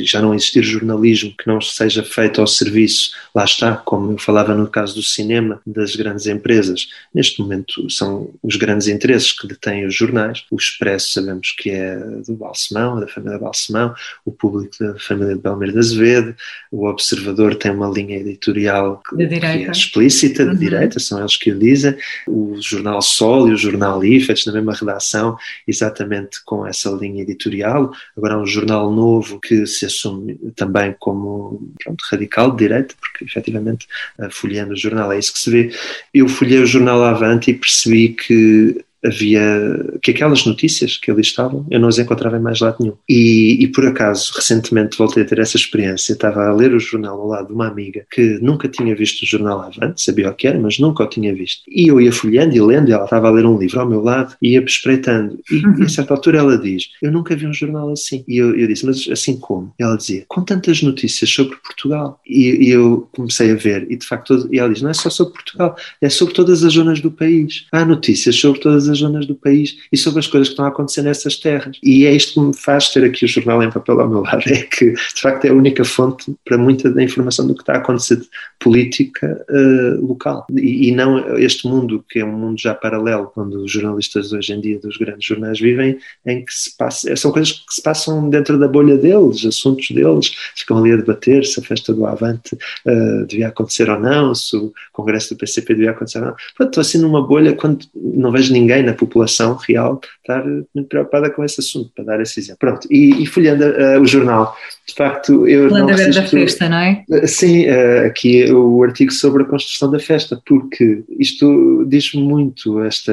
e, 0.00 0.04
já 0.04 0.20
não 0.20 0.34
existir 0.34 0.64
jornalismo 0.64 1.32
que 1.38 1.46
não 1.46 1.60
seja 1.60 2.02
feito 2.02 2.40
ao 2.40 2.46
serviço, 2.48 3.12
lá 3.32 3.44
está, 3.44 3.76
como 3.76 4.12
eu 4.12 4.18
falava 4.18 4.54
no 4.56 4.66
caso 4.66 4.96
do 4.96 5.02
cinema, 5.02 5.60
das 5.64 5.94
grandes 5.94 6.15
empresas. 6.24 6.88
Neste 7.12 7.42
momento 7.42 7.90
são 7.90 8.30
os 8.42 8.56
grandes 8.56 8.88
interesses 8.88 9.32
que 9.32 9.46
detém 9.46 9.86
os 9.86 9.94
jornais. 9.94 10.44
O 10.50 10.56
Expresso 10.56 11.12
sabemos 11.12 11.54
que 11.58 11.70
é 11.70 11.96
do 12.26 12.34
Balsemão, 12.34 12.98
da 12.98 13.06
família 13.06 13.38
Balsemão, 13.38 13.94
o 14.24 14.32
Público 14.32 14.76
da 14.80 14.98
família 14.98 15.34
de 15.34 15.40
Belmiro 15.40 15.72
de 15.72 15.78
Azevedo, 15.78 16.34
o 16.70 16.86
Observador 16.86 17.54
tem 17.56 17.70
uma 17.70 17.88
linha 17.88 18.16
editorial 18.18 19.02
que, 19.08 19.26
que 19.26 19.44
é 19.46 19.70
explícita, 19.70 20.44
de 20.44 20.50
uhum. 20.50 20.56
direita, 20.56 20.98
são 21.00 21.18
eles 21.18 21.36
que 21.36 21.50
o 21.50 21.58
dizem, 21.58 21.96
o 22.26 22.56
Jornal 22.60 23.02
Sol 23.02 23.48
e 23.48 23.52
o 23.52 23.56
Jornal 23.56 24.04
I, 24.04 24.20
feitos 24.20 24.46
na 24.46 24.52
mesma 24.52 24.74
redação, 24.74 25.36
exatamente 25.66 26.42
com 26.44 26.66
essa 26.66 26.90
linha 26.90 27.22
editorial. 27.22 27.90
Agora 28.16 28.34
há 28.34 28.38
um 28.38 28.46
jornal 28.46 28.92
novo 28.92 29.40
que 29.40 29.66
se 29.66 29.86
assume 29.86 30.34
também 30.54 30.94
como 30.98 31.72
pronto, 31.82 32.04
radical 32.10 32.50
de 32.50 32.58
direita, 32.58 32.94
porque 33.00 33.24
efetivamente 33.24 33.86
folheando 34.30 34.72
o 34.72 34.76
jornal 34.76 35.12
é 35.12 35.18
isso 35.18 35.32
que 35.32 35.38
se 35.38 35.50
vê. 35.50 35.70
Eu 36.12 36.28
folhei 36.28 36.58
o 36.58 36.66
jornal 36.66 37.02
Avante 37.04 37.50
e 37.50 37.54
percebi 37.54 38.10
que 38.10 38.84
havia 39.06 39.98
que 40.02 40.10
aquelas 40.10 40.44
notícias 40.44 40.96
que 40.96 41.10
ali 41.10 41.22
estavam 41.22 41.66
eu 41.70 41.80
não 41.80 41.88
as 41.88 41.98
encontrava 41.98 42.36
em 42.36 42.40
mais 42.40 42.60
lado 42.60 42.76
nenhum. 42.80 42.94
E, 43.08 43.58
e, 43.60 43.68
por 43.68 43.86
acaso, 43.86 44.32
recentemente 44.34 44.96
voltei 44.96 45.22
a 45.22 45.26
ter 45.26 45.38
essa 45.38 45.56
experiência. 45.56 46.12
Estava 46.12 46.46
a 46.46 46.52
ler 46.52 46.74
o 46.74 46.80
jornal 46.80 47.20
ao 47.20 47.28
lado 47.28 47.48
de 47.48 47.52
uma 47.52 47.66
amiga 47.66 48.06
que 48.10 48.38
nunca 48.40 48.68
tinha 48.68 48.94
visto 48.94 49.22
o 49.22 49.26
jornal 49.26 49.60
Avante, 49.60 50.02
sabia 50.02 50.28
o 50.28 50.34
que 50.34 50.46
era, 50.46 50.58
mas 50.58 50.78
nunca 50.78 51.04
o 51.04 51.06
tinha 51.06 51.34
visto. 51.34 51.62
E 51.68 51.88
eu 51.88 52.00
ia 52.00 52.12
folheando 52.12 52.54
e 52.54 52.60
lendo, 52.60 52.88
e 52.88 52.92
ela 52.92 53.04
estava 53.04 53.28
a 53.28 53.30
ler 53.30 53.46
um 53.46 53.58
livro 53.58 53.80
ao 53.80 53.88
meu 53.88 54.02
lado 54.02 54.34
e 54.40 54.52
ia 54.52 54.64
espreitando. 54.64 55.38
E, 55.50 55.82
e 55.82 55.84
a 55.84 55.88
certa 55.88 56.14
altura 56.14 56.38
ela 56.38 56.58
diz: 56.58 56.90
Eu 57.02 57.12
nunca 57.12 57.36
vi 57.36 57.46
um 57.46 57.52
jornal 57.52 57.90
assim. 57.90 58.24
E 58.26 58.36
eu, 58.36 58.56
eu 58.56 58.66
disse: 58.66 58.86
Mas 58.86 59.06
assim 59.10 59.38
como? 59.38 59.72
E 59.78 59.82
ela 59.82 59.96
dizia: 59.96 60.24
Com 60.28 60.42
tantas 60.42 60.82
notícias 60.82 61.30
sobre 61.30 61.56
Portugal. 61.56 62.20
E, 62.26 62.66
e 62.66 62.70
eu 62.70 63.08
comecei 63.14 63.50
a 63.50 63.54
ver, 63.54 63.86
e 63.90 63.96
de 63.96 64.06
facto, 64.06 64.48
e 64.52 64.58
ela 64.58 64.72
diz: 64.72 64.82
Não 64.82 64.90
é 64.90 64.94
só 64.94 65.10
sobre 65.10 65.34
Portugal, 65.34 65.76
é 66.00 66.08
sobre 66.08 66.34
todas 66.34 66.64
as 66.64 66.72
zonas 66.72 67.00
do 67.00 67.10
país. 67.10 67.66
Há 67.72 67.84
notícias 67.84 68.36
sobre 68.36 68.60
todas 68.60 68.88
as 68.88 68.95
as 68.96 69.00
zonas 69.00 69.26
do 69.26 69.34
país 69.34 69.76
e 69.92 69.96
sobre 69.96 70.20
as 70.20 70.26
coisas 70.26 70.48
que 70.48 70.52
estão 70.52 70.64
a 70.64 70.68
acontecer 70.68 71.02
nessas 71.02 71.36
terras. 71.36 71.78
E 71.82 72.06
é 72.06 72.12
isto 72.12 72.34
que 72.34 72.40
me 72.40 72.56
faz 72.56 72.88
ter 72.88 73.04
aqui 73.04 73.24
o 73.24 73.28
jornal 73.28 73.62
em 73.62 73.70
papel 73.70 74.00
ao 74.00 74.08
meu 74.08 74.22
lado, 74.22 74.42
é 74.48 74.62
que 74.62 74.92
de 74.92 75.20
facto 75.20 75.44
é 75.44 75.50
a 75.50 75.54
única 75.54 75.84
fonte 75.84 76.34
para 76.44 76.58
muita 76.58 76.90
da 76.90 77.02
informação 77.02 77.46
do 77.46 77.54
que 77.54 77.60
está 77.60 77.74
a 77.74 77.78
acontecer 77.78 78.16
de 78.16 78.28
política 78.58 79.44
uh, 79.50 80.06
local. 80.06 80.46
E, 80.56 80.88
e, 80.88 80.92
não 80.92 81.36
este 81.36 81.68
mundo 81.68 82.04
que 82.08 82.20
é 82.20 82.24
um 82.24 82.32
mundo 82.32 82.60
já 82.60 82.74
paralelo, 82.74 83.30
onde 83.36 83.56
os 83.56 83.70
jornalistas 83.70 84.32
hoje 84.32 84.52
em 84.52 84.60
dia 84.60 84.78
dos 84.78 84.96
grandes 84.96 85.26
jornais 85.26 85.60
vivem, 85.60 85.98
em 86.24 86.44
que 86.44 86.52
se 86.52 86.76
passa, 86.76 87.14
são 87.16 87.30
coisas 87.30 87.52
que 87.52 87.74
se 87.74 87.82
passam 87.82 88.28
dentro 88.30 88.58
da 88.58 88.66
bolha 88.66 88.96
deles, 88.96 89.44
assuntos 89.44 89.90
deles, 89.90 90.32
ficam 90.54 90.78
ali 90.78 90.92
a 90.92 90.96
debater 90.96 91.44
se 91.44 91.60
a 91.60 91.62
festa 91.62 91.92
do 91.92 92.06
Avante 92.06 92.54
uh, 92.54 93.26
devia 93.26 93.48
acontecer 93.48 93.90
ou 93.90 93.98
não, 93.98 94.34
se 94.34 94.56
o 94.56 94.72
congresso 94.92 95.34
do 95.34 95.38
PCP 95.38 95.74
devia 95.74 95.90
acontecer 95.90 96.18
ou 96.18 96.26
não. 96.26 96.34
Pronto, 96.56 96.70
estou 96.70 96.80
assim 96.80 96.98
numa 96.98 97.26
bolha 97.26 97.54
quando 97.54 97.86
não 97.94 98.32
vejo 98.32 98.52
ninguém 98.52 98.75
na 98.82 98.92
população 98.92 99.54
real 99.56 100.00
estar 100.20 100.44
muito 100.44 100.88
preocupada 100.88 101.30
com 101.30 101.44
esse 101.44 101.60
assunto, 101.60 101.90
para 101.94 102.04
dar 102.04 102.20
esse 102.20 102.40
exemplo. 102.40 102.58
Pronto, 102.58 102.88
e, 102.90 103.22
e 103.22 103.26
folhando 103.26 103.64
uh, 103.64 104.00
o 104.00 104.06
jornal, 104.06 104.56
de 104.86 104.94
facto, 104.94 105.46
eu 105.46 105.68
Falando 105.68 105.88
não 105.88 105.96
resisto... 105.96 106.20
da 106.20 106.26
festa, 106.26 106.68
não 106.68 106.78
é? 106.78 107.04
Uh, 107.08 107.26
sim, 107.26 107.66
uh, 107.66 108.06
aqui 108.06 108.50
o 108.52 108.82
artigo 108.82 109.12
sobre 109.12 109.42
a 109.42 109.46
construção 109.46 109.90
da 109.90 109.98
festa, 109.98 110.40
porque 110.46 111.02
isto 111.18 111.84
diz 111.88 112.12
muito 112.14 112.82
esta 112.82 113.12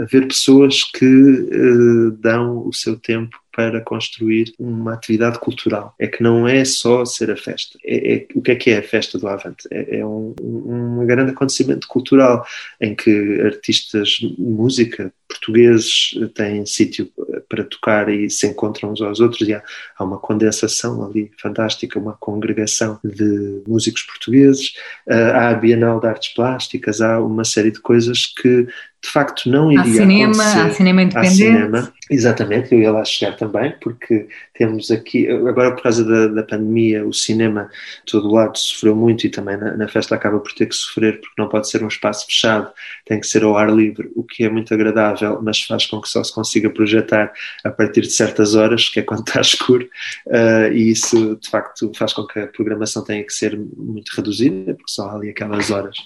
haver 0.00 0.26
pessoas 0.28 0.84
que 0.84 2.12
dão 2.20 2.66
o 2.66 2.72
seu 2.72 2.96
tempo 2.96 3.36
para 3.58 3.80
construir 3.80 4.54
uma 4.56 4.94
atividade 4.94 5.40
cultural. 5.40 5.92
É 5.98 6.06
que 6.06 6.22
não 6.22 6.46
é 6.46 6.64
só 6.64 7.04
ser 7.04 7.28
a 7.28 7.36
festa. 7.36 7.76
É, 7.84 8.14
é 8.14 8.26
o 8.32 8.40
que 8.40 8.52
é 8.52 8.54
que 8.54 8.70
é 8.70 8.78
a 8.78 8.82
festa 8.84 9.18
do 9.18 9.26
Avante? 9.26 9.66
É, 9.72 9.98
é 9.98 10.06
um, 10.06 10.32
um, 10.40 11.04
grande 11.04 11.32
acontecimento 11.32 11.88
cultural 11.88 12.46
em 12.80 12.94
que 12.94 13.40
artistas 13.40 14.10
de 14.10 14.36
música 14.38 15.12
portugueses 15.28 16.10
têm 16.34 16.64
sítio 16.64 17.10
para 17.48 17.64
tocar 17.64 18.08
e 18.08 18.30
se 18.30 18.46
encontram 18.46 18.92
uns 18.92 19.02
aos 19.02 19.18
outros 19.18 19.48
e 19.48 19.54
há, 19.54 19.62
há 19.98 20.04
uma 20.04 20.18
condensação 20.18 21.04
ali 21.04 21.30
fantástica, 21.36 21.98
uma 21.98 22.14
congregação 22.14 23.00
de 23.02 23.62
músicos 23.66 24.02
portugueses, 24.02 24.74
uh, 25.08 25.34
há 25.34 25.48
a 25.48 25.54
Bienal 25.54 25.98
de 26.00 26.06
Artes 26.06 26.32
Plásticas, 26.32 27.00
há 27.00 27.20
uma 27.20 27.44
série 27.44 27.72
de 27.72 27.80
coisas 27.80 28.26
que 28.26 28.68
de 29.02 29.10
facto 29.10 29.48
não 29.48 29.70
iria 29.70 29.82
há 29.82 29.84
cinema, 29.84 30.32
acontecer. 30.32 30.58
Há 30.58 30.70
cinema 30.70 31.02
independente. 31.02 31.32
Há 31.32 31.36
cinema, 31.36 31.92
exatamente, 32.10 32.74
eu 32.74 32.80
ia 32.80 32.90
lá 32.90 33.04
chegar 33.04 33.36
também, 33.36 33.72
porque 33.80 34.26
temos 34.54 34.90
aqui, 34.90 35.28
agora 35.28 35.72
por 35.72 35.82
causa 35.82 36.04
da, 36.04 36.26
da 36.26 36.42
pandemia, 36.42 37.06
o 37.06 37.12
cinema 37.12 37.70
de 38.04 38.12
todo 38.12 38.32
lado 38.32 38.58
sofreu 38.58 38.96
muito 38.96 39.24
e 39.24 39.30
também 39.30 39.56
na, 39.56 39.76
na, 39.76 39.88
festa 39.88 40.16
acaba 40.16 40.40
por 40.40 40.52
ter 40.52 40.66
que 40.66 40.74
sofrer, 40.74 41.20
porque 41.20 41.34
não 41.40 41.48
pode 41.48 41.70
ser 41.70 41.82
um 41.84 41.88
espaço 41.88 42.26
fechado, 42.26 42.70
tem 43.06 43.20
que 43.20 43.26
ser 43.26 43.44
ao 43.44 43.56
ar 43.56 43.70
livre, 43.70 44.10
o 44.16 44.24
que 44.24 44.42
é 44.42 44.50
muito 44.50 44.74
agradável, 44.74 45.38
mas 45.40 45.62
faz 45.62 45.86
com 45.86 46.00
que 46.00 46.08
só 46.08 46.22
se 46.24 46.34
consiga 46.34 46.68
projetar 46.68 47.32
a 47.64 47.70
partir 47.70 48.00
de 48.00 48.10
certas 48.10 48.56
horas, 48.56 48.88
que 48.88 48.98
é 48.98 49.02
quando 49.02 49.26
está 49.26 49.40
escuro, 49.40 49.88
uh, 50.26 50.72
e 50.72 50.90
isso 50.90 51.38
de 51.40 51.48
facto 51.48 51.92
faz 51.96 52.12
com 52.12 52.26
que 52.26 52.40
a 52.40 52.46
programação 52.48 53.04
tenha 53.04 53.22
que 53.22 53.32
ser 53.32 53.56
muito 53.56 54.10
reduzida, 54.16 54.74
porque 54.74 54.90
só 54.90 55.08
há 55.08 55.14
ali 55.14 55.30
aquelas 55.30 55.70
horas 55.70 55.96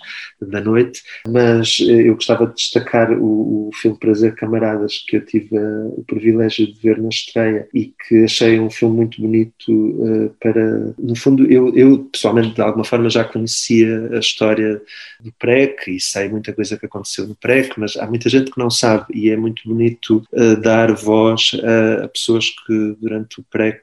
da 0.41 0.61
noite, 0.61 1.03
mas 1.27 1.79
eh, 1.81 2.09
eu 2.09 2.15
gostava 2.15 2.47
de 2.47 2.55
destacar 2.55 2.82
destacar 2.83 3.13
o, 3.13 3.69
o 3.69 3.71
filme 3.73 3.97
Prazer 3.97 4.35
Camaradas, 4.35 5.05
que 5.07 5.17
eu 5.17 5.25
tive 5.25 5.57
uh, 5.57 5.89
o 5.97 6.05
privilégio 6.05 6.67
de 6.67 6.79
ver 6.81 7.01
na 7.01 7.09
estreia 7.09 7.69
e 7.73 7.93
que 8.09 8.25
achei 8.25 8.59
um 8.59 8.71
filme 8.71 8.97
muito 8.97 9.21
bonito 9.21 9.71
uh, 9.71 10.35
para. 10.41 10.95
No 10.99 11.15
fundo, 11.17 11.51
eu, 11.51 11.75
eu 11.75 12.05
pessoalmente, 12.13 12.55
de 12.55 12.61
alguma 12.61 12.85
forma, 12.85 13.09
já 13.09 13.25
conhecia 13.25 14.11
a 14.13 14.19
história 14.19 14.83
do 15.21 15.33
PREC 15.33 15.97
e 15.97 16.01
sei 16.01 16.29
muita 16.29 16.53
coisa 16.53 16.77
que 16.77 16.87
aconteceu 16.87 17.27
no 17.27 17.35
PREC, 17.35 17.79
mas 17.79 17.97
há 17.97 18.07
muita 18.07 18.29
gente 18.29 18.51
que 18.51 18.59
não 18.59 18.71
sabe 18.71 19.07
e 19.15 19.31
é 19.31 19.37
muito 19.37 19.63
bonito 19.67 20.23
uh, 20.33 20.61
dar 20.61 20.93
voz 20.93 21.53
a, 21.63 22.05
a, 22.05 22.09
pessoas 22.09 22.47
que 22.67 22.97
durante 23.01 23.41
o 23.41 23.45
PREC 23.51 23.83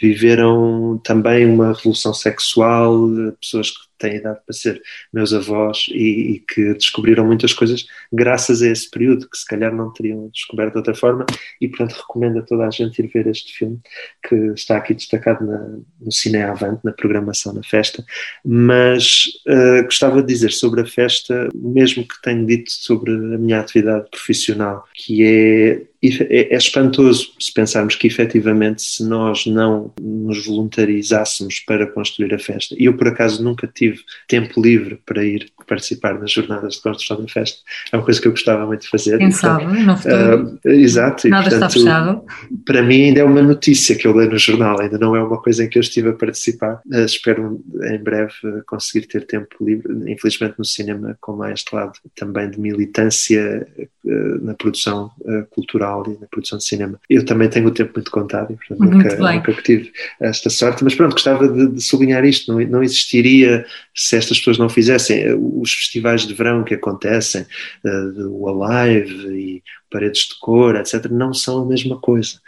viveram 0.00 1.00
também 1.04 1.46
uma 1.46 1.72
revolução 1.72 2.14
sexual, 2.14 3.08
pessoas 3.40 3.70
que 3.70 3.84
têm 3.98 4.16
idade 4.16 4.40
para 4.44 4.54
ser 4.54 4.80
meus 5.12 5.32
avós 5.32 5.86
e, 5.90 6.34
e, 6.34 6.40
que 6.40 6.74
descobriram 6.74 7.26
muitas 7.26 7.52
coisas 7.52 7.86
graças 8.12 8.62
a 8.62 8.68
esse 8.68 8.90
período, 8.90 9.28
que 9.28 9.38
se 9.38 9.46
calhar 9.46 9.74
não 9.74 9.92
teriam 9.92 10.28
descoberto 10.28 10.72
de 10.72 10.78
outra 10.78 10.94
forma, 10.94 11.26
e 11.60 11.68
portanto 11.68 11.92
recomendo 11.92 12.38
a 12.38 12.42
toda 12.42 12.66
a 12.66 12.70
gente 12.70 13.00
ir 13.00 13.08
ver 13.08 13.26
este 13.26 13.52
filme, 13.56 13.80
que 14.26 14.34
está 14.54 14.76
aqui 14.76 14.94
destacado 14.94 15.44
na, 15.44 15.78
no 16.00 16.12
Cine 16.12 16.42
Avante, 16.42 16.80
na 16.84 16.92
programação 16.92 17.52
na 17.52 17.62
festa, 17.62 18.04
mas 18.44 19.24
uh, 19.46 19.84
gostava 19.84 20.20
de 20.22 20.28
dizer 20.28 20.52
sobre 20.52 20.80
a 20.80 20.86
festa, 20.86 21.48
mesmo 21.54 22.06
que 22.06 22.20
tenho 22.22 22.46
dito 22.46 22.70
sobre 22.70 23.12
a 23.12 23.38
minha 23.38 23.60
atividade 23.60 24.08
profissional, 24.10 24.84
que 24.94 25.24
é 25.24 25.82
é, 26.08 26.54
é 26.54 26.56
espantoso 26.56 27.32
se 27.38 27.52
pensarmos 27.52 27.96
que 27.96 28.06
efetivamente 28.06 28.82
se 28.82 29.04
nós 29.04 29.46
não 29.46 29.92
nos 30.00 30.44
voluntarizássemos 30.46 31.60
para 31.60 31.86
construir 31.86 32.34
a 32.34 32.38
festa, 32.38 32.74
e 32.78 32.84
eu 32.84 32.96
por 32.96 33.08
acaso 33.08 33.42
nunca 33.42 33.66
tive 33.66 34.00
tempo 34.28 34.60
livre 34.60 34.98
para 35.06 35.24
ir 35.24 35.50
participar 35.66 36.18
nas 36.18 36.30
jornadas 36.30 36.74
de 36.74 36.82
construção 36.82 37.20
da 37.20 37.28
festa, 37.28 37.58
é 37.92 37.96
uma 37.96 38.04
coisa 38.04 38.20
que 38.20 38.28
eu 38.28 38.32
gostava 38.32 38.66
muito 38.66 38.82
de 38.82 38.88
fazer. 38.88 39.18
Quem 39.18 39.30
sabe, 39.30 39.82
no 39.82 39.96
futuro. 39.96 40.58
Uh, 40.64 40.68
exato. 40.68 41.28
Nada 41.28 41.46
e, 41.46 41.50
portanto, 41.50 41.70
está 41.70 41.80
fechado. 41.80 42.22
Para 42.64 42.82
mim 42.82 43.04
ainda 43.04 43.20
é 43.20 43.24
uma 43.24 43.42
notícia 43.42 43.96
que 43.96 44.06
eu 44.06 44.14
leio 44.14 44.30
no 44.30 44.38
jornal, 44.38 44.80
ainda 44.80 44.98
não 44.98 45.14
é 45.16 45.22
uma 45.22 45.40
coisa 45.40 45.64
em 45.64 45.68
que 45.68 45.78
eu 45.78 45.80
estive 45.80 46.10
a 46.10 46.12
participar. 46.12 46.80
Uh, 46.86 47.04
espero 47.04 47.62
em 47.82 47.98
breve 47.98 48.32
conseguir 48.66 49.06
ter 49.06 49.26
tempo 49.26 49.56
livre, 49.60 49.92
infelizmente 50.10 50.54
no 50.58 50.64
cinema, 50.64 51.16
com 51.20 51.36
mais 51.36 51.54
este 51.54 51.74
lado 51.74 51.92
também 52.16 52.50
de 52.50 52.58
militância 52.58 53.66
uh, 54.04 54.44
na 54.44 54.54
produção 54.54 55.10
cultural 55.50 56.04
e 56.06 56.20
na 56.20 56.26
produção 56.26 56.58
de 56.58 56.64
cinema. 56.64 57.00
Eu 57.08 57.24
também 57.24 57.48
tenho 57.48 57.66
o 57.66 57.70
tempo 57.70 57.92
muito 57.94 58.10
contado 58.10 58.52
e, 58.52 58.56
portanto, 58.56 58.80
nunca, 58.80 59.16
nunca 59.16 59.62
tive 59.62 59.92
esta 60.20 60.50
sorte, 60.50 60.84
mas 60.84 60.94
pronto, 60.94 61.12
gostava 61.12 61.48
de, 61.48 61.68
de 61.68 61.80
sublinhar 61.80 62.24
isto, 62.24 62.52
não, 62.52 62.60
não, 62.66 62.82
existiria 62.82 63.64
se 63.94 64.16
estas 64.16 64.38
pessoas 64.38 64.58
não 64.58 64.68
fizessem 64.68 65.34
os 65.60 65.72
festivais 65.72 66.26
de 66.26 66.34
verão 66.34 66.64
que 66.64 66.74
acontecem, 66.74 67.46
uh, 67.84 68.28
o 68.30 68.64
Alive 68.64 69.28
e 69.28 69.62
paredes 69.94 70.22
de 70.22 70.34
cor, 70.40 70.74
etc., 70.74 71.06
não 71.08 71.32
são 71.32 71.62
a 71.62 71.64
mesma 71.64 71.96
coisa. 71.96 72.40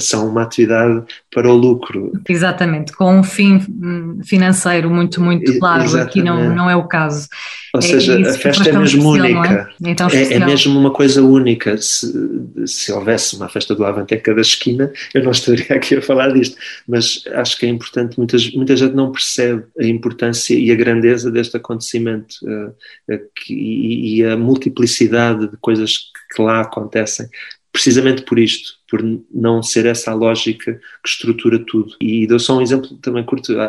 São 0.00 0.28
uma 0.28 0.42
atividade 0.42 1.04
para 1.32 1.48
o 1.48 1.54
lucro. 1.54 2.10
Exatamente, 2.28 2.92
com 2.92 3.20
um 3.20 3.22
fim 3.22 3.64
hum, 3.68 4.18
financeiro 4.24 4.90
muito, 4.90 5.20
muito 5.20 5.56
claro. 5.60 5.84
Exatamente. 5.84 6.08
Aqui 6.08 6.22
não, 6.22 6.52
não 6.52 6.68
é 6.68 6.74
o 6.74 6.88
caso. 6.88 7.28
Ou 7.72 7.78
é 7.78 7.82
seja, 7.82 8.18
a 8.28 8.32
festa 8.32 8.68
é 8.68 8.72
mesmo 8.72 9.08
única. 9.08 9.70
É? 9.84 9.90
Então, 9.90 10.08
é, 10.08 10.34
é, 10.34 10.44
mesmo 10.44 10.76
uma 10.76 10.90
coisa 10.90 11.22
única. 11.22 11.76
Se, 11.78 12.12
se 12.66 12.90
houvesse 12.90 13.36
uma 13.36 13.48
festa 13.48 13.72
do 13.76 13.84
Avante 13.84 14.12
em 14.12 14.20
cada 14.20 14.40
esquina, 14.40 14.92
eu 15.14 15.22
não 15.22 15.30
estaria 15.30 15.66
aqui 15.70 15.94
a 15.94 16.02
falar 16.02 16.32
disto. 16.32 16.56
Mas 16.88 17.22
acho 17.34 17.56
que 17.56 17.66
é 17.66 17.68
importante, 17.68 18.18
muitas, 18.18 18.50
muita 18.50 18.74
gente 18.74 18.94
não 18.94 19.12
percebe 19.12 19.62
a 19.78 19.84
importância 19.84 20.54
e 20.54 20.72
a 20.72 20.74
grandeza 20.74 21.30
deste 21.30 21.56
acontecimento 21.56 22.34
uh, 22.42 23.14
uh, 23.14 23.20
que, 23.36 23.54
e, 23.54 24.16
e 24.16 24.24
a 24.24 24.36
multiplicidade 24.36 25.48
de 25.48 25.56
coisas 25.58 25.96
que 25.96 26.19
lá 26.38 26.60
acontecem, 26.60 27.28
precisamente 27.72 28.22
por 28.22 28.38
isto, 28.38 28.79
por 28.90 29.00
não 29.32 29.62
ser 29.62 29.86
essa 29.86 30.10
a 30.10 30.14
lógica 30.14 30.74
que 30.74 31.08
estrutura 31.08 31.58
tudo. 31.60 31.94
E 32.00 32.26
dou 32.26 32.38
só 32.38 32.58
um 32.58 32.62
exemplo 32.62 32.88
também 32.96 33.24
curto, 33.24 33.58
há, 33.58 33.64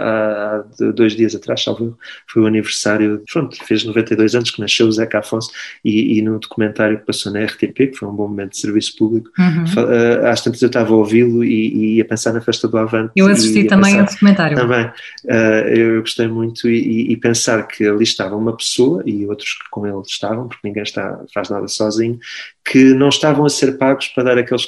há 0.56 0.64
dois 0.92 1.16
dias 1.16 1.36
atrás, 1.36 1.64
salvo 1.64 1.98
foi 2.28 2.42
o 2.42 2.48
aniversário, 2.48 3.24
pronto, 3.32 3.56
fez 3.64 3.84
92 3.84 4.36
anos 4.36 4.50
que 4.50 4.60
nasceu 4.60 4.88
o 4.88 4.92
Zeca 4.92 5.20
Afonso 5.20 5.52
e, 5.86 6.18
e 6.18 6.22
no 6.22 6.40
documentário 6.40 7.00
que 7.00 7.06
passou 7.06 7.32
na 7.32 7.44
RTP, 7.44 7.76
que 7.76 7.96
foi 7.96 8.10
um 8.10 8.14
bom 8.14 8.28
momento 8.28 8.52
de 8.52 8.58
serviço 8.58 8.98
público, 8.98 9.30
uhum. 9.38 9.64
uh, 9.64 10.28
às 10.28 10.42
tantas 10.42 10.62
eu 10.62 10.68
estava 10.68 10.92
a 10.92 10.98
ouvi-lo 10.98 11.44
e, 11.44 11.98
e, 11.98 12.02
a 12.02 12.06
pensar 12.06 12.34
na 12.34 12.42
festa 12.42 12.68
do 12.68 12.78
Avante. 12.78 13.12
Eu 13.16 13.28
assisti 13.28 13.66
também 13.66 14.00
ao 14.00 14.06
documentário. 14.06 14.58
Também, 14.58 14.86
uh, 14.86 15.68
eu 15.68 16.02
gostei 16.02 16.28
muito 16.28 16.68
e, 16.68 17.12
e, 17.12 17.18
pensar 17.18 17.68
que 17.68 17.86
ali 17.86 18.04
estava 18.04 18.36
uma 18.36 18.56
pessoa 18.56 19.04
e 19.06 19.26
outros 19.28 19.54
que 19.54 19.70
com 19.70 19.86
ele 19.86 20.02
estavam, 20.08 20.48
porque 20.48 20.68
ninguém 20.68 20.84
está, 20.84 21.20
faz 21.34 21.50
nada 21.50 21.68
sozinho, 21.68 22.20
que 22.66 22.94
não 22.94 23.10
estavam 23.10 23.46
a 23.46 23.50
ser 23.50 23.78
pagos 23.78 24.08
para 24.08 24.24
dar 24.24 24.38
aqueles 24.38 24.66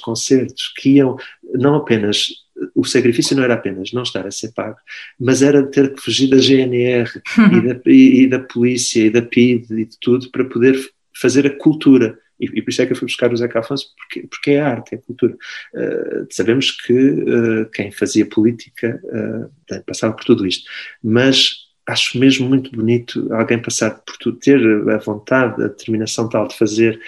que 0.76 0.98
iam 0.98 1.18
não 1.54 1.76
apenas 1.76 2.44
o 2.76 2.84
sacrifício 2.84 3.36
não 3.36 3.44
era 3.44 3.56
apenas 3.56 3.92
não 3.92 4.04
estar 4.04 4.26
a 4.26 4.32
ser 4.32 4.54
pago, 4.54 4.78
mas 5.20 5.42
era 5.42 5.64
ter 5.64 5.94
que 5.94 6.02
fugir 6.02 6.30
da 6.30 6.38
GNR 6.38 7.10
e, 7.52 7.68
da, 7.68 7.82
e, 7.86 8.22
e, 8.22 8.28
da 8.28 8.40
polícia 8.40 9.06
e 9.06 9.10
da 9.10 9.22
PID 9.22 9.72
e 9.72 9.86
de 9.86 9.98
tudo 10.00 10.30
para 10.32 10.46
poder 10.46 10.78
fazer 11.20 11.46
a 11.46 11.58
cultura. 11.58 12.18
E, 12.40 12.46
e 12.46 12.62
por 12.62 12.70
isso 12.70 12.82
é 12.82 12.86
que 12.86 12.94
eu 12.94 12.98
fui 12.98 13.08
buscar 13.08 13.32
o 13.32 13.38
Zeca 13.38 13.60
Afonso, 13.60 13.88
porque, 13.98 14.28
porque 14.28 14.52
é 14.52 14.62
a 14.62 14.70
arte, 14.70 14.96
é 14.96 14.98
a 14.98 15.02
cultura. 15.02 15.34
Uh, 15.34 16.28
sabemos 16.30 16.72
que 16.72 16.94
uh, 16.94 17.70
quem 17.72 17.92
fazia 17.92 18.26
política 18.26 19.00
uh, 19.04 19.84
passava 19.86 20.14
por 20.14 20.24
tudo 20.24 20.46
isto, 20.46 20.70
mas 21.04 21.64
acho 21.86 22.18
mesmo 22.18 22.48
muito 22.48 22.72
bonito 22.72 23.32
alguém 23.34 23.62
passar 23.62 23.92
por 23.92 24.18
tudo, 24.18 24.40
ter 24.40 24.60
a 24.90 24.98
vontade, 24.98 25.62
a 25.62 25.68
determinação 25.68 26.30
tal 26.30 26.48
de 26.48 26.58
fazer 26.58 27.00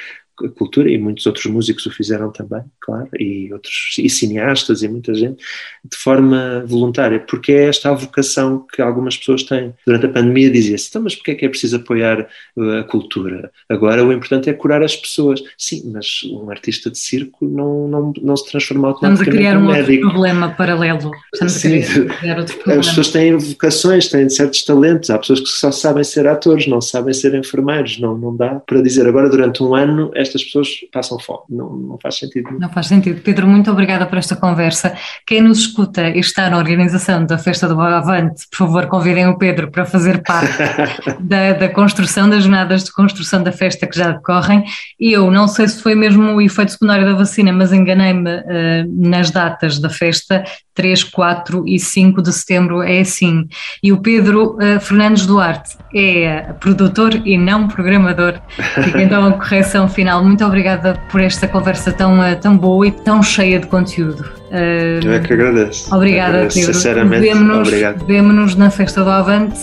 cultura 0.56 0.90
e 0.90 0.98
muitos 0.98 1.26
outros 1.26 1.46
músicos 1.46 1.86
o 1.86 1.92
fizeram 1.92 2.32
também, 2.32 2.62
claro, 2.80 3.10
e 3.20 3.52
outros 3.54 3.96
e 3.98 4.10
cineastas 4.10 4.84
e 4.84 4.88
muita 4.88 5.14
gente 5.14 5.38
de 5.84 5.98
forma 5.98 6.64
voluntária, 6.66 7.20
porque 7.20 7.52
é 7.52 7.68
esta 7.68 7.90
a 7.90 7.94
vocação 7.94 8.66
que 8.72 8.82
algumas 8.82 9.18
pessoas 9.18 9.44
têm. 9.44 9.74
Durante 9.86 10.06
a 10.08 10.10
pandemia 10.10 10.50
dizia-se, 10.50 10.88
então, 10.90 11.02
mas 11.02 11.16
porquê 11.16 11.32
é 11.32 11.36
que 11.36 11.46
é 11.46 11.50
preciso 11.50 11.78
apoiar 11.78 12.28
uh, 12.58 12.80
a 12.80 12.84
cultura? 12.84 13.52
Agora 13.70 14.04
o 14.04 14.12
importante 14.12 14.50
é 14.50 14.54
curar 14.54 14.84
as 14.84 14.96
pessoas. 14.96 15.42
Sim, 15.58 15.92
mas 15.94 16.22
um 16.26 16.50
artista 16.50 16.90
de 16.90 16.98
circo 16.98 17.46
não, 17.46 17.88
não, 17.88 18.14
não 18.22 18.38
se 18.38 18.50
transforma 18.50 18.90
automaticamente 18.90 19.30
Estamos 19.30 19.36
a 19.36 19.38
criar 19.38 19.58
um 19.58 19.68
outro 19.68 20.10
problema 20.10 20.50
paralelo. 20.50 21.12
Estamos 21.34 21.54
Sim. 21.54 21.80
a 21.80 22.18
criar 22.18 22.40
outro 22.40 22.56
problema. 22.56 22.82
As 22.82 22.88
pessoas 22.88 23.10
têm 23.10 23.38
vocações, 23.38 24.08
têm 24.08 24.30
certos 24.30 24.64
talentos. 24.64 25.10
Há 25.10 25.18
pessoas 25.18 25.40
que 25.40 25.48
só 25.48 25.72
sabem 25.72 26.04
ser 26.04 26.28
atores, 26.28 26.68
não 26.68 26.82
sabem 26.82 27.14
ser 27.14 27.34
enfermeiros. 27.36 28.00
Não, 28.00 28.18
não 28.18 28.36
dá 28.36 28.56
para 28.56 28.82
dizer 28.82 29.08
agora 29.08 29.30
durante 29.30 29.64
um 29.64 29.76
ano 29.76 30.12
estas 30.28 30.44
pessoas 30.44 30.70
passam 30.92 31.20
fome. 31.20 31.42
Não, 31.50 31.70
não 31.76 32.00
faz 32.02 32.18
sentido. 32.18 32.50
Não 32.60 32.70
faz 32.70 32.88
sentido. 32.88 33.22
Pedro, 33.22 33.48
muito 33.48 33.72
obrigada 33.72 34.06
por 34.06 34.18
esta 34.18 34.36
conversa. 34.36 34.96
Quem 35.26 35.42
nos 35.42 35.60
escuta 35.60 36.10
e 36.10 36.20
está 36.20 36.50
na 36.50 36.58
organização 36.58 37.26
da 37.26 37.38
Festa 37.38 37.68
do 37.68 37.80
Avante, 37.80 38.48
por 38.50 38.58
favor, 38.58 38.88
convidem 38.88 39.28
o 39.28 39.38
Pedro 39.38 39.72
para 39.72 39.86
fazer 39.86 40.24
parte 40.24 40.58
da, 41.20 41.54
da, 41.54 41.70
construção, 41.70 42.30
das 42.30 42.44
jornadas 42.44 42.84
de 42.84 42.92
construção 42.92 43.42
da 43.44 43.52
festa 43.52 43.88
que 43.88 43.98
já 43.98 44.12
decorrem. 44.12 44.64
E 45.00 45.14
eu 45.14 45.30
não 45.32 45.48
sei 45.48 45.68
se 45.68 45.82
foi 45.82 45.96
mesmo 45.96 46.34
o 46.34 46.42
efeito 46.42 46.72
secundário 46.72 47.06
da 47.06 47.14
vacina, 47.14 47.52
mas 47.52 47.72
enganei-me 47.72 48.30
uh, 48.30 49.10
nas 49.10 49.32
datas 49.32 49.80
da 49.80 49.90
festa. 49.90 50.44
3, 50.74 51.06
4 51.06 51.64
e 51.68 51.80
5 51.80 52.22
de 52.22 52.34
setembro 52.34 52.84
é 52.84 53.00
assim. 53.00 53.48
E 53.82 53.94
o 53.94 54.02
Pedro 54.02 54.58
uh, 54.58 54.80
Fernandes 54.82 55.26
Duarte 55.26 55.78
é 55.96 56.54
produtor 56.60 57.22
e 57.26 57.38
não 57.38 57.68
programador. 57.68 58.40
Fica 58.84 59.02
então 59.02 59.26
a 59.26 59.32
correção 59.32 59.88
final. 59.88 60.15
Muito 60.24 60.44
obrigada 60.46 61.00
por 61.10 61.22
esta 61.22 61.48
conversa 61.48 61.92
tão, 61.92 62.20
uh, 62.20 62.36
tão 62.40 62.58
boa 62.58 62.88
e 62.88 62.92
tão 62.92 63.22
cheia 63.22 63.60
de 63.60 63.68
conteúdo. 63.68 64.22
Uh, 64.52 65.06
Eu 65.06 65.14
é 65.14 65.20
que 65.20 65.34
agradeço. 65.34 65.94
Obrigada, 65.94 66.30
agradeço, 66.30 66.60
Pedro. 66.60 66.74
Sinceramente, 66.74 67.22
vemo-nos, 67.22 67.68
obrigado. 67.68 68.06
Vemo-nos 68.06 68.56
na 68.56 68.70
Festa 68.70 69.04
do 69.04 69.10
Avante. 69.10 69.60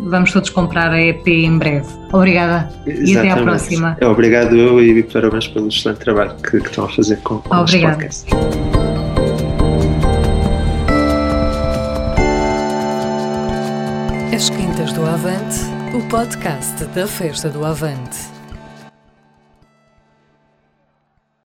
vamos 0.00 0.32
todos 0.32 0.50
comprar 0.50 0.90
a 0.90 1.00
EP 1.00 1.26
em 1.26 1.58
breve. 1.58 1.86
Obrigada 2.12 2.68
Exatamente. 2.86 3.10
e 3.10 3.18
até 3.18 3.30
à 3.30 3.36
próxima. 3.42 3.96
É, 4.00 4.06
obrigado 4.06 4.56
eu 4.56 4.82
e 4.82 5.02
parabéns 5.02 5.48
pelo 5.48 5.68
excelente 5.68 5.98
trabalho 5.98 6.34
que, 6.36 6.60
que 6.60 6.68
estão 6.68 6.84
a 6.84 6.88
fazer 6.88 7.16
com, 7.18 7.38
com 7.38 7.54
o 7.54 7.58
podcast. 7.58 8.26
As 14.34 14.50
Quintas 14.50 14.92
do 14.92 15.02
Avante, 15.06 15.60
o 15.94 16.08
podcast 16.08 16.84
da 16.86 17.06
Festa 17.06 17.48
do 17.48 17.64
Avante. 17.64 18.33